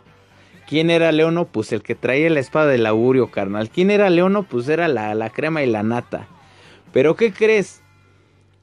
¿Quién 0.69 0.91
era 0.91 1.11
Leono? 1.11 1.45
Pues 1.45 1.71
el 1.71 1.81
que 1.81 1.95
traía 1.95 2.29
la 2.29 2.39
espada 2.39 2.67
del 2.67 2.85
augurio, 2.85 3.31
carnal. 3.31 3.71
¿Quién 3.71 3.89
era 3.89 4.11
Leono? 4.11 4.43
Pues 4.43 4.69
era 4.69 4.87
la, 4.87 5.15
la 5.15 5.31
crema 5.31 5.63
y 5.63 5.65
la 5.65 5.81
nata. 5.81 6.27
Pero 6.93 7.15
¿qué 7.15 7.33
crees? 7.33 7.81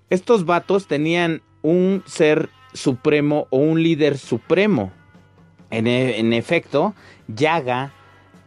Estos 0.09 0.47
vatos 0.47 0.87
tenían 0.87 1.43
un 1.63 2.05
ser 2.07 2.49
supremo 2.73 3.49
o 3.51 3.59
un 3.59 3.83
líder 3.83 4.19
supremo. 4.19 4.93
En, 5.71 5.89
e, 5.89 6.21
en, 6.21 6.33
efecto, 6.33 6.95
Yaga. 7.27 7.93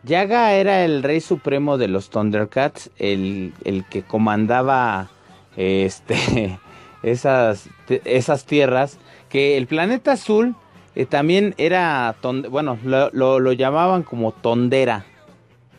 Yaga 0.04 0.54
era 0.54 0.86
el 0.86 1.04
rey 1.04 1.20
supremo 1.20 1.78
de 1.78 1.90
los 1.90 2.10
Thundercats, 2.10 2.90
el, 2.98 3.54
el 3.66 3.84
que 3.84 4.04
comandaba 4.04 5.10
este, 5.58 6.58
esas, 7.04 7.68
esas 7.90 8.46
tierras 8.46 9.00
que 9.28 9.58
el 9.58 9.68
planeta 9.68 10.14
azul 10.14 10.56
eh, 11.00 11.06
también 11.06 11.56
era, 11.58 12.18
bueno, 12.50 12.78
lo, 12.84 13.54
llamaban 13.54 14.04
como 14.04 14.34
tondera. 14.34 15.06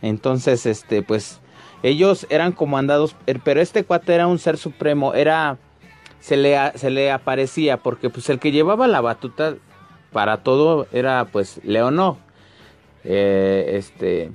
Entonces, 0.00 0.64
este, 0.64 1.02
pues, 1.02 1.42
ellos 1.82 2.26
eran 2.30 2.52
comandados, 2.52 3.14
er, 3.26 3.38
pero 3.44 3.60
este 3.60 3.84
cuate 3.84 4.14
era 4.14 4.26
un 4.26 4.38
ser 4.38 4.56
supremo, 4.56 5.12
era, 5.12 5.58
se 6.20 6.38
le, 6.38 6.56
se 6.74 6.88
le 6.88 7.12
aparecía, 7.12 7.76
porque 7.76 8.08
pues 8.08 8.30
el 8.30 8.38
que 8.38 8.50
llevaba 8.50 8.88
la 8.88 9.02
batuta 9.02 9.56
para 10.10 10.38
todo 10.38 10.86
era 10.90 11.26
pues 11.30 11.60
Leonor. 11.64 12.16
Eh, 13.04 13.72
este, 13.74 14.32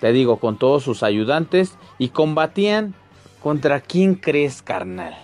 te 0.00 0.12
digo, 0.12 0.36
con 0.36 0.58
todos 0.58 0.82
sus 0.82 1.02
ayudantes 1.02 1.78
y 1.96 2.10
combatían 2.10 2.94
contra 3.42 3.80
quién 3.80 4.16
crees, 4.16 4.60
carnal. 4.60 5.16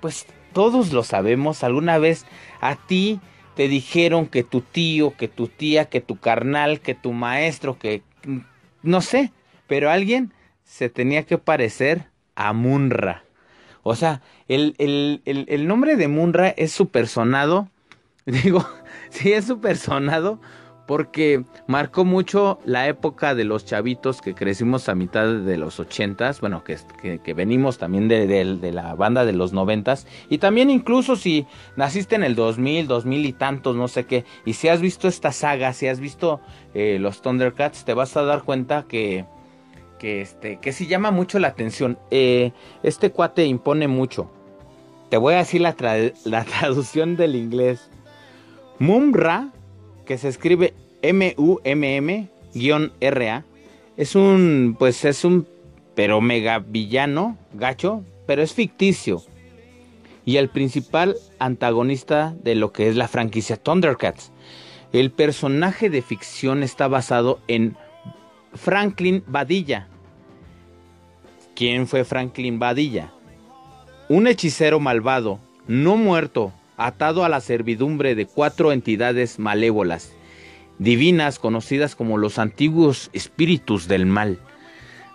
Pues 0.00 0.26
todos 0.52 0.92
lo 0.92 1.04
sabemos, 1.04 1.62
alguna 1.62 1.98
vez 1.98 2.26
a 2.60 2.74
ti 2.74 3.20
te 3.58 3.66
dijeron 3.66 4.28
que 4.28 4.44
tu 4.44 4.60
tío, 4.60 5.16
que 5.16 5.26
tu 5.26 5.48
tía, 5.48 5.86
que 5.86 6.00
tu 6.00 6.16
carnal, 6.20 6.78
que 6.78 6.94
tu 6.94 7.12
maestro, 7.12 7.76
que 7.76 8.02
no 8.84 9.00
sé, 9.00 9.32
pero 9.66 9.90
alguien 9.90 10.32
se 10.62 10.88
tenía 10.88 11.24
que 11.24 11.38
parecer 11.38 12.06
a 12.36 12.52
Munra. 12.52 13.24
O 13.82 13.96
sea, 13.96 14.22
el, 14.46 14.76
el, 14.78 15.22
el, 15.24 15.66
nombre 15.66 15.96
de 15.96 16.06
Munra 16.06 16.50
es 16.50 16.70
su 16.70 16.90
personado. 16.90 17.68
Digo, 18.26 18.64
sí 19.10 19.32
es 19.32 19.46
su 19.46 19.60
personado 19.60 20.40
porque 20.88 21.44
marcó 21.66 22.06
mucho 22.06 22.60
la 22.64 22.88
época 22.88 23.34
de 23.34 23.44
los 23.44 23.66
chavitos 23.66 24.22
que 24.22 24.34
crecimos 24.34 24.88
a 24.88 24.94
mitad 24.94 25.26
de 25.26 25.58
los 25.58 25.78
ochentas, 25.80 26.40
bueno, 26.40 26.64
que, 26.64 26.78
que, 27.22 27.34
venimos 27.34 27.76
también 27.76 28.08
de, 28.08 28.72
la 28.72 28.94
banda 28.94 29.26
de 29.26 29.34
los 29.34 29.52
noventas, 29.52 30.06
y 30.30 30.38
también 30.38 30.70
incluso 30.70 31.14
si 31.16 31.46
naciste 31.76 32.16
en 32.16 32.24
el 32.24 32.34
2000, 32.34 32.88
2000 32.88 33.26
y 33.26 33.32
tantos, 33.34 33.76
no 33.76 33.86
sé 33.86 34.06
qué, 34.06 34.24
y 34.46 34.54
si 34.54 34.68
has 34.68 34.80
visto 34.80 35.08
esta 35.08 35.30
saga, 35.30 35.74
si 35.74 35.88
has 35.88 36.00
visto 36.00 36.40
eh, 36.72 36.96
los 36.98 37.20
Thundercats, 37.20 37.84
te 37.84 37.92
vas 37.92 38.16
a 38.16 38.22
dar 38.22 38.44
cuenta 38.44 38.86
que, 38.88 39.26
que, 39.98 40.22
este, 40.22 40.56
que 40.56 40.72
sí 40.72 40.86
llama 40.86 41.10
mucho 41.10 41.38
la 41.38 41.48
atención. 41.48 41.98
Eh, 42.10 42.52
este 42.82 43.10
cuate 43.10 43.44
impone 43.44 43.88
mucho. 43.88 44.30
Te 45.10 45.18
voy 45.18 45.34
a 45.34 45.38
decir 45.38 45.60
la, 45.60 45.76
la 46.24 46.44
traducción 46.60 47.16
del 47.16 47.36
inglés. 47.36 47.90
Mumra 48.78 49.52
que 50.08 50.18
se 50.18 50.28
escribe 50.28 50.72
M-U-M-M-R-A. 51.02 51.44
Es 53.98 54.14
un, 54.14 54.74
pues 54.78 55.04
es 55.04 55.22
un, 55.22 55.46
pero 55.94 56.22
mega 56.22 56.60
villano, 56.60 57.36
gacho, 57.52 58.02
pero 58.26 58.42
es 58.42 58.54
ficticio. 58.54 59.22
Y 60.24 60.38
el 60.38 60.48
principal 60.48 61.14
antagonista 61.38 62.34
de 62.42 62.54
lo 62.54 62.72
que 62.72 62.88
es 62.88 62.96
la 62.96 63.06
franquicia 63.06 63.58
Thundercats. 63.58 64.32
El 64.94 65.10
personaje 65.10 65.90
de 65.90 66.00
ficción 66.00 66.62
está 66.62 66.88
basado 66.88 67.40
en 67.46 67.76
Franklin 68.54 69.22
Badilla. 69.26 69.88
¿Quién 71.54 71.86
fue 71.86 72.04
Franklin 72.04 72.58
Badilla? 72.58 73.12
Un 74.08 74.26
hechicero 74.26 74.80
malvado, 74.80 75.38
no 75.66 75.96
muerto, 75.96 76.54
atado 76.78 77.24
a 77.24 77.28
la 77.28 77.40
servidumbre 77.40 78.14
de 78.14 78.24
cuatro 78.24 78.72
entidades 78.72 79.38
malévolas, 79.38 80.12
divinas 80.78 81.38
conocidas 81.38 81.94
como 81.94 82.16
los 82.16 82.38
antiguos 82.38 83.10
espíritus 83.12 83.88
del 83.88 84.06
mal. 84.06 84.38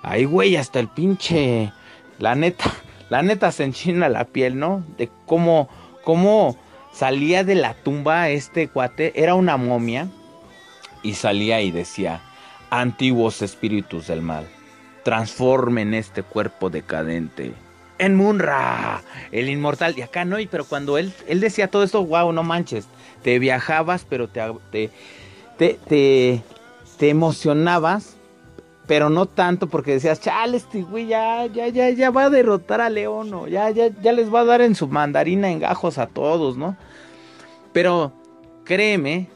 Ay, 0.04 0.26
güey, 0.26 0.56
hasta 0.56 0.80
el 0.80 0.90
pinche... 0.90 1.72
La 2.20 2.36
neta, 2.36 2.72
la 3.10 3.24
neta 3.24 3.52
se 3.52 3.64
enchina 3.64 4.08
la 4.08 4.26
piel, 4.26 4.60
¿no? 4.60 4.86
De 4.98 5.10
cómo, 5.26 5.68
cómo 6.04 6.58
salía 6.92 7.44
de 7.44 7.56
la 7.56 7.74
tumba 7.74 8.30
este 8.30 8.68
cuate, 8.68 9.14
era 9.16 9.34
una 9.34 9.58
momia, 9.58 10.10
y 11.02 11.16
salía 11.16 11.62
y 11.62 11.72
decía, 11.72 12.22
antiguos 12.70 13.42
espíritus 13.42 14.08
del 14.08 14.22
mal, 14.22 14.48
transformen 15.04 15.94
este 15.94 16.24
cuerpo 16.24 16.70
decadente 16.70 17.54
en 17.98 18.16
Munra, 18.16 19.02
el 19.32 19.50
inmortal. 19.50 19.94
Y 19.98 20.02
acá 20.02 20.26
no, 20.26 20.38
pero 20.50 20.66
cuando 20.66 20.98
él, 20.98 21.14
él 21.28 21.40
decía 21.40 21.70
todo 21.70 21.84
esto, 21.84 22.06
wow, 22.06 22.32
no 22.32 22.44
manches, 22.44 22.88
te 23.22 23.40
viajabas, 23.40 24.06
pero 24.08 24.28
te, 24.28 24.42
te, 24.72 24.90
te, 25.58 26.42
te, 26.98 27.10
emocionabas, 27.10 28.18
pero 28.88 29.10
no 29.10 29.26
tanto 29.26 29.68
porque 29.68 29.92
decías, 29.92 30.20
chale, 30.20 30.58
este 30.58 30.82
güey 30.82 31.08
ya, 31.08 31.46
ya, 31.48 31.68
ya, 31.68 31.90
ya 31.90 32.12
va 32.12 32.26
a 32.26 32.30
derrotar 32.30 32.82
a 32.82 32.90
León, 32.90 33.50
ya, 33.50 33.70
ya, 33.70 33.90
ya 34.02 34.12
les 34.12 34.34
va 34.34 34.42
a 34.42 34.46
dar 34.46 34.62
en 34.62 34.76
su 34.76 34.88
mandarina 34.88 35.50
en 35.50 35.60
gajos 35.60 35.98
a 35.98 36.08
todos, 36.08 36.58
¿no? 36.58 36.76
Pero 37.72 38.14
créeme, 38.66 39.30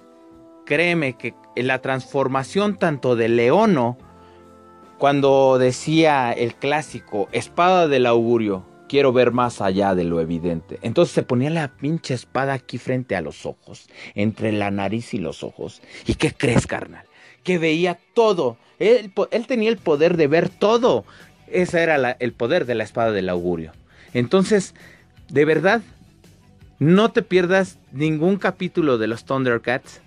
créeme 0.66 1.14
que 1.14 1.34
la 1.56 1.80
transformación 1.82 2.78
tanto 2.78 3.16
de 3.16 3.30
Leono, 3.30 3.98
cuando 4.98 5.58
decía 5.60 6.32
el 6.32 6.56
clásico, 6.56 7.30
espada 7.32 7.88
del 7.88 8.08
augurio, 8.08 8.66
quiero 8.90 9.14
ver 9.14 9.32
más 9.32 9.62
allá 9.62 9.94
de 9.94 10.04
lo 10.04 10.20
evidente. 10.22 10.80
Entonces 10.82 11.14
se 11.14 11.24
ponía 11.24 11.50
la 11.50 11.68
pinche 11.68 12.14
espada 12.14 12.54
aquí 12.54 12.78
frente 12.78 13.16
a 13.16 13.22
los 13.22 13.46
ojos, 13.46 13.90
entre 14.16 14.52
la 14.52 14.72
nariz 14.72 15.14
y 15.14 15.20
los 15.20 15.44
ojos. 15.44 15.82
¿Y 16.06 16.16
qué 16.16 16.34
crees, 16.34 16.66
carnal? 16.66 17.06
Que 17.44 17.60
veía 17.60 18.00
todo. 18.14 18.58
Él, 18.80 19.14
tenía 19.48 19.70
el 19.70 19.78
poder 19.78 20.18
de 20.18 20.28
ver 20.28 20.50
todo. 20.50 21.06
Ese 21.48 21.84
era 21.84 22.12
el 22.12 22.34
poder 22.34 22.66
de 22.66 22.76
la 22.76 22.84
espada 22.84 23.12
del 23.12 23.30
augurio. 23.30 23.74
Entonces, 24.14 24.74
de 25.30 25.46
verdad, 25.46 25.82
no 26.80 27.12
te 27.12 27.22
pierdas 27.22 27.78
ningún 27.92 28.38
capítulo 28.38 28.98
de 28.98 29.08
los 29.08 29.26
Thundercats. 29.26 30.02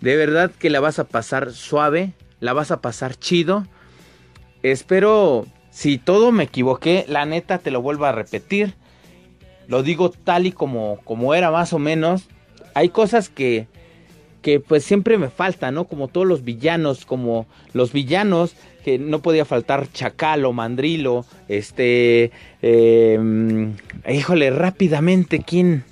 De 0.00 0.16
verdad 0.16 0.52
que 0.56 0.70
la 0.70 0.80
vas 0.80 0.98
a 0.98 1.04
pasar 1.04 1.52
suave, 1.52 2.12
la 2.38 2.52
vas 2.52 2.70
a 2.70 2.80
pasar 2.80 3.16
chido 3.16 3.66
Espero, 4.72 5.46
si 5.70 5.96
todo 5.96 6.32
me 6.32 6.42
equivoqué, 6.44 7.04
la 7.06 7.24
neta 7.24 7.58
te 7.58 7.70
lo 7.70 7.82
vuelvo 7.82 8.04
a 8.04 8.10
repetir. 8.12 8.74
Lo 9.68 9.84
digo 9.84 10.10
tal 10.10 10.46
y 10.46 10.50
como, 10.50 10.98
como 11.04 11.34
era 11.34 11.52
más 11.52 11.72
o 11.72 11.78
menos. 11.78 12.24
Hay 12.74 12.88
cosas 12.88 13.28
que, 13.28 13.68
que 14.42 14.58
pues 14.58 14.82
siempre 14.84 15.18
me 15.18 15.28
faltan, 15.28 15.74
¿no? 15.74 15.84
Como 15.84 16.08
todos 16.08 16.26
los 16.26 16.42
villanos, 16.42 17.06
como 17.06 17.46
los 17.74 17.92
villanos 17.92 18.56
que 18.84 18.98
no 18.98 19.20
podía 19.20 19.44
faltar 19.44 19.88
Chacalo, 19.92 20.52
Mandrilo, 20.52 21.24
este, 21.46 22.32
eh, 22.60 23.72
híjole, 24.08 24.50
rápidamente, 24.50 25.44
¿quién? 25.46 25.84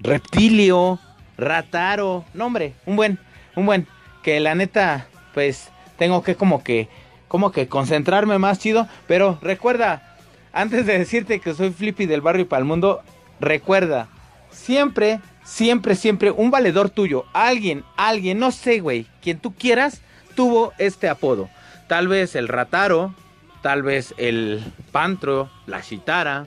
Reptilio, 0.00 0.98
Rataro, 1.36 2.24
no 2.32 2.46
hombre, 2.46 2.72
un 2.86 2.96
buen, 2.96 3.18
un 3.56 3.66
buen, 3.66 3.86
que 4.22 4.40
la 4.40 4.54
neta, 4.54 5.08
pues 5.34 5.68
tengo 5.98 6.22
que 6.22 6.34
como 6.34 6.64
que 6.64 6.88
como 7.28 7.52
que 7.52 7.68
concentrarme 7.68 8.38
más 8.38 8.58
chido. 8.58 8.88
Pero 9.06 9.38
recuerda, 9.40 10.16
antes 10.52 10.86
de 10.86 10.98
decirte 10.98 11.40
que 11.40 11.54
soy 11.54 11.70
Flippy 11.70 12.06
del 12.06 12.20
barrio 12.20 12.42
y 12.42 12.46
para 12.46 12.60
el 12.60 12.66
mundo, 12.66 13.02
recuerda, 13.40 14.08
siempre, 14.50 15.20
siempre, 15.44 15.94
siempre, 15.94 16.30
un 16.30 16.50
valedor 16.50 16.90
tuyo, 16.90 17.24
alguien, 17.32 17.84
alguien, 17.96 18.38
no 18.38 18.50
sé, 18.50 18.80
güey, 18.80 19.06
quien 19.22 19.38
tú 19.38 19.54
quieras, 19.54 20.02
tuvo 20.34 20.72
este 20.78 21.08
apodo. 21.08 21.48
Tal 21.86 22.08
vez 22.08 22.34
el 22.34 22.48
rataro, 22.48 23.14
tal 23.62 23.82
vez 23.82 24.14
el 24.18 24.62
pantro, 24.92 25.50
la 25.66 25.82
chitara, 25.82 26.46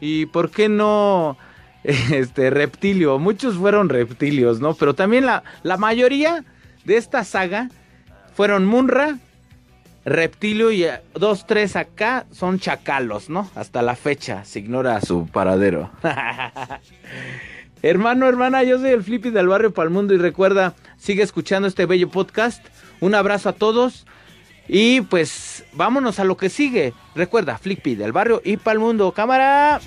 y 0.00 0.26
por 0.26 0.50
qué 0.50 0.68
no 0.68 1.36
este 1.84 2.50
reptilio. 2.50 3.18
Muchos 3.18 3.56
fueron 3.56 3.88
reptilios, 3.88 4.60
¿no? 4.60 4.74
Pero 4.74 4.94
también 4.94 5.26
la, 5.26 5.42
la 5.62 5.76
mayoría 5.76 6.44
de 6.84 6.96
esta 6.96 7.24
saga 7.24 7.68
fueron 8.34 8.66
Munra, 8.66 9.18
Reptilio 10.04 10.70
y 10.70 10.84
eh, 10.84 11.00
dos, 11.14 11.46
tres 11.46 11.76
acá 11.76 12.26
son 12.30 12.58
chacalos, 12.58 13.30
¿no? 13.30 13.50
Hasta 13.54 13.82
la 13.82 13.96
fecha 13.96 14.44
se 14.44 14.58
ignora 14.58 15.00
su 15.00 15.26
paradero. 15.26 15.90
Hermano, 17.82 18.26
hermana, 18.26 18.62
yo 18.62 18.78
soy 18.78 18.90
el 18.90 19.02
Flippy 19.02 19.30
del 19.30 19.48
barrio 19.48 19.74
Palmundo 19.74 20.14
y 20.14 20.18
recuerda, 20.18 20.74
sigue 20.96 21.22
escuchando 21.22 21.68
este 21.68 21.84
bello 21.84 22.08
podcast. 22.08 22.64
Un 23.00 23.14
abrazo 23.14 23.50
a 23.50 23.52
todos 23.52 24.06
y 24.68 25.02
pues 25.02 25.64
vámonos 25.74 26.18
a 26.18 26.24
lo 26.24 26.36
que 26.38 26.48
sigue. 26.48 26.94
Recuerda, 27.14 27.58
Flippy 27.58 27.94
del 27.94 28.12
barrio 28.12 28.40
y 28.42 28.56
Palmundo. 28.56 29.12
Cámara. 29.12 29.80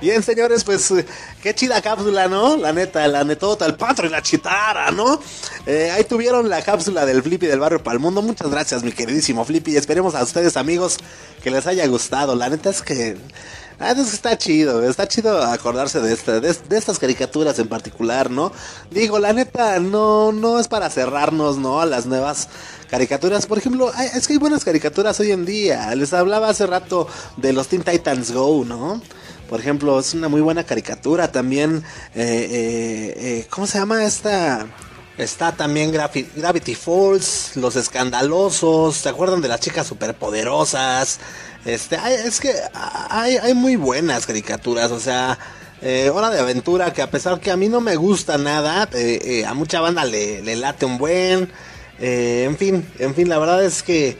Bien, 0.00 0.22
señores, 0.22 0.62
pues 0.62 0.92
eh, 0.92 1.04
qué 1.42 1.52
chida 1.54 1.82
cápsula, 1.82 2.28
¿no? 2.28 2.56
La 2.56 2.72
neta, 2.72 3.08
la 3.08 3.24
netota, 3.24 3.66
el 3.66 3.74
patro 3.74 4.06
y 4.06 4.10
la 4.10 4.22
chitara, 4.22 4.92
¿no? 4.92 5.20
Eh, 5.66 5.90
ahí 5.90 6.04
tuvieron 6.04 6.48
la 6.48 6.62
cápsula 6.62 7.04
del 7.04 7.20
Flippy 7.20 7.46
del 7.46 7.58
barrio 7.58 7.82
para 7.82 7.94
el 7.94 8.00
mundo. 8.00 8.22
Muchas 8.22 8.48
gracias, 8.48 8.84
mi 8.84 8.92
queridísimo 8.92 9.44
Flippy. 9.44 9.72
Y 9.72 9.76
esperemos 9.76 10.14
a 10.14 10.22
ustedes, 10.22 10.56
amigos, 10.56 10.98
que 11.42 11.50
les 11.50 11.66
haya 11.66 11.84
gustado. 11.88 12.36
La 12.36 12.48
neta 12.48 12.70
es 12.70 12.80
que. 12.82 13.16
Ah, 13.80 13.92
está 13.92 14.36
chido, 14.36 14.82
está 14.88 15.06
chido 15.06 15.40
acordarse 15.40 16.00
de, 16.00 16.16
de, 16.16 16.76
estas 16.76 16.98
caricaturas 16.98 17.58
en 17.60 17.68
particular, 17.68 18.28
¿no? 18.28 18.50
Digo, 18.90 19.20
la 19.20 19.32
neta, 19.32 19.78
no, 19.78 20.32
no 20.32 20.58
es 20.58 20.66
para 20.66 20.90
cerrarnos, 20.90 21.58
¿no? 21.58 21.80
A 21.80 21.86
las 21.86 22.06
nuevas 22.06 22.48
caricaturas. 22.88 23.46
Por 23.46 23.58
ejemplo, 23.58 23.92
es 24.14 24.26
que 24.26 24.34
hay 24.34 24.38
buenas 24.38 24.64
caricaturas 24.64 25.18
hoy 25.20 25.32
en 25.32 25.44
día. 25.44 25.94
Les 25.96 26.12
hablaba 26.12 26.48
hace 26.48 26.66
rato 26.66 27.08
de 27.36 27.52
los 27.52 27.68
Teen 27.68 27.82
Titans 27.82 28.32
Go, 28.32 28.64
¿no? 28.64 29.00
Por 29.48 29.60
ejemplo, 29.60 29.98
es 29.98 30.14
una 30.14 30.28
muy 30.28 30.40
buena 30.40 30.64
caricatura. 30.64 31.32
También, 31.32 31.82
eh, 32.14 32.48
eh, 32.50 33.14
eh, 33.16 33.46
¿cómo 33.48 33.66
se 33.66 33.78
llama 33.78 34.04
esta? 34.04 34.66
Está 35.16 35.52
también 35.52 35.90
Gravity 35.90 36.74
Falls, 36.76 37.56
Los 37.56 37.74
Escandalosos, 37.74 38.96
¿se 38.96 39.08
acuerdan 39.08 39.40
de 39.40 39.48
las 39.48 39.58
chicas 39.58 39.86
superpoderosas? 39.86 41.18
Este, 41.64 41.98
es 42.24 42.38
que 42.38 42.54
hay, 43.10 43.52
muy 43.52 43.74
buenas 43.74 44.26
caricaturas, 44.26 44.92
o 44.92 45.00
sea, 45.00 45.36
Hora 46.12 46.30
de 46.30 46.38
Aventura, 46.38 46.92
que 46.92 47.02
a 47.02 47.10
pesar 47.10 47.40
que 47.40 47.50
a 47.50 47.56
mí 47.56 47.68
no 47.68 47.80
me 47.80 47.96
gusta 47.96 48.38
nada, 48.38 48.88
a 49.44 49.54
mucha 49.54 49.80
banda 49.80 50.04
le, 50.04 50.40
le 50.42 50.54
late 50.54 50.86
un 50.86 50.98
buen, 50.98 51.50
en 51.98 52.56
fin, 52.56 52.88
en 53.00 53.12
fin, 53.12 53.28
la 53.28 53.40
verdad 53.40 53.64
es 53.64 53.82
que 53.82 54.16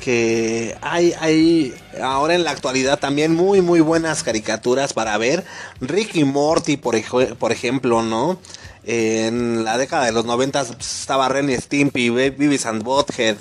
que 0.00 0.76
hay, 0.80 1.14
hay 1.20 1.74
ahora 2.02 2.34
en 2.34 2.44
la 2.44 2.50
actualidad 2.50 2.98
también 2.98 3.34
muy 3.34 3.60
muy 3.60 3.80
buenas 3.80 4.22
caricaturas 4.22 4.92
para 4.92 5.16
ver. 5.18 5.44
Rick 5.80 6.16
y 6.16 6.24
Morty, 6.24 6.76
por, 6.76 7.00
por 7.36 7.52
ejemplo, 7.52 8.02
¿no? 8.02 8.38
En 8.84 9.64
la 9.64 9.76
década 9.78 10.06
de 10.06 10.12
los 10.12 10.24
90 10.24 10.62
estaba 10.80 11.28
Ren 11.28 11.50
y 11.50 11.56
Stimpy, 11.56 12.08
Beavis 12.10 12.66
and 12.66 12.82
Bothead. 12.82 13.36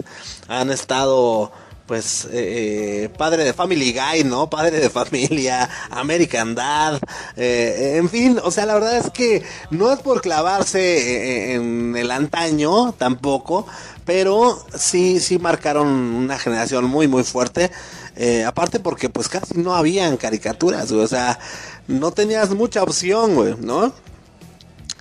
Han 0.47 0.69
estado 0.69 1.51
pues 1.89 2.27
eh, 2.31 3.09
padre 3.17 3.43
de 3.43 3.51
Family 3.51 3.93
Guy, 3.93 4.23
¿no? 4.23 4.47
Padre 4.47 4.79
de 4.79 4.91
familia, 4.91 5.67
American 5.89 6.53
Dad, 6.53 7.01
eh, 7.35 7.95
en 7.97 8.07
fin, 8.11 8.39
o 8.43 8.51
sea, 8.51 8.67
la 8.67 8.75
verdad 8.75 8.97
es 8.97 9.09
que 9.09 9.41
no 9.71 9.91
es 9.91 9.99
por 9.99 10.21
clavarse 10.21 11.55
en 11.55 11.95
el 11.97 12.11
antaño 12.11 12.91
tampoco, 12.91 13.65
pero 14.05 14.63
sí, 14.77 15.19
sí 15.19 15.39
marcaron 15.39 15.87
una 15.87 16.37
generación 16.37 16.85
muy, 16.85 17.07
muy 17.07 17.23
fuerte. 17.23 17.71
Eh, 18.15 18.45
aparte 18.45 18.79
porque 18.79 19.09
pues 19.09 19.27
casi 19.27 19.57
no 19.57 19.73
habían 19.73 20.15
caricaturas, 20.15 20.91
o 20.91 21.07
sea, 21.07 21.39
no 21.87 22.11
tenías 22.11 22.51
mucha 22.51 22.83
opción, 22.83 23.33
güey, 23.33 23.55
¿no? 23.59 23.91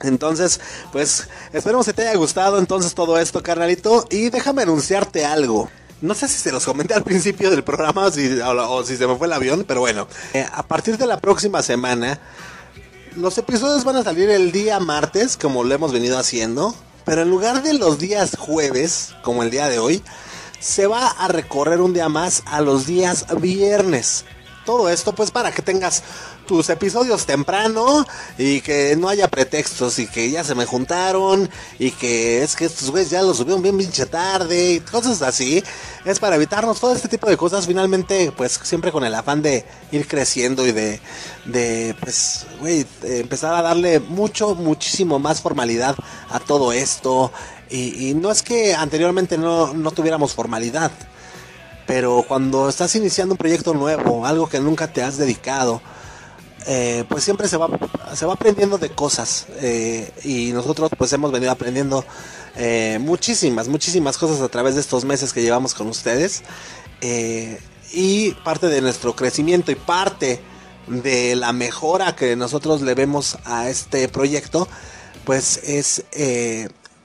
Entonces, 0.01 0.59
pues, 0.91 1.28
esperemos 1.53 1.84
que 1.84 1.93
te 1.93 2.09
haya 2.09 2.16
gustado 2.16 2.59
entonces 2.59 2.95
todo 2.95 3.18
esto, 3.18 3.43
carnalito, 3.43 4.07
y 4.11 4.30
déjame 4.30 4.62
anunciarte 4.62 5.26
algo. 5.26 5.68
No 6.01 6.14
sé 6.14 6.28
si 6.28 6.38
se 6.38 6.53
los 6.53 6.64
comenté 6.64 6.94
al 6.94 7.03
principio 7.03 7.51
del 7.51 7.64
programa 7.64 8.07
o 8.07 8.12
si, 8.12 8.96
se 8.96 9.07
me 9.07 9.16
fue 9.16 9.26
el 9.26 9.32
avión, 9.32 9.64
pero 9.66 9.80
bueno, 9.80 10.07
eh, 10.32 10.46
a 10.53 10.62
partir 10.62 10.96
de 10.96 11.07
la 11.07 11.20
próxima 11.20 11.61
semana, 11.62 12.20
los 13.16 13.36
episodios 13.36 13.84
van 13.84 13.96
a 13.96 14.05
salir 14.05 14.30
el 14.30 14.53
día 14.53 14.78
martes, 14.78 15.36
como 15.36 15.64
lo 15.64 15.74
hemos 15.74 15.92
venido 15.92 16.16
haciendo, 16.16 16.74
pero 17.05 17.22
en 17.22 17.30
lugar 17.30 17.62
de 17.64 17.74
los 17.74 17.99
días 17.99 18.36
jueves, 18.38 19.14
como 19.22 19.42
el 19.42 19.51
día 19.51 19.68
de 19.68 19.80
hoy, 19.80 20.03
se 20.61 20.86
va 20.86 21.09
a 21.09 21.26
recorrer 21.28 21.80
un 21.80 21.94
día 21.94 22.09
más 22.09 22.42
a 22.46 22.61
los 22.61 22.86
días 22.86 23.26
viernes. 23.40 24.24
todo 24.64 24.90
esto 24.90 25.14
pues 25.14 25.30
para 25.30 25.51
que 25.51 25.62
tengas 25.62 26.03
tus 26.49 26.70
episodios 26.70 27.26
temprano 27.26 28.07
y 28.38 28.62
que 28.62 28.96
no 28.96 29.11
haya 29.11 29.28
pretextos 29.28 29.99
y 29.99 30.07
que 30.07 30.30
ya 30.30 30.42
se 30.42 30.55
me 30.55 30.64
juntaron 30.64 31.49
y 31.78 31.90
que 31.92 32.42
es 32.42 32.57
que 32.57 32.64
estos 32.64 32.90
güeyes 32.90 33.11
ya 33.11 33.22
lo 33.22 33.34
subieron 33.34 33.62
bien 33.62 33.76
pinche 33.76 34.07
tarde 34.07 34.72
y 34.72 34.80
cosas 34.80 35.20
así. 35.22 35.62
Es 36.07 36.18
para 36.18 36.36
evitarnos 36.36 36.80
todo 36.80 36.94
este 36.94 37.07
tipo 37.07 37.28
de 37.28 37.36
cosas 37.36 37.66
finalmente 37.66 38.32
pues 38.34 38.59
siempre 38.62 38.90
con 38.90 39.05
el 39.05 39.14
afán 39.14 39.42
de 39.42 39.66
ir 39.92 40.09
creciendo 40.09 40.66
y 40.66 40.72
de, 40.72 41.01
de 41.44 41.94
pues 42.01 42.46
güey, 42.59 42.86
empezar 43.03 43.55
a 43.55 43.62
darle 43.62 44.01
mucho, 44.01 44.55
muchísimo 44.55 45.18
más 45.18 45.42
formalidad 45.42 45.96
a 46.30 46.40
todo 46.40 46.72
esto. 46.72 47.30
Y, 47.70 48.09
y 48.09 48.14
no 48.14 48.30
es 48.30 48.42
que 48.42 48.74
anteriormente 48.74 49.36
no, 49.36 49.74
no 49.74 49.90
tuviéramos 49.90 50.32
formalidad 50.32 50.90
pero 51.88 52.22
cuando 52.28 52.68
estás 52.68 52.94
iniciando 52.96 53.32
un 53.32 53.38
proyecto 53.38 53.72
nuevo, 53.72 54.26
algo 54.26 54.46
que 54.46 54.61
nunca 54.61 54.92
te 54.92 55.03
has 55.03 55.16
dedicado, 55.16 55.80
eh, 56.70 57.06
pues 57.08 57.24
siempre 57.24 57.48
se 57.48 57.56
va, 57.56 57.66
se 58.14 58.26
va 58.26 58.34
aprendiendo 58.34 58.76
de 58.76 58.90
cosas. 58.90 59.46
Eh, 59.62 60.12
y 60.22 60.52
nosotros 60.52 60.90
pues 60.98 61.10
hemos 61.14 61.32
venido 61.32 61.50
aprendiendo 61.50 62.04
eh, 62.56 62.98
muchísimas, 63.00 63.68
muchísimas 63.68 64.18
cosas 64.18 64.42
a 64.42 64.48
través 64.48 64.74
de 64.74 64.82
estos 64.82 65.06
meses 65.06 65.32
que 65.32 65.40
llevamos 65.40 65.74
con 65.74 65.88
ustedes. 65.88 66.42
y 67.90 68.32
parte 68.44 68.68
de 68.68 68.82
nuestro 68.82 69.16
crecimiento 69.16 69.72
y 69.72 69.76
parte 69.76 70.40
de 70.88 71.36
la 71.36 71.54
mejora 71.54 72.14
que 72.14 72.36
nosotros 72.36 72.82
le 72.82 72.94
vemos 72.94 73.38
a 73.46 73.70
este 73.70 74.08
proyecto, 74.08 74.68
pues 75.24 75.60
es 75.64 76.04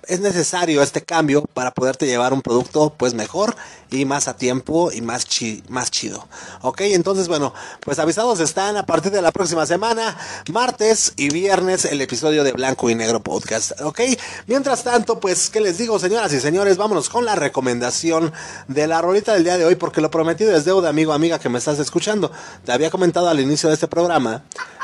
es 0.07 0.19
necesario 0.19 0.81
este 0.81 1.01
cambio 1.01 1.43
para 1.53 1.71
poderte 1.71 2.05
llevar 2.05 2.33
un 2.33 2.41
producto 2.41 2.93
pues 2.97 3.13
mejor 3.13 3.55
y 3.89 4.05
más 4.05 4.27
a 4.27 4.35
tiempo 4.35 4.91
y 4.91 5.01
más, 5.01 5.25
más 5.69 5.91
chido. 5.91 6.27
Ok, 6.61 6.81
entonces 6.81 7.27
bueno, 7.27 7.53
pues 7.81 7.99
avisados 7.99 8.39
están 8.39 8.77
a 8.77 8.85
partir 8.85 9.11
de 9.11 9.21
la 9.21 9.31
próxima 9.31 9.65
semana, 9.65 10.17
martes 10.51 11.13
y 11.15 11.29
viernes, 11.29 11.85
el 11.85 12.01
episodio 12.01 12.43
de 12.43 12.51
Blanco 12.51 12.89
y 12.89 12.95
Negro 12.95 13.21
Podcast. 13.21 13.79
Ok, 13.81 14.01
mientras 14.47 14.83
tanto, 14.83 15.19
pues, 15.19 15.49
¿qué 15.49 15.61
les 15.61 15.77
digo, 15.77 15.99
señoras 15.99 16.33
y 16.33 16.39
señores? 16.39 16.77
Vámonos 16.77 17.09
con 17.09 17.25
la 17.25 17.35
recomendación 17.35 18.33
de 18.67 18.87
la 18.87 19.01
rolita 19.01 19.33
del 19.33 19.43
día 19.43 19.57
de 19.57 19.65
hoy, 19.65 19.75
porque 19.75 20.01
lo 20.01 20.09
prometido 20.09 20.55
es 20.55 20.65
deuda, 20.65 20.89
amigo, 20.89 21.13
amiga, 21.13 21.39
que 21.39 21.49
me 21.49 21.59
estás 21.59 21.79
escuchando. 21.79 22.31
Te 22.65 22.71
había 22.71 22.89
comentado 22.89 23.29
al 23.29 23.39
inicio 23.39 23.69
de 23.69 23.75
este 23.75 23.87
programa 23.87 24.43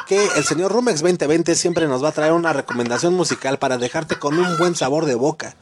que 0.10 0.26
el 0.38 0.43
señor 0.43 0.72
Rumex 0.72 1.01
2020 1.03 1.53
siempre 1.53 1.88
nos 1.88 2.03
va 2.03 2.10
a 2.10 2.12
traer 2.12 2.34
una 2.34 2.51
recomendación 2.51 3.14
musical 3.14 3.60
para 3.60 3.78
dejarte 3.78 4.16
con 4.16 4.39
un 4.39 4.57
buen 4.57 4.74
sabor 4.74 5.05
de 5.05 5.14
boca. 5.14 5.55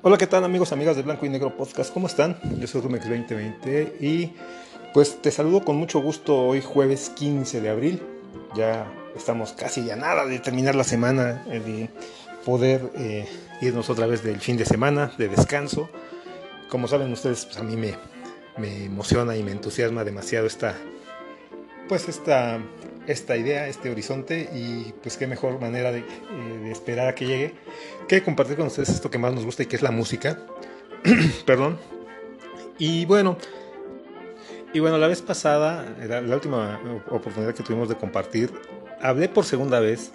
Hola, 0.00 0.16
¿qué 0.16 0.26
tal 0.26 0.42
amigos, 0.42 0.72
amigas 0.72 0.96
de 0.96 1.02
Blanco 1.02 1.26
y 1.26 1.28
Negro 1.28 1.54
Podcast? 1.54 1.92
¿Cómo 1.92 2.06
están? 2.06 2.38
Yo 2.58 2.66
soy 2.66 2.80
Rumex 2.80 3.04
2020 3.04 3.98
y 4.00 4.32
pues 4.94 5.20
te 5.20 5.30
saludo 5.30 5.62
con 5.62 5.76
mucho 5.76 6.00
gusto 6.00 6.34
hoy 6.34 6.62
jueves 6.62 7.10
15 7.10 7.60
de 7.60 7.68
abril. 7.68 8.02
Ya 8.56 8.90
estamos 9.14 9.52
casi 9.52 9.84
ya 9.84 9.96
nada 9.96 10.24
de 10.24 10.38
terminar 10.38 10.74
la 10.74 10.84
semana, 10.84 11.44
eh, 11.50 11.60
de 11.60 11.90
poder 12.46 12.90
eh, 12.96 13.28
irnos 13.60 13.90
otra 13.90 14.06
vez 14.06 14.22
del 14.22 14.40
fin 14.40 14.56
de 14.56 14.64
semana, 14.64 15.12
de 15.18 15.28
descanso 15.28 15.90
como 16.70 16.88
saben 16.88 17.12
ustedes, 17.12 17.44
pues 17.44 17.58
a 17.58 17.62
mí 17.62 17.76
me, 17.76 17.94
emociona 18.84 19.36
y 19.36 19.42
me 19.42 19.50
entusiasma 19.50 20.04
demasiado 20.04 20.46
esta, 20.46 20.76
pues 21.88 22.08
esta, 22.08 22.60
esta 23.06 23.36
idea, 23.36 23.68
este 23.68 23.90
horizonte 23.90 24.48
y 24.54 24.94
pues 25.02 25.16
qué 25.16 25.26
mejor 25.26 25.60
manera 25.60 25.92
de, 25.92 25.98
eh, 25.98 26.68
esperar 26.70 27.08
a 27.08 27.14
que 27.14 27.26
llegue 27.26 27.54
que 28.08 28.22
compartir 28.22 28.56
con 28.56 28.66
ustedes 28.66 28.90
esto 28.90 29.10
que 29.10 29.18
más 29.18 29.34
nos 29.34 29.44
gusta 29.44 29.64
y 29.64 29.66
que 29.66 29.76
es 29.76 29.82
la 29.82 29.90
música. 29.90 30.38
Perdón. 31.46 31.78
Y 32.78 33.04
bueno, 33.04 33.36
y 34.72 34.80
bueno, 34.80 34.96
la 34.98 35.08
vez 35.08 35.20
pasada, 35.20 35.84
la, 36.06 36.20
la, 36.20 36.34
última 36.34 36.80
oportunidad 37.10 37.54
que 37.54 37.62
tuvimos 37.62 37.88
de 37.88 37.96
compartir, 37.96 38.50
hablé 39.02 39.28
por 39.28 39.44
segunda 39.44 39.80
vez 39.80 40.12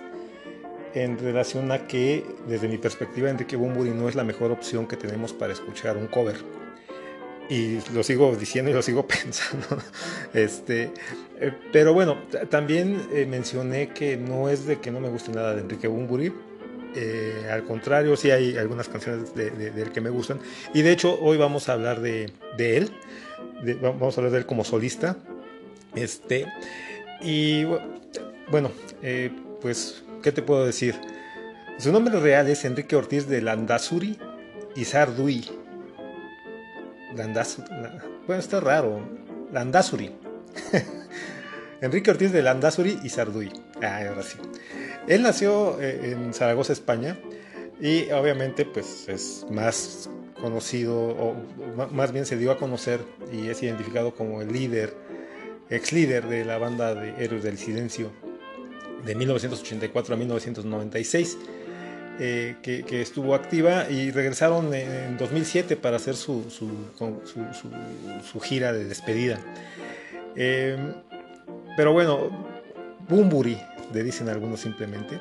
en 0.96 1.20
relación 1.20 1.72
a 1.74 1.88
que, 1.88 2.26
desde 2.48 2.70
mi 2.70 2.78
perspectiva, 2.78 3.30
Enrique 3.30 3.58
Bumburi 3.58 3.92
no 3.92 4.08
es 4.08 4.16
la 4.16 4.24
mejor 4.24 4.52
opción 4.52 4.88
que 4.88 4.96
tenemos 4.96 5.34
para 5.34 5.52
escuchar 5.52 5.98
un 5.98 6.08
cover. 6.08 6.38
Y 7.50 7.80
lo 7.94 8.02
sigo 8.02 8.34
diciendo 8.36 8.72
y 8.72 8.74
lo 8.74 8.82
sigo 8.82 9.06
pensando. 9.08 9.84
este, 10.34 10.94
eh, 11.40 11.52
pero 11.74 11.94
bueno, 11.94 12.24
también 12.50 13.08
eh, 13.12 13.26
mencioné 13.26 13.90
que 13.90 14.16
no 14.16 14.50
es 14.50 14.66
de 14.66 14.80
que 14.80 14.90
no 14.90 15.02
me 15.02 15.10
guste 15.10 15.34
nada 15.34 15.54
de 15.54 15.62
Enrique 15.62 15.88
Bumburi. 15.90 16.34
Eh, 16.96 17.50
al 17.52 17.66
contrario, 17.66 18.16
sí 18.16 18.32
hay 18.32 18.56
algunas 18.58 18.88
canciones 18.88 19.36
de, 19.36 19.48
él 19.76 19.92
que 19.92 20.00
me 20.00 20.10
gustan. 20.10 20.40
Y 20.74 20.82
de 20.82 20.94
hecho, 20.94 21.20
hoy 21.22 21.36
vamos 21.36 21.68
a 21.68 21.74
hablar 21.74 22.00
de, 22.00 22.32
de 22.58 22.78
él. 22.78 22.92
vamos 23.82 24.18
a 24.18 24.22
hablar 24.22 24.32
de 24.32 24.40
él 24.40 24.46
como 24.46 24.64
solista. 24.64 25.18
Este, 25.94 26.46
y 27.22 27.66
bueno, 28.50 28.72
pues 29.62 30.05
¿qué 30.26 30.32
te 30.32 30.42
puedo 30.42 30.66
decir? 30.66 30.96
Su 31.78 31.92
nombre 31.92 32.20
real 32.20 32.48
es 32.50 32.66
Enrique 32.66 32.96
Ortiz 32.96 33.28
de 33.28 33.44
Landazuri 33.44 34.18
y 34.76 34.84
Sardui. 34.84 35.48
Landazuri. 37.16 37.68
Bueno, 38.26 38.42
está 38.42 38.60
raro. 38.60 39.08
Landazuri. 39.54 40.10
Enrique 41.82 42.10
Ortiz 42.10 42.32
de 42.32 42.42
Landazuri 42.42 42.98
y 43.04 43.10
Sarduy. 43.10 43.54
Ah, 43.84 44.00
ahora 44.10 44.24
sí. 44.24 44.40
Él 45.08 45.22
nació 45.22 45.80
eh, 45.80 46.14
en 46.14 46.34
Zaragoza, 46.34 46.74
España, 46.74 47.20
y 47.80 48.10
obviamente, 48.10 48.66
pues 48.66 49.08
es 49.08 49.46
más 49.52 50.10
conocido, 50.42 50.98
o 50.98 51.36
más 51.92 52.12
bien 52.12 52.26
se 52.26 52.36
dio 52.36 52.52
a 52.52 52.58
conocer 52.58 53.00
y 53.32 53.50
es 53.50 53.62
identificado 53.62 54.16
como 54.16 54.42
el 54.42 54.52
líder, 54.52 54.92
ex 55.70 55.94
líder 55.94 56.26
de 56.26 56.46
la 56.46 56.58
banda 56.58 56.96
de 56.96 57.10
Héroes 57.24 57.44
del 57.44 57.60
Silencio 57.60 58.25
de 59.06 59.16
1984 59.16 60.16
a 60.16 60.18
1996, 60.18 61.38
eh, 62.20 62.56
que, 62.62 63.02
estuvo 63.02 63.36
activa 63.36 63.90
y 63.90 64.12
regresaron 64.12 64.74
en 64.74 65.18
2007 65.18 65.76
para 65.76 65.98
hacer 65.98 66.16
su, 66.16 66.46
su, 66.50 68.40
gira 68.40 68.74
de 68.74 68.86
despedida. 68.86 69.40
Em, 70.36 70.94
pero 71.78 71.94
bueno, 71.94 72.30
Bumburi, 73.08 73.58
le 73.94 74.04
dicen 74.04 74.30
algunos 74.30 74.62
simplemente. 74.62 75.20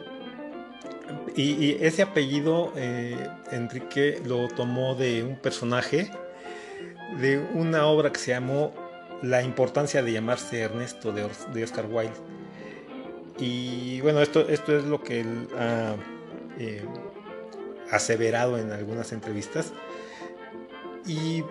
Y, 1.36 1.72
ese 1.84 2.02
apellido 2.02 2.72
eh, 2.76 3.16
Enrique 3.50 4.22
lo 4.24 4.48
tomó 4.48 4.94
de 4.94 5.24
un 5.24 5.36
personaje 5.36 6.10
de 7.20 7.38
una 7.38 7.86
obra 7.86 8.12
que 8.12 8.18
se 8.18 8.30
llamó 8.30 8.72
La 9.22 9.42
importancia 9.42 10.02
de 10.02 10.12
llamarse 10.12 10.60
Ernesto 10.60 11.12
de 11.12 11.64
Oscar 11.64 11.86
Wilde 11.86 12.14
y 13.38 14.00
bueno, 14.00 14.20
esto, 14.20 14.48
esto 14.48 14.76
es 14.76 14.84
lo 14.84 15.02
que 15.02 15.20
él 15.20 15.48
ha 15.58 15.96
eh, 16.58 16.84
aseverado 17.90 18.58
en 18.58 18.70
algunas 18.70 19.12
entrevistas. 19.12 19.72
Y 21.06 21.42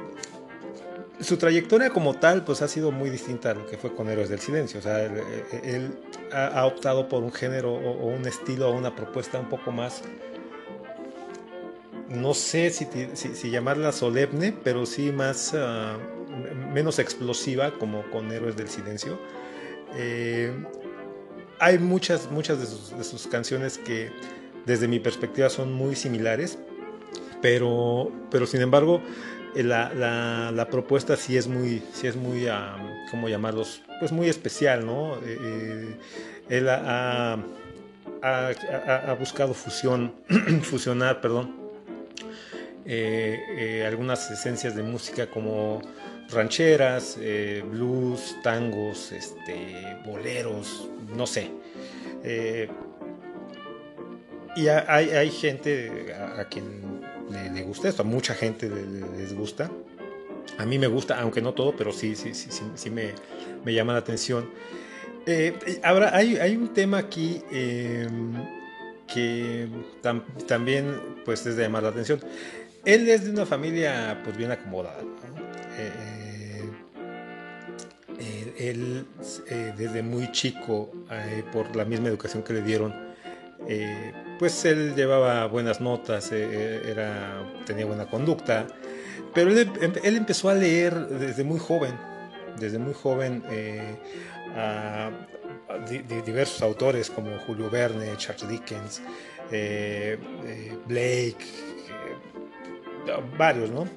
su 1.20 1.38
trayectoria 1.38 1.90
como 1.90 2.16
tal, 2.16 2.44
pues 2.44 2.62
ha 2.62 2.68
sido 2.68 2.92
muy 2.92 3.10
distinta 3.10 3.52
a 3.52 3.54
lo 3.54 3.66
que 3.68 3.78
fue 3.78 3.94
con 3.94 4.10
Héroes 4.10 4.30
del 4.30 4.40
Silencio. 4.40 4.80
O 4.80 4.84
sea, 4.84 5.04
él, 5.04 5.98
ha, 6.32 6.66
optado 6.66 7.08
por 7.10 7.24
un 7.24 7.32
género 7.32 7.74
o, 7.74 8.08
un 8.08 8.26
estilo 8.28 8.70
o 8.70 8.78
una 8.78 8.96
propuesta 8.96 9.40
un 9.40 9.50
poco 9.50 9.72
más, 9.72 10.02
no 12.08 12.34
sé 12.34 12.70
si, 12.70 12.88
si, 13.14 13.50
llamarla 13.50 13.92
solemne, 13.92 14.56
pero 14.64 14.86
sí 14.86 15.12
más, 15.12 15.54
ah, 15.56 15.98
menos 16.74 17.00
explosiva 17.00 17.72
como 17.78 18.10
con 18.10 18.32
Héroes 18.32 18.56
del 18.56 18.70
Silencio. 18.70 19.20
Eh, 19.96 20.52
hay 21.64 21.80
muchas, 21.80 22.30
muchas 22.30 22.60
de 22.60 23.04
sus, 23.06 23.26
canciones 23.28 23.78
que 23.78 24.12
desde 24.66 24.86
mi 24.90 25.00
perspectiva 25.00 25.50
son 25.50 25.72
muy 25.72 25.96
similares, 25.96 26.60
pero, 27.42 28.12
pero 28.30 28.46
sin 28.46 28.62
embargo 28.62 29.02
eh, 29.56 29.64
la, 29.64 30.68
propuesta 30.70 31.16
sí 31.16 31.38
es 31.38 31.48
muy, 31.48 31.82
sí 31.94 32.08
es 32.08 32.18
muy, 32.18 32.48
¿cómo 33.10 33.30
llamarlos? 33.30 33.82
Pues 34.00 34.12
muy 34.12 34.28
especial, 34.28 34.86
¿no? 34.86 35.16
Eh, 35.20 35.38
eh, 35.42 35.98
él 36.50 36.68
ha, 36.68 37.38
buscado 39.18 39.54
fusión, 39.54 40.14
fusionar, 40.64 41.22
perdón, 41.22 41.56
algunas 43.88 44.30
esencias 44.32 44.76
de 44.76 44.84
música 44.84 45.28
como 45.28 45.82
rancheras, 46.34 47.18
eh, 47.20 47.64
blues, 47.66 48.36
tangos, 48.44 49.12
este, 49.12 49.98
boleros, 50.06 50.90
no 51.16 51.28
sé. 51.28 51.50
Eh, 52.24 52.70
y 54.56 54.68
hay, 54.68 55.32
gente 55.32 56.14
a, 56.14 56.46
quien 56.46 57.02
le, 57.54 57.64
gusta 57.64 57.90
esto, 57.90 58.04
a 58.04 58.06
mucha 58.06 58.36
gente 58.36 58.70
les 58.70 59.34
gusta. 59.34 59.72
A 60.60 60.66
mí 60.66 60.78
me 60.78 60.88
gusta, 60.88 61.20
aunque 61.20 61.42
no 61.42 61.54
todo, 61.54 61.76
pero 61.76 61.92
sí, 61.92 62.16
sí, 62.16 62.34
sí, 62.34 62.90
me, 62.90 63.14
llama 63.74 63.94
la 63.94 64.00
atención. 64.00 64.50
Eh, 65.26 65.80
ahora, 65.84 66.16
hay, 66.16 66.56
un 66.56 66.74
tema 66.74 67.00
aquí 67.00 67.42
em, 67.52 68.34
que 69.08 69.68
también 70.48 71.00
pues 71.26 71.46
es 71.48 71.56
de 71.56 71.64
llamar 71.64 71.84
la 71.84 71.90
atención. 71.90 72.20
Él 72.86 73.10
es 73.10 73.26
de 73.26 73.32
una 73.32 73.46
familia 73.46 74.22
pues 74.24 74.38
bien 74.38 74.52
acomodada. 74.52 75.02
Eh, 78.58 78.70
él 78.70 79.06
desde 79.78 80.04
muy 80.04 80.32
chico, 80.32 80.92
por 81.52 81.76
la 81.76 81.86
misma 81.86 82.10
educación 82.10 82.44
que 82.44 82.54
le 82.54 82.62
dieron, 82.62 82.94
pues 84.40 84.66
él 84.66 84.94
llevaba 84.96 85.46
buenas 85.48 85.80
notas, 85.82 86.30
tenía 87.66 87.86
buena 87.86 88.06
conducta, 88.06 88.68
pero 89.34 89.52
él, 89.52 89.70
él, 90.04 90.18
empezó 90.18 90.50
a 90.50 90.54
leer 90.54 91.08
desde 91.08 91.44
muy 91.44 91.60
joven, 91.60 91.94
desde 92.60 92.78
muy 92.78 92.94
joven 92.94 93.44
a, 94.56 95.12
diversos 96.26 96.62
autores 96.62 97.10
como 97.10 97.38
Julio 97.40 97.70
Verne, 97.70 98.16
Charles 98.18 98.48
Dickens, 98.48 99.02
eh, 99.52 100.18
eh, 100.46 100.78
Blake, 100.88 101.46
eh, 103.08 103.24
varios, 103.38 103.70
¿no? 103.70 103.88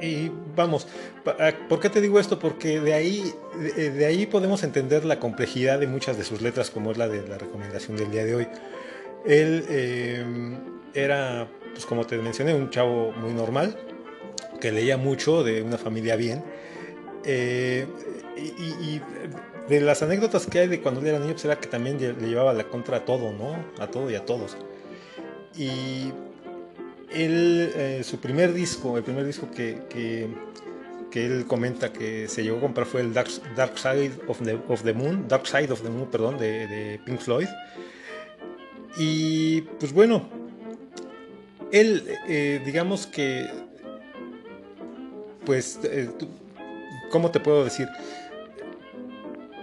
Y 0.00 0.30
vamos, 0.56 0.86
¿por 1.68 1.80
qué 1.80 1.90
te 1.90 2.00
digo 2.00 2.18
esto? 2.18 2.38
Porque 2.38 2.80
de 2.80 2.94
ahí, 2.94 3.32
de 3.76 4.06
ahí 4.06 4.26
podemos 4.26 4.62
entender 4.62 5.04
la 5.04 5.18
complejidad 5.18 5.78
de 5.78 5.86
muchas 5.86 6.16
de 6.16 6.24
sus 6.24 6.42
letras, 6.42 6.70
como 6.70 6.92
es 6.92 6.98
la 6.98 7.08
de 7.08 7.26
la 7.26 7.38
recomendación 7.38 7.96
del 7.96 8.10
día 8.10 8.24
de 8.24 8.34
hoy. 8.34 8.48
Él 9.26 9.64
era, 10.94 11.48
pues 11.72 11.86
como 11.86 12.06
te 12.06 12.16
mencioné, 12.18 12.54
un 12.54 12.70
chavo 12.70 13.12
muy 13.12 13.32
normal, 13.32 13.76
que 14.60 14.72
leía 14.72 14.96
mucho, 14.96 15.42
de 15.42 15.62
una 15.62 15.78
familia 15.78 16.16
bien. 16.16 16.42
y, 17.26 19.00
de 19.68 19.80
las 19.80 20.02
anécdotas 20.02 20.46
que 20.46 20.58
hay 20.58 20.68
de 20.68 20.80
cuando 20.80 21.00
él 21.00 21.06
era 21.06 21.18
niño, 21.20 21.32
pues 21.32 21.44
era 21.44 21.58
que 21.58 21.68
también 21.68 21.96
le 21.98 22.28
llevaba 22.28 22.52
la 22.52 22.64
contra 22.64 22.98
a 22.98 23.04
todo, 23.04 23.32
¿no? 23.32 23.54
A 23.78 23.86
todo 23.86 24.10
y 24.10 24.16
a 24.16 24.24
todos. 24.24 24.56
Y 25.56 26.12
él, 27.14 27.72
eh, 27.74 28.02
su 28.04 28.18
primer 28.18 28.52
disco, 28.52 28.96
el 28.96 29.04
primer 29.04 29.24
disco 29.24 29.50
que, 29.50 29.82
que, 29.88 30.28
él 31.14 31.44
comenta 31.46 31.92
que 31.92 32.26
se 32.28 32.42
llegó 32.42 32.56
a 32.56 32.60
comprar 32.60 32.86
fue 32.86 33.02
el 33.02 33.12
Dark, 33.12 33.28
Side 33.28 34.12
of 34.28 34.82
the, 34.82 34.92
Moon, 34.94 35.28
Dark 35.28 35.46
Side 35.46 35.70
of 35.70 35.82
the 35.82 35.90
Moon, 35.90 36.10
perdón, 36.10 36.38
de, 36.38 37.00
Pink 37.04 37.20
Floyd. 37.20 37.48
Y 38.96 39.62
pues 39.78 39.92
bueno, 39.92 40.28
él, 41.70 42.04
eh, 42.28 42.62
digamos 42.64 43.06
que, 43.06 43.46
pues, 45.44 45.80
eh, 45.84 46.10
¿cómo 47.10 47.30
te 47.30 47.40
puedo 47.40 47.64
decir? 47.64 47.88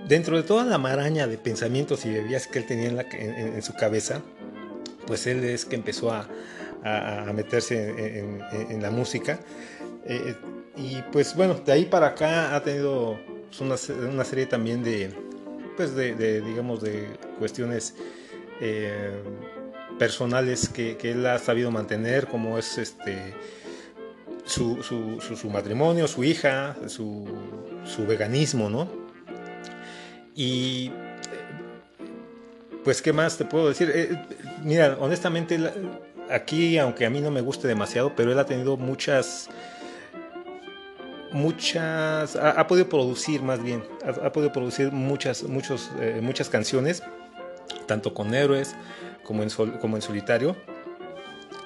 dentro 0.09 0.35
de 0.35 0.43
toda 0.43 0.65
la 0.65 0.79
maraña 0.79 1.27
de 1.27 1.37
pensamientos 1.37 2.03
y 2.03 2.09
de 2.09 2.23
ideas 2.23 2.47
que 2.47 2.57
él 2.57 2.65
tenía 2.65 2.89
en, 2.89 3.61
su 3.61 3.75
cabeza, 3.75 4.23
pues 5.05 5.27
él 5.27 5.43
es 5.43 5.65
que 5.65 5.75
empezó 5.75 6.11
a, 6.11 6.27
meterse 7.33 8.19
en, 8.69 8.81
la 8.81 8.91
música. 8.91 9.39
Eh, 10.05 10.35
y 10.75 11.01
pues 11.11 11.35
bueno, 11.35 11.55
de 11.55 11.71
ahí 11.71 11.85
para 11.85 12.07
acá 12.07 12.55
ha 12.55 12.63
tenido 12.63 13.19
pues, 13.47 13.61
una, 13.61 14.23
serie 14.23 14.45
también 14.45 14.83
de, 14.83 15.13
pues 15.75 15.95
de, 15.95 16.41
digamos, 16.41 16.81
de 16.81 17.07
cuestiones 17.37 17.95
eh, 18.61 19.11
personales 19.97 20.69
que, 20.69 20.97
él 21.03 21.25
ha 21.25 21.37
sabido 21.37 21.71
mantener, 21.71 22.27
como 22.27 22.57
es 22.57 22.77
este 22.77 23.33
su, 24.45 24.81
su 24.81 25.49
matrimonio, 25.49 26.07
su 26.07 26.23
hija, 26.23 26.75
su, 26.87 27.27
veganismo, 28.07 28.69
¿no? 28.69 28.89
Y 30.35 30.91
pues, 32.83 33.01
¿qué 33.01 33.13
más 33.13 33.37
te 33.37 33.45
puedo 33.45 33.67
decir? 33.67 33.91
Eh, 33.93 34.17
mira, 34.63 34.97
honestamente, 34.99 35.59
aquí, 36.29 36.77
aunque 36.77 37.05
a 37.05 37.09
mí 37.09 37.21
no 37.21 37.31
me 37.31 37.41
guste 37.41 37.67
demasiado, 37.67 38.15
pero 38.15 38.31
él 38.31 38.39
ha 38.39 38.45
tenido 38.45 38.77
muchas, 38.77 39.49
muchas, 41.31 42.35
ha, 42.35 42.65
podido 42.67 42.89
producir 42.89 43.41
más 43.41 43.61
bien, 43.61 43.83
ha, 44.05 44.31
podido 44.31 44.51
producir 44.51 44.91
muchas, 44.91 45.43
muchos, 45.43 45.89
eh, 45.99 46.19
muchas 46.21 46.49
canciones, 46.49 47.03
tanto 47.87 48.13
con 48.13 48.33
héroes 48.33 48.75
como 49.23 49.43
en, 49.43 50.01
solitario. 50.01 50.55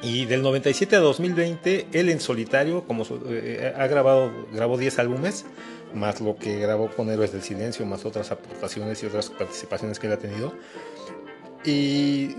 Y 0.02 0.26
del 0.26 0.42
97 0.42 0.98
a 0.98 1.00
2020, 1.00 1.88
él 1.94 2.10
en 2.10 2.20
solitario, 2.20 2.84
como 2.84 3.06
eh, 3.30 3.74
ha 3.74 3.88
grabado, 3.88 4.34
grabó 4.52 4.78
10 4.78 5.00
álbumes, 5.00 5.46
más 5.94 6.20
lo 6.20 6.36
que 6.36 6.60
grabó 6.60 6.90
con 6.90 7.10
Héroes 7.10 7.32
del 7.32 7.42
Silencio, 7.42 7.86
más 7.86 8.04
otras 8.04 8.32
aportaciones 8.32 9.02
y 9.02 9.06
otras 9.06 9.30
participaciones 9.30 10.00
que 10.00 10.08
él 10.08 10.14
ha 10.14 10.18
tenido. 10.18 10.54
Y 11.64 12.36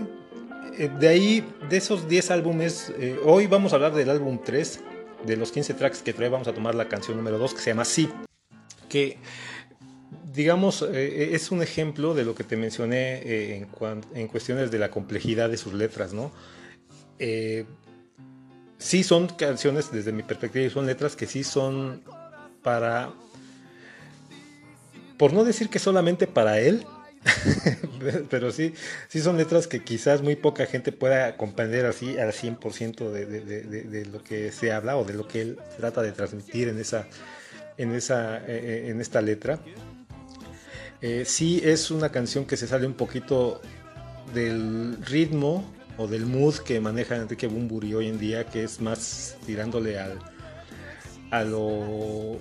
de 0.77 1.07
ahí, 1.07 1.47
de 1.69 1.77
esos 1.77 2.07
10 2.07 2.31
álbumes, 2.31 2.93
eh, 2.99 3.19
hoy 3.23 3.47
vamos 3.47 3.71
a 3.73 3.75
hablar 3.75 3.93
del 3.93 4.09
álbum 4.09 4.39
3, 4.43 4.79
de 5.25 5.37
los 5.37 5.51
15 5.51 5.73
tracks 5.73 6.01
que 6.01 6.13
trae, 6.13 6.29
vamos 6.29 6.47
a 6.47 6.53
tomar 6.53 6.75
la 6.75 6.87
canción 6.87 7.17
número 7.17 7.37
2 7.37 7.53
que 7.53 7.61
se 7.61 7.71
llama 7.71 7.85
Sí, 7.85 8.09
que 8.89 9.17
digamos 10.33 10.81
eh, 10.81 11.33
es 11.33 11.51
un 11.51 11.61
ejemplo 11.61 12.13
de 12.13 12.25
lo 12.25 12.35
que 12.35 12.43
te 12.43 12.57
mencioné 12.57 13.55
en, 13.55 14.27
cuestiones 14.27 14.69
de 14.69 14.79
la 14.79 14.91
complejidad 14.91 15.49
de 15.49 15.57
sus 15.57 15.73
letras, 15.73 16.13
¿no? 16.13 16.31
sí 18.77 19.03
son 19.03 19.27
canciones, 19.27 19.91
desde 19.91 20.11
mi 20.11 20.21
perspectiva, 20.21 20.69
son 20.69 20.85
letras 20.85 21.15
que 21.15 21.25
sí 21.25 21.45
son 21.45 22.03
para 22.61 23.13
por 25.17 25.33
no 25.33 25.43
decir 25.43 25.69
que 25.69 25.79
solamente 25.79 26.27
para 26.27 26.59
él, 26.59 26.85
pero 28.29 28.51
sí, 28.51 28.73
sí 29.07 29.19
son 29.19 29.37
letras 29.37 29.67
que 29.67 29.83
quizás 29.83 30.21
muy 30.21 30.35
poca 30.35 30.65
gente 30.65 30.91
pueda 30.91 31.37
comprender 31.37 31.85
así 31.85 32.17
al 32.17 32.31
100% 32.31 33.11
de, 33.11 33.25
de, 33.25 34.05
lo 34.05 34.23
que 34.23 34.51
se 34.51 34.71
habla 34.71 34.97
o 34.97 35.03
de 35.03 35.13
lo 35.13 35.27
que 35.27 35.41
él 35.41 35.59
trata 35.77 36.01
de 36.01 36.11
transmitir 36.11 36.67
en, 36.69 36.79
esa, 36.79 37.07
en, 37.77 37.93
esa, 37.93 38.37
eh, 38.37 38.43
eh, 38.47 38.89
en 38.89 39.01
esta 39.01 39.21
letra. 39.21 39.59
Eh, 41.01 41.23
sí 41.25 41.61
es 41.63 41.91
una 41.91 42.09
canción 42.09 42.45
que 42.45 42.57
se 42.57 42.67
sale 42.67 42.85
un 42.85 42.93
poquito 42.93 43.61
del 44.33 44.97
ritmo 45.05 45.71
o 45.97 46.07
del 46.07 46.25
mood 46.25 46.57
que 46.59 46.79
maneja 46.79 47.15
Enrique 47.15 47.47
Bumburi 47.47 47.93
hoy 47.93 48.07
en 48.07 48.19
día, 48.19 48.45
que 48.45 48.63
es 48.63 48.81
más 48.81 49.37
tirándole 49.45 49.99
al, 49.99 50.19
a 51.31 51.43
lo 51.43 52.39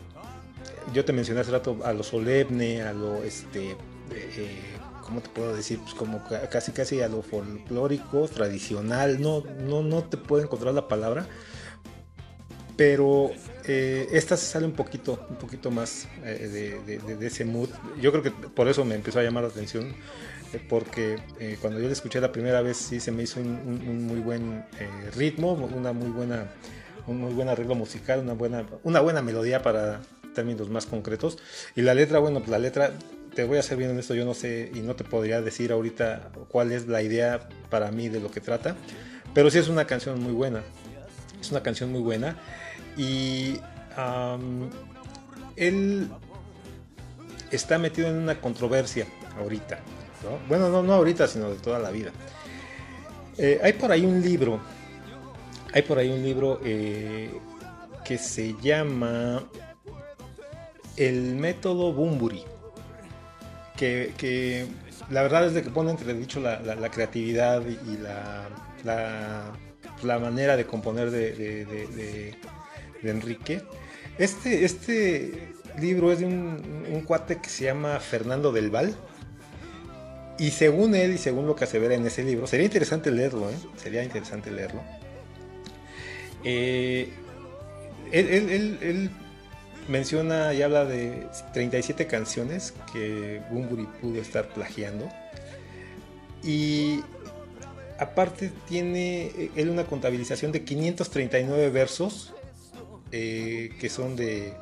yo 0.92 1.04
te 1.04 1.12
mencioné 1.12 1.40
hace 1.40 1.50
rato 1.50 1.78
a 1.84 1.92
lo 1.92 2.02
solemne, 2.02 2.82
a 2.82 2.92
lo 2.92 3.22
este 3.22 3.76
¿cómo 5.04 5.20
te 5.20 5.28
puedo 5.28 5.54
decir? 5.54 5.78
Pues 5.80 5.94
como 5.94 6.22
casi 6.50 6.72
casi 6.72 7.00
a 7.00 7.08
lo 7.08 7.22
folclórico, 7.22 8.26
tradicional, 8.28 9.20
no, 9.20 9.42
no, 9.66 9.82
no 9.82 10.04
te 10.04 10.16
puedo 10.16 10.42
encontrar 10.42 10.74
la 10.74 10.88
palabra. 10.88 11.26
Pero 12.76 13.30
eh, 13.66 14.08
esta 14.10 14.36
se 14.36 14.46
sale 14.46 14.66
un 14.66 14.72
poquito, 14.72 15.24
un 15.30 15.36
poquito 15.36 15.70
más 15.70 16.08
eh, 16.24 16.80
de, 16.84 17.26
ese 17.26 17.44
mood. 17.44 17.68
Yo 18.00 18.10
creo 18.10 18.24
que 18.24 18.32
por 18.32 18.66
eso 18.66 18.84
me 18.84 18.96
empezó 18.96 19.20
a 19.20 19.22
llamar 19.22 19.44
la 19.44 19.50
atención, 19.50 19.94
porque 20.68 21.18
cuando 21.60 21.78
yo 21.80 21.86
la 21.86 21.92
escuché 21.92 22.20
la 22.20 22.32
primera 22.32 22.62
vez 22.62 22.76
sí 22.76 22.98
se 22.98 23.12
me 23.12 23.22
hizo 23.22 23.40
un, 23.40 24.06
muy 24.06 24.18
buen 24.18 24.64
ritmo, 25.14 25.52
una 25.52 25.92
muy 25.92 26.08
buena, 26.08 26.50
un 27.06 27.20
muy 27.20 27.32
buen 27.32 27.48
arreglo 27.48 27.76
musical, 27.76 28.20
una 28.20 28.32
buena, 28.32 28.66
una 28.82 29.00
buena 29.00 29.22
melodía 29.22 29.62
para, 29.62 30.00
términos 30.34 30.68
más 30.68 30.84
concretos. 30.84 31.38
Y 31.74 31.80
la 31.80 31.94
letra, 31.94 32.18
bueno, 32.18 32.40
pues 32.40 32.50
la 32.50 32.58
letra, 32.58 32.92
te 33.34 33.44
voy 33.44 33.58
a 33.58 33.62
ser 33.62 33.76
bien 33.76 33.90
en 33.90 33.98
esto, 33.98 34.14
yo 34.14 34.24
no 34.24 34.34
sé 34.34 34.70
y 34.74 34.80
no 34.80 34.94
te 34.94 35.04
podría 35.04 35.40
decir 35.40 35.72
ahorita 35.72 36.30
cuál 36.48 36.72
es 36.72 36.86
la 36.86 37.02
idea 37.02 37.48
para 37.70 37.90
mí 37.90 38.08
de 38.08 38.20
lo 38.20 38.30
que 38.30 38.40
trata, 38.40 38.76
pero 39.34 39.50
sí 39.50 39.58
es 39.58 39.68
una 39.68 39.86
canción 39.86 40.22
muy 40.22 40.32
buena. 40.32 40.62
Es 41.40 41.50
una 41.50 41.62
canción 41.62 41.92
muy 41.92 42.00
buena. 42.00 42.36
Y 42.96 43.58
él 45.56 46.08
está 47.50 47.78
metido 47.78 48.08
en 48.08 48.16
una 48.16 48.40
controversia 48.40 49.06
ahorita. 49.38 49.80
Bueno, 50.48 50.70
no, 50.70 50.82
no 50.82 50.94
ahorita, 50.94 51.26
sino 51.26 51.50
de 51.50 51.56
toda 51.56 51.78
la 51.78 51.90
vida. 51.90 52.10
Eh, 53.36 53.60
hay 53.62 53.72
por 53.74 53.90
ahí 53.90 54.06
un 54.06 54.22
libro, 54.22 54.60
hay 55.72 55.82
por 55.82 55.98
ahí 55.98 56.08
un 56.08 56.22
libro 56.22 56.60
eh, 56.64 57.30
que 58.04 58.16
se 58.16 58.54
llama 58.62 59.42
el 60.96 61.34
método 61.34 61.92
Bumburi, 61.92 62.44
que, 64.16 64.66
la 65.10 65.22
verdad 65.22 65.46
es 65.46 65.54
de 65.54 65.62
que 65.62 65.70
pone 65.70 65.90
entre 65.90 66.14
dicho 66.14 66.40
la, 66.40 66.90
creatividad 66.90 67.62
y 67.66 67.96
la, 67.98 68.48
la, 70.02 70.18
manera 70.18 70.56
de 70.56 70.66
componer 70.66 71.10
de, 71.10 72.34
Enrique. 73.02 73.62
Este, 74.18 74.64
este 74.64 75.52
libro 75.78 76.12
es 76.12 76.20
de 76.20 76.26
un, 76.26 77.02
cuate 77.06 77.38
que 77.38 77.48
se 77.48 77.64
llama 77.64 78.00
Fernando 78.00 78.52
del 78.52 78.70
Val. 78.70 78.94
Y 80.38 80.50
según 80.50 80.94
él 80.96 81.12
y 81.12 81.18
según 81.18 81.46
lo 81.46 81.54
que 81.54 81.66
se 81.66 81.78
ve 81.78 81.94
en 81.94 82.06
ese 82.06 82.24
libro, 82.24 82.46
sería 82.48 82.64
interesante 82.64 83.10
leerlo, 83.12 83.50
¿eh? 83.50 83.54
Sería 83.76 84.02
interesante 84.02 84.50
leerlo. 84.50 84.82
Eh, 86.42 87.08
él, 88.10 89.10
menciona 89.88 90.54
y 90.54 90.62
habla 90.62 90.84
de 90.84 91.26
37 91.52 92.06
canciones 92.06 92.74
que 92.92 93.42
Bumburi 93.50 93.86
pudo 94.00 94.20
estar 94.20 94.48
plagiando. 94.48 95.08
Y 96.42 97.00
aparte 97.98 98.50
tiene 98.68 99.50
él 99.56 99.70
una 99.70 99.84
contabilización 99.84 100.52
de 100.52 100.64
539 100.64 101.70
versos 101.70 102.34
eh, 103.12 103.70
que 103.78 103.88
son 103.88 104.16
de, 104.16 104.52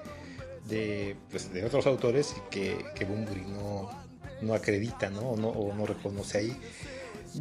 de, 0.68 1.16
pues, 1.30 1.52
de 1.52 1.64
otros 1.64 1.86
autores 1.86 2.34
que, 2.50 2.76
que 2.94 3.04
Bumburi 3.04 3.42
no, 3.42 3.90
no 4.42 4.54
acredita 4.54 5.08
¿no? 5.10 5.20
O, 5.20 5.36
no, 5.36 5.48
o 5.48 5.74
no 5.74 5.86
reconoce 5.86 6.38
ahí. 6.38 6.56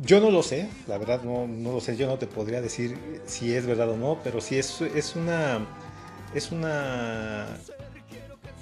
Yo 0.03 0.21
no 0.21 0.31
lo 0.31 0.41
sé, 0.41 0.69
la 0.87 0.97
verdad 0.97 1.21
no, 1.23 1.47
no, 1.47 1.73
lo 1.73 1.81
sé, 1.81 1.97
yo 1.97 2.07
no 2.07 2.17
te 2.17 2.25
podría 2.25 2.61
decir 2.61 2.97
si 3.25 3.53
es 3.53 3.65
verdad 3.65 3.89
o 3.89 3.97
no, 3.97 4.19
pero 4.23 4.39
sí 4.39 4.57
es, 4.57 4.81
es 4.81 5.15
una... 5.15 5.67
Es 6.33 6.53
una... 6.53 7.57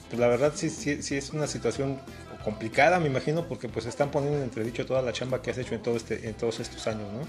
Pues 0.09 0.19
la 0.19 0.27
verdad 0.27 0.53
sí, 0.55 0.69
sí, 0.69 1.01
sí 1.03 1.17
es 1.17 1.31
una 1.31 1.47
situación 1.47 1.99
complicada, 2.43 2.99
me 2.99 3.07
imagino, 3.07 3.47
porque 3.47 3.69
pues 3.69 3.85
están 3.85 4.11
poniendo 4.11 4.37
en 4.37 4.43
entredicho 4.43 4.85
toda 4.85 5.01
la 5.01 5.13
chamba 5.13 5.41
que 5.41 5.51
has 5.51 5.57
hecho 5.57 5.75
en, 5.75 5.81
este, 5.95 6.17
todos 6.33 6.59
estos 6.59 6.87
años, 6.87 7.11
¿no? 7.13 7.21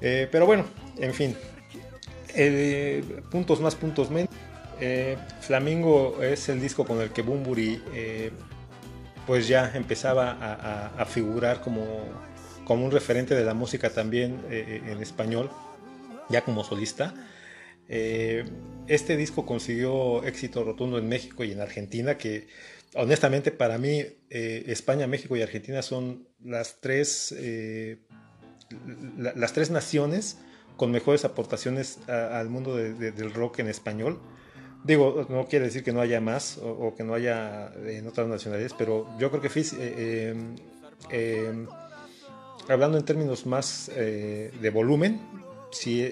Eh, 0.00 0.28
pero 0.30 0.46
bueno, 0.46 0.64
en 0.98 1.14
fin, 1.14 1.36
eh, 2.34 3.04
puntos 3.30 3.60
más, 3.60 3.74
puntos 3.74 4.10
menos. 4.10 4.30
Eh, 4.80 5.16
Flamingo 5.40 6.20
es 6.22 6.48
el 6.48 6.60
disco 6.60 6.84
con 6.84 7.00
el 7.00 7.10
que 7.10 7.22
Bumburi 7.22 7.80
pues 9.26 9.46
ya 9.46 9.70
empezaba 9.74 10.32
a, 10.32 10.54
a, 10.54 10.86
a 11.02 11.04
figurar 11.04 11.60
como, 11.60 11.84
como, 12.64 12.84
un 12.84 12.90
referente 12.90 13.36
de 13.36 13.44
la 13.44 13.54
música 13.54 13.90
también 13.90 14.40
en 14.50 15.00
español, 15.00 15.48
ya 16.28 16.42
como 16.42 16.64
solista. 16.64 17.14
Este 18.88 19.16
disco 19.16 19.46
consiguió 19.46 20.24
éxito 20.24 20.64
rotundo 20.64 20.98
en 20.98 21.08
México 21.08 21.44
y 21.44 21.52
en 21.52 21.60
Argentina, 21.60 22.18
que 22.18 22.48
honestamente 22.94 23.50
para 23.50 23.78
mí 23.78 24.04
eh, 24.30 24.64
España, 24.66 25.06
México 25.06 25.36
y 25.36 25.42
Argentina 25.42 25.82
son 25.82 26.26
las 26.42 26.80
tres, 26.80 27.34
eh, 27.38 27.98
la, 29.16 29.32
las 29.34 29.52
tres 29.52 29.70
naciones 29.70 30.38
con 30.76 30.90
mejores 30.90 31.24
aportaciones 31.24 31.98
al 32.08 32.48
mundo 32.48 32.76
de, 32.76 32.94
de, 32.94 33.12
del 33.12 33.32
rock 33.32 33.60
en 33.60 33.68
español. 33.68 34.20
Digo, 34.84 35.26
no 35.28 35.46
quiere 35.46 35.66
decir 35.66 35.84
que 35.84 35.92
no 35.92 36.00
haya 36.00 36.20
más 36.20 36.58
o, 36.58 36.94
que 36.96 37.04
no 37.04 37.14
haya 37.14 37.72
en 37.86 38.06
otras 38.06 38.26
nacionalidades, 38.26 38.74
pero 38.76 39.06
yo 39.18 39.30
creo 39.30 39.40
que 39.40 39.48
eh, 39.78 41.66
hablando 42.68 42.98
en 42.98 43.04
términos 43.04 43.46
más 43.46 43.90
de 43.94 44.70
volumen, 44.74 45.20
sí, 45.72 46.02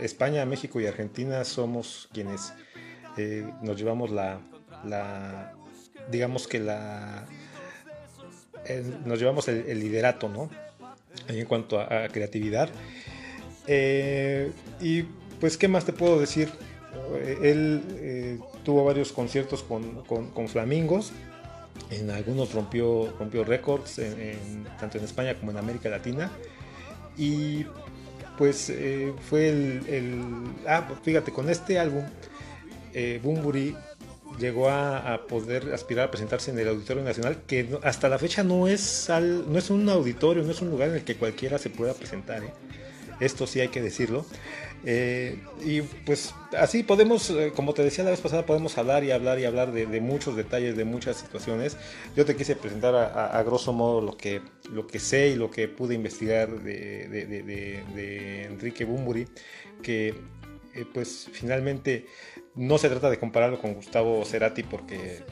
España, 0.00 0.44
México 0.46 0.80
y 0.80 0.86
Argentina 0.86 1.44
somos 1.44 2.08
quienes 2.12 2.52
nos 3.62 3.76
llevamos 3.76 4.10
la, 4.10 4.40
digamos 6.10 6.48
que 6.48 6.60
la 6.60 7.26
nos 9.04 9.18
llevamos 9.18 9.48
el, 9.48 9.80
liderato, 9.80 10.28
¿no? 10.28 10.50
En 11.28 11.44
cuanto 11.46 11.80
a, 11.80 12.08
creatividad. 12.08 12.68
Eh, 13.66 14.52
y 14.80 15.02
pues, 15.40 15.56
¿qué 15.56 15.68
más 15.68 15.84
te 15.84 15.92
puedo 15.92 16.18
decir? 16.18 16.50
Él 17.42 17.82
eh, 17.98 18.38
tuvo 18.64 18.84
varios 18.84 19.12
conciertos 19.12 19.62
con, 19.62 20.02
con, 20.04 20.48
Flamingos. 20.48 21.12
En 21.90 22.10
algunos 22.10 22.52
rompió, 22.52 23.12
rompió 23.18 23.44
récords, 23.44 24.00
tanto 24.78 24.98
en 24.98 25.04
España 25.04 25.34
como 25.34 25.50
en 25.50 25.56
América 25.56 25.88
Latina. 25.88 26.30
Y 27.16 27.64
pues 28.40 28.70
eh, 28.70 29.12
fue 29.28 29.50
el, 29.50 30.54
Ah, 30.66 30.88
fíjate, 31.02 31.30
con 31.30 31.50
este 31.50 31.78
álbum, 31.78 32.04
eh, 32.94 33.20
Bumburi 33.22 33.76
llegó 34.38 34.70
a, 34.70 35.12
a, 35.12 35.26
poder 35.26 35.74
aspirar 35.74 36.06
a 36.06 36.10
presentarse 36.10 36.50
en 36.50 36.58
el 36.58 36.68
Auditorio 36.68 37.04
Nacional, 37.04 37.42
que 37.46 37.64
no, 37.64 37.80
hasta 37.82 38.08
la 38.08 38.18
fecha 38.18 38.42
no 38.42 38.66
es, 38.66 39.10
al, 39.10 39.52
no 39.52 39.58
es 39.58 39.68
un 39.68 39.86
auditorio, 39.90 40.42
no 40.42 40.52
es 40.52 40.62
un 40.62 40.70
lugar 40.70 40.88
en 40.88 40.94
el 40.94 41.04
que 41.04 41.16
cualquiera 41.16 41.58
se 41.58 41.68
pueda 41.68 41.92
presentar. 41.92 42.42
¿eh? 42.42 42.50
Esto 43.20 43.46
sí 43.46 43.60
hay 43.60 43.68
que 43.68 43.82
decirlo. 43.82 44.24
Eh, 44.84 45.38
y 45.62 45.82
pues 45.82 46.34
así 46.56 46.82
podemos, 46.82 47.28
eh, 47.30 47.52
como 47.54 47.74
te 47.74 47.84
decía 47.84 48.02
la 48.02 48.10
vez 48.10 48.20
pasada, 48.20 48.46
podemos 48.46 48.78
hablar 48.78 49.04
y 49.04 49.10
hablar 49.10 49.38
y 49.38 49.44
hablar 49.44 49.72
de, 49.72 50.00
muchos 50.00 50.36
detalles, 50.36 50.76
de 50.76 50.84
muchas 50.84 51.16
situaciones. 51.16 51.76
Yo 52.16 52.24
te 52.24 52.34
quise 52.36 52.56
presentar 52.56 52.94
a, 52.94 53.42
grosso 53.42 53.72
modo 53.72 54.00
lo 54.00 54.16
que, 54.16 54.40
lo 54.72 54.86
que 54.86 54.98
sé 54.98 55.28
y 55.28 55.34
lo 55.36 55.50
que 55.50 55.68
pude 55.68 55.94
investigar 55.94 56.62
de, 56.62 58.46
Enrique 58.46 58.84
Bumburi, 58.84 59.26
que 59.82 60.08
eh, 60.74 60.84
pues 60.92 61.28
finalmente 61.30 62.06
no 62.54 62.78
se 62.78 62.88
trata 62.88 63.10
de 63.10 63.18
compararlo 63.18 63.60
con 63.60 63.74
Gustavo 63.74 64.24
Cerati 64.24 64.62
porque 64.62 65.22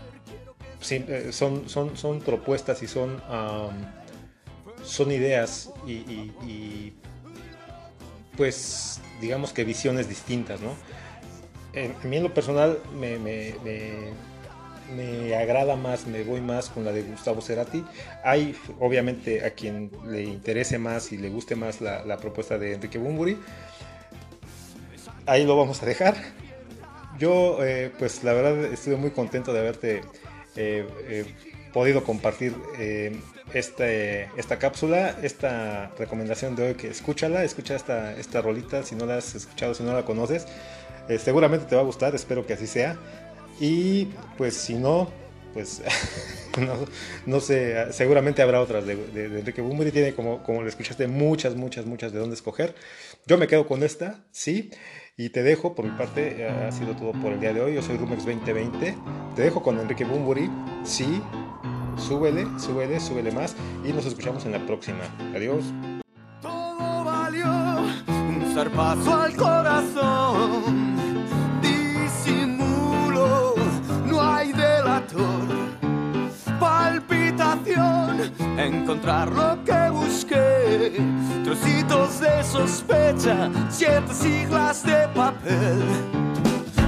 son, 1.30 1.68
son, 1.68 1.96
son 1.96 2.20
propuestas 2.20 2.82
y 2.82 2.86
son, 2.86 3.20
son 4.84 5.10
ideas 5.10 5.72
y, 5.86 6.92
pues 8.38 9.02
digamos 9.20 9.52
que 9.52 9.64
visiones 9.64 10.08
distintas, 10.08 10.62
¿no? 10.62 10.70
A 11.76 12.06
mí 12.06 12.16
en 12.16 12.22
lo 12.22 12.32
personal 12.32 12.78
me, 12.98 13.18
me, 13.18 13.52
agrada 15.36 15.76
más, 15.76 16.06
me 16.06 16.24
voy 16.24 16.40
más 16.40 16.70
con 16.70 16.86
la 16.86 16.92
de 16.92 17.02
Gustavo 17.02 17.42
Cerati. 17.42 17.84
Hay 18.24 18.56
obviamente 18.80 19.44
a 19.44 19.50
quien 19.50 19.90
le 20.06 20.22
interese 20.22 20.78
más 20.78 21.12
y 21.12 21.18
le 21.18 21.28
guste 21.28 21.54
más 21.54 21.82
la, 21.82 22.16
propuesta 22.16 22.58
de 22.58 22.72
Enrique 22.72 22.96
Bumburi. 22.96 23.36
Ahí 25.26 25.44
lo 25.44 25.58
vamos 25.58 25.82
a 25.82 25.86
dejar 25.86 26.16
yo, 27.18 27.64
eh, 27.64 27.90
pues 27.98 28.22
la 28.22 28.32
verdad, 28.32 28.72
estuve 28.72 28.96
muy 28.96 29.10
contento 29.10 29.52
de 29.52 29.58
haberte 29.58 30.02
eh, 30.56 30.86
eh, 31.08 31.24
podido 31.78 32.02
compartir 32.02 32.56
eh, 32.76 33.12
este, 33.54 34.24
esta 34.36 34.58
cápsula, 34.58 35.16
esta 35.22 35.92
recomendación 35.96 36.56
de 36.56 36.66
hoy 36.66 36.74
que 36.74 36.88
escúchala, 36.88 37.44
escucha 37.44 37.76
esta, 37.76 38.16
esta 38.16 38.42
rolita 38.42 38.82
si 38.82 38.96
no 38.96 39.06
la 39.06 39.18
has 39.18 39.36
escuchado, 39.36 39.74
si 39.74 39.84
no 39.84 39.94
la 39.94 40.04
conoces. 40.04 40.48
Eh, 41.08 41.20
seguramente 41.20 41.66
te 41.66 41.76
va 41.76 41.82
a 41.82 41.84
gustar, 41.84 42.16
espero 42.16 42.44
que 42.44 42.54
así 42.54 42.66
sea. 42.66 42.98
Y 43.60 44.06
pues 44.36 44.54
si 44.54 44.74
no, 44.74 45.08
pues 45.54 45.80
no, 46.58 46.74
no, 47.26 47.38
sé, 47.38 47.92
seguramente 47.92 48.42
habrá 48.42 48.60
otras 48.60 48.84
de, 48.84 48.96
de, 48.96 49.28
de 49.28 49.38
Enrique 49.38 49.62
Bumburi, 49.62 49.92
tiene 49.92 50.14
como, 50.14 50.42
como 50.42 50.62
le 50.62 50.70
escuchaste 50.70 51.06
muchas, 51.06 51.54
muchas, 51.54 51.86
muchas 51.86 52.12
de 52.12 52.18
dónde 52.18 52.34
escoger. 52.34 52.74
Yo 53.24 53.38
me 53.38 53.46
quedo 53.46 53.68
con 53.68 53.84
esta, 53.84 54.24
sí. 54.32 54.70
Y 55.16 55.30
te 55.30 55.44
dejo, 55.44 55.74
por 55.74 55.84
mi 55.84 55.96
parte, 55.96 56.44
ha 56.46 56.70
sido 56.70 56.94
todo 56.94 57.10
por 57.12 57.32
el 57.32 57.40
día 57.40 57.52
de 57.52 57.60
hoy. 57.60 57.74
Yo 57.74 57.82
soy 57.82 57.96
Rumex 57.96 58.24
2020. 58.24 58.96
Te 59.34 59.42
dejo 59.42 59.62
con 59.64 59.80
Enrique 59.80 60.04
Bumburi. 60.04 60.48
Sí, 60.84 61.20
súbele, 61.98 62.46
súbele, 62.58 63.00
súbele 63.00 63.32
más. 63.32 63.54
Y 63.84 63.92
nos 63.92 64.06
escuchamos 64.06 64.44
en 64.46 64.52
la 64.52 64.58
próxima. 64.60 65.04
Adiós. 65.34 65.64
Todo 66.40 67.04
valió 67.04 67.46
un 68.08 68.52
zarpazo 68.54 69.14
al 69.14 69.36
corazón. 69.36 70.96
Disimulo, 71.62 73.54
no 74.06 74.22
hay 74.22 74.52
delator. 74.52 75.68
Palpitación, 76.58 78.32
encontrar 78.58 79.30
lo 79.30 79.62
que 79.64 79.90
busqué. 79.90 81.00
Trocitos 81.44 82.20
de 82.20 82.42
sospecha, 82.42 83.50
siete 83.68 84.12
siglas 84.12 84.82
de 84.82 85.06
papel. 85.14 85.82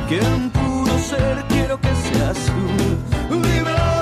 ¿Quién 0.09 0.51
pudo 0.51 0.99
ser? 0.99 1.45
Quiero 1.49 1.81
que 1.81 1.95
seas 1.95 2.37
tú. 2.47 3.37
Dímelo, 3.37 4.00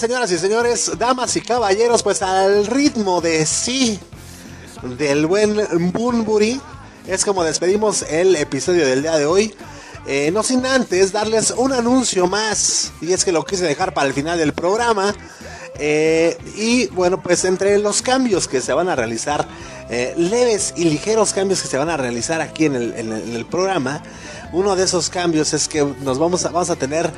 señoras 0.00 0.32
y 0.32 0.38
señores, 0.38 0.92
damas 0.98 1.36
y 1.36 1.42
caballeros, 1.42 2.02
pues 2.02 2.22
al 2.22 2.66
ritmo 2.66 3.20
de 3.20 3.44
sí, 3.44 4.00
del 4.96 5.26
buen 5.26 5.60
Bunbury, 5.92 6.58
es 7.06 7.22
como 7.22 7.44
despedimos 7.44 8.00
el 8.08 8.34
episodio 8.36 8.86
del 8.86 9.02
día 9.02 9.18
de 9.18 9.26
hoy. 9.26 9.54
Eh, 10.06 10.30
no 10.32 10.42
sin 10.42 10.64
antes 10.64 11.12
darles 11.12 11.50
un 11.50 11.74
anuncio 11.74 12.26
más, 12.26 12.92
y 13.02 13.12
es 13.12 13.26
que 13.26 13.32
lo 13.32 13.44
quise 13.44 13.64
dejar 13.64 13.92
para 13.92 14.06
el 14.08 14.14
final 14.14 14.38
del 14.38 14.54
programa. 14.54 15.14
Eh, 15.78 16.38
y 16.56 16.86
bueno, 16.88 17.22
pues 17.22 17.44
entre 17.44 17.78
los 17.78 18.00
cambios 18.00 18.48
que 18.48 18.62
se 18.62 18.72
van 18.72 18.88
a 18.88 18.96
realizar, 18.96 19.46
eh, 19.90 20.14
leves 20.16 20.72
y 20.76 20.84
ligeros 20.84 21.34
cambios 21.34 21.60
que 21.60 21.68
se 21.68 21.76
van 21.76 21.90
a 21.90 21.98
realizar 21.98 22.40
aquí 22.40 22.64
en 22.64 22.74
el, 22.74 23.46
programa, 23.50 24.02
uno 24.52 24.76
de 24.76 24.84
esos 24.84 25.10
cambios 25.10 25.52
es 25.52 25.68
que 25.68 25.84
nos 26.00 26.18
vamos 26.18 26.44
a, 26.44 26.50
vamos 26.50 26.70
a 26.70 26.76
tener 26.76 27.10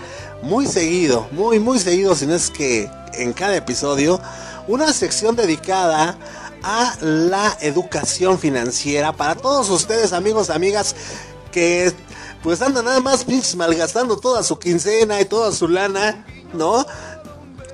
muy 0.42 0.66
seguido, 0.66 1.26
muy, 1.32 1.58
muy 1.58 1.78
seguido, 1.78 2.14
si 2.14 2.26
no 2.26 2.34
es 2.34 2.50
que 2.50 2.90
en 3.14 3.32
cada 3.32 3.56
episodio, 3.56 4.20
una 4.68 4.92
sección 4.92 5.36
dedicada 5.36 6.16
a 6.62 6.94
la 7.00 7.56
educación 7.60 8.38
financiera 8.38 9.12
para 9.12 9.34
todos 9.34 9.68
ustedes, 9.70 10.12
amigos, 10.12 10.50
amigas, 10.50 10.94
que 11.50 11.92
pues 12.42 12.60
andan 12.62 12.84
nada 12.84 13.00
más 13.00 13.24
pinches 13.24 13.56
malgastando 13.56 14.16
toda 14.18 14.42
su 14.42 14.58
quincena 14.58 15.20
y 15.20 15.24
toda 15.24 15.52
su 15.52 15.68
lana, 15.68 16.24
¿no? 16.52 16.84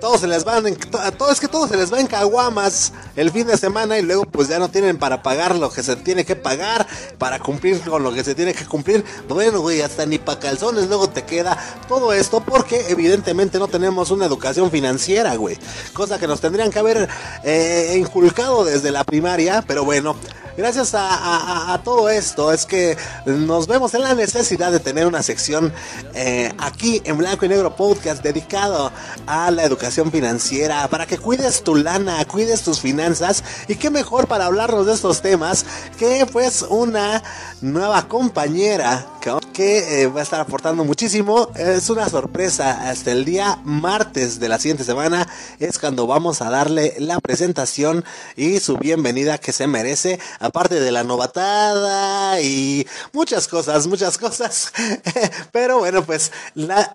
Todos 0.01 0.21
se 0.21 0.29
les 0.29 0.45
van, 0.45 0.67
en, 0.67 0.77
todo 0.77 1.31
es 1.31 1.41
que 1.41 1.49
todo 1.49 1.67
se 1.67 1.77
les 1.77 1.93
va 1.93 2.01
en 2.01 2.07
caguamas 2.07 2.93
el 3.17 3.31
fin 3.33 3.47
de 3.47 3.57
semana 3.57 3.99
y 3.99 4.03
luego 4.03 4.25
pues 4.25 4.49
ya 4.49 4.59
no 4.59 4.69
tienen 4.69 4.97
para 4.97 5.23
pagar 5.23 5.57
lo 5.57 5.71
que 5.71 5.83
se 5.83 5.97
tiene 5.97 6.25
que 6.25 6.37
pagar, 6.37 6.87
para 7.19 7.41
cumplir 7.41 7.81
con 7.81 8.03
lo 8.03 8.13
que 8.13 8.23
se 8.23 8.35
tiene 8.35 8.55
que 8.55 8.65
cumplir. 8.65 9.05
Bueno, 9.29 9.61
güey, 9.61 9.81
hasta 9.81 10.07
ni 10.07 10.19
pa' 10.19 10.39
calzones 10.39 10.89
luego 10.89 11.09
te 11.09 11.25
queda 11.25 11.59
todo 11.89 12.13
esto 12.13 12.41
porque 12.41 12.87
evidentemente 12.91 13.59
no 13.59 13.67
tenemos 13.67 14.11
una 14.11 14.27
educación 14.27 14.71
financiera, 14.71 15.35
güey. 15.35 15.59
Cosa 15.93 16.19
que 16.19 16.29
nos 16.29 16.41
tendrían 16.41 16.71
que 16.71 16.79
haber 16.79 17.09
eh, 17.43 17.97
inculcado 17.99 18.65
desde 18.65 18.93
la 18.93 19.05
primaria, 19.05 19.65
pero 19.67 19.85
bueno. 19.85 20.17
Gracias 20.59 20.91
a 20.93 21.81
todo 21.85 22.09
esto 22.09 22.53
es 22.53 22.67
que 22.67 22.97
nos 23.27 23.69
vemos 23.69 23.95
en 23.95 24.03
la 24.03 24.17
necesidad 24.17 24.73
de 24.73 24.81
tener 24.81 25.07
una 25.07 25.23
sección 25.23 25.73
eh, 26.15 26.53
aquí 26.59 27.01
en 27.05 27.17
Blanco 27.17 27.47
y 27.47 27.49
Negro 27.49 27.77
Podcast 27.77 28.25
dedicado 28.25 28.91
a 29.29 29.53
la 29.53 29.63
educación 29.63 29.88
financiera 29.91 30.87
para 30.89 31.07
que 31.07 31.19
cuides 31.19 31.65
tu 31.65 31.75
lana, 31.75 32.25
cuides 32.27 32.63
tus 32.63 32.81
finanzas 32.81 33.43
y 33.69 33.77
qué 33.77 33.91
mejor 33.91 34.29
para 34.29 34.47
hablarnos 34.47 34.87
de 34.87 34.95
estos 34.95 35.23
temas 35.23 35.65
que 35.99 36.27
pues 36.31 36.63
una 36.69 37.23
nueva 37.61 38.07
compañera 38.07 39.07
que, 39.53 40.03
eh, 40.03 40.07
va 40.07 40.21
a 40.21 40.23
estar 40.23 40.41
aportando 40.41 40.85
muchísimo. 40.85 41.51
Es 41.55 41.91
una 41.91 42.09
sorpresa 42.09 42.89
hasta 42.89 43.13
el 43.13 43.25
día 43.25 43.59
martes 43.65 44.41
de 44.41 44.49
la 44.49 44.59
siguiente 44.59 44.85
semana 44.85 45.29
es 45.59 45.79
cuando 45.79 46.07
vamos 46.07 46.41
a 46.41 46.51
darle 46.51 46.95
la 46.99 47.21
presentación 47.21 48.05
y 48.37 48.61
su 48.61 48.77
bienvenida 48.77 49.39
que 49.39 49.53
se 49.53 49.67
merece 49.67 50.19
aparte 50.41 50.81
de 50.81 50.93
la 50.93 51.05
novatada 51.05 52.41
y 52.41 52.87
muchas 53.13 53.49
cosas, 53.49 53.87
muchas 53.87 54.17
cosas. 54.19 54.73
Pero 55.53 55.79
bueno, 55.79 56.05
pues 56.05 56.33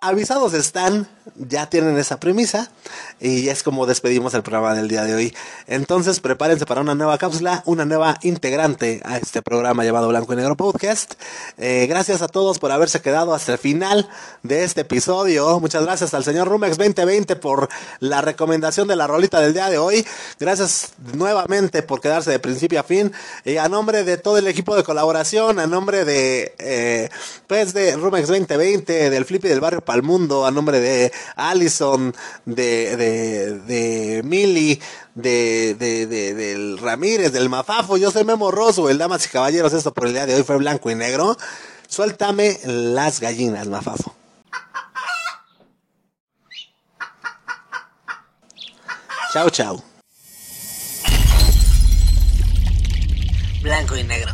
avisados 0.02 0.54
están, 0.54 1.08
ya 1.36 1.70
tienen 1.70 1.98
esa 1.98 2.20
premisa 2.20 2.72
y 3.19 3.49
es 3.49 3.63
como 3.63 3.86
despedimos 3.86 4.34
el 4.34 4.43
programa 4.43 4.75
del 4.75 4.88
día 4.88 5.03
de 5.03 5.15
hoy. 5.15 5.36
Entonces 5.67 6.19
prepárense 6.19 6.65
para 6.65 6.81
una 6.81 6.95
nueva 6.95 7.17
cápsula, 7.17 7.63
una 7.65 7.86
nueva 7.86 8.17
integrante 8.23 9.01
a 9.05 9.17
este 9.17 9.41
programa 9.41 9.84
llamado 9.84 10.09
Blanco 10.09 10.34
y 10.34 10.36
Negro 10.36 10.55
Podcast. 10.55 11.13
Eh, 11.57 11.86
gracias 11.88 12.21
a 12.21 12.27
todos 12.27 12.59
por 12.59 12.71
haberse 12.71 13.01
quedado 13.01 13.34
hasta 13.34 13.53
el 13.53 13.57
final 13.57 14.09
de 14.43 14.63
este 14.63 14.81
episodio. 14.81 15.59
Muchas 15.59 15.84
gracias 15.84 16.13
al 16.13 16.23
señor 16.23 16.47
Rumex 16.47 16.77
2020 16.77 17.36
por 17.38 17.69
la 17.99 18.21
recomendación 18.21 18.88
de 18.88 18.95
la 18.95 19.07
rolita 19.07 19.39
del 19.39 19.53
día 19.53 19.69
de 19.69 19.77
hoy. 19.77 20.05
Gracias 20.39 20.93
nuevamente 21.13 21.84
por 21.84 22.01
quedarse 22.01 22.31
de 22.31 22.39
principio 22.39 22.79
a 22.79 22.84
fin. 22.84 23.11
Y 23.45 23.57
a 23.57 23.69
nombre 23.69 24.03
de 24.03 24.17
todo 24.17 24.38
el 24.38 24.47
equipo 24.47 24.75
de 24.75 24.84
colaboración, 24.84 25.59
a 25.59 25.67
nombre 25.67 26.05
de, 26.05 26.53
eh, 26.59 27.09
pues 27.47 27.73
de 27.73 27.95
Rumex 27.95 28.27
2020, 28.27 29.09
del 29.09 29.25
Flippy 29.25 29.47
del 29.47 29.59
Barrio 29.59 29.81
Palmundo, 29.81 30.45
a 30.45 30.51
nombre 30.51 30.79
de 30.79 31.11
Allison, 31.36 32.13
de, 32.97 33.59
de, 33.59 34.21
Mili, 34.24 34.80
de, 35.15 35.76
de, 35.76 36.07
de- 36.07 36.34
del 36.34 36.78
Ramírez, 36.78 37.32
del 37.32 37.49
Mafafo. 37.49 37.97
Yo 37.97 38.11
soy 38.11 38.24
Memo 38.24 38.51
Rosso, 38.51 38.89
el 38.89 38.97
Damas 38.97 39.26
y 39.26 39.30
Caballeros. 39.30 39.74
Esto 39.74 39.93
por 39.93 40.07
el 40.07 40.13
día 40.13 40.26
de 40.26 40.36
hoy 40.36 40.43
fue 40.43 40.57
blanco 40.57 40.89
y 40.91 40.95
negro. 40.95 41.38
Suéltame 41.88 42.59
las 42.65 43.19
gallinas, 43.19 43.67
Mafafo. 43.67 44.15
Chao, 49.34 49.49
chao. 49.49 49.84
Blanco 53.61 53.95
y 53.95 54.03
negro. 54.03 54.32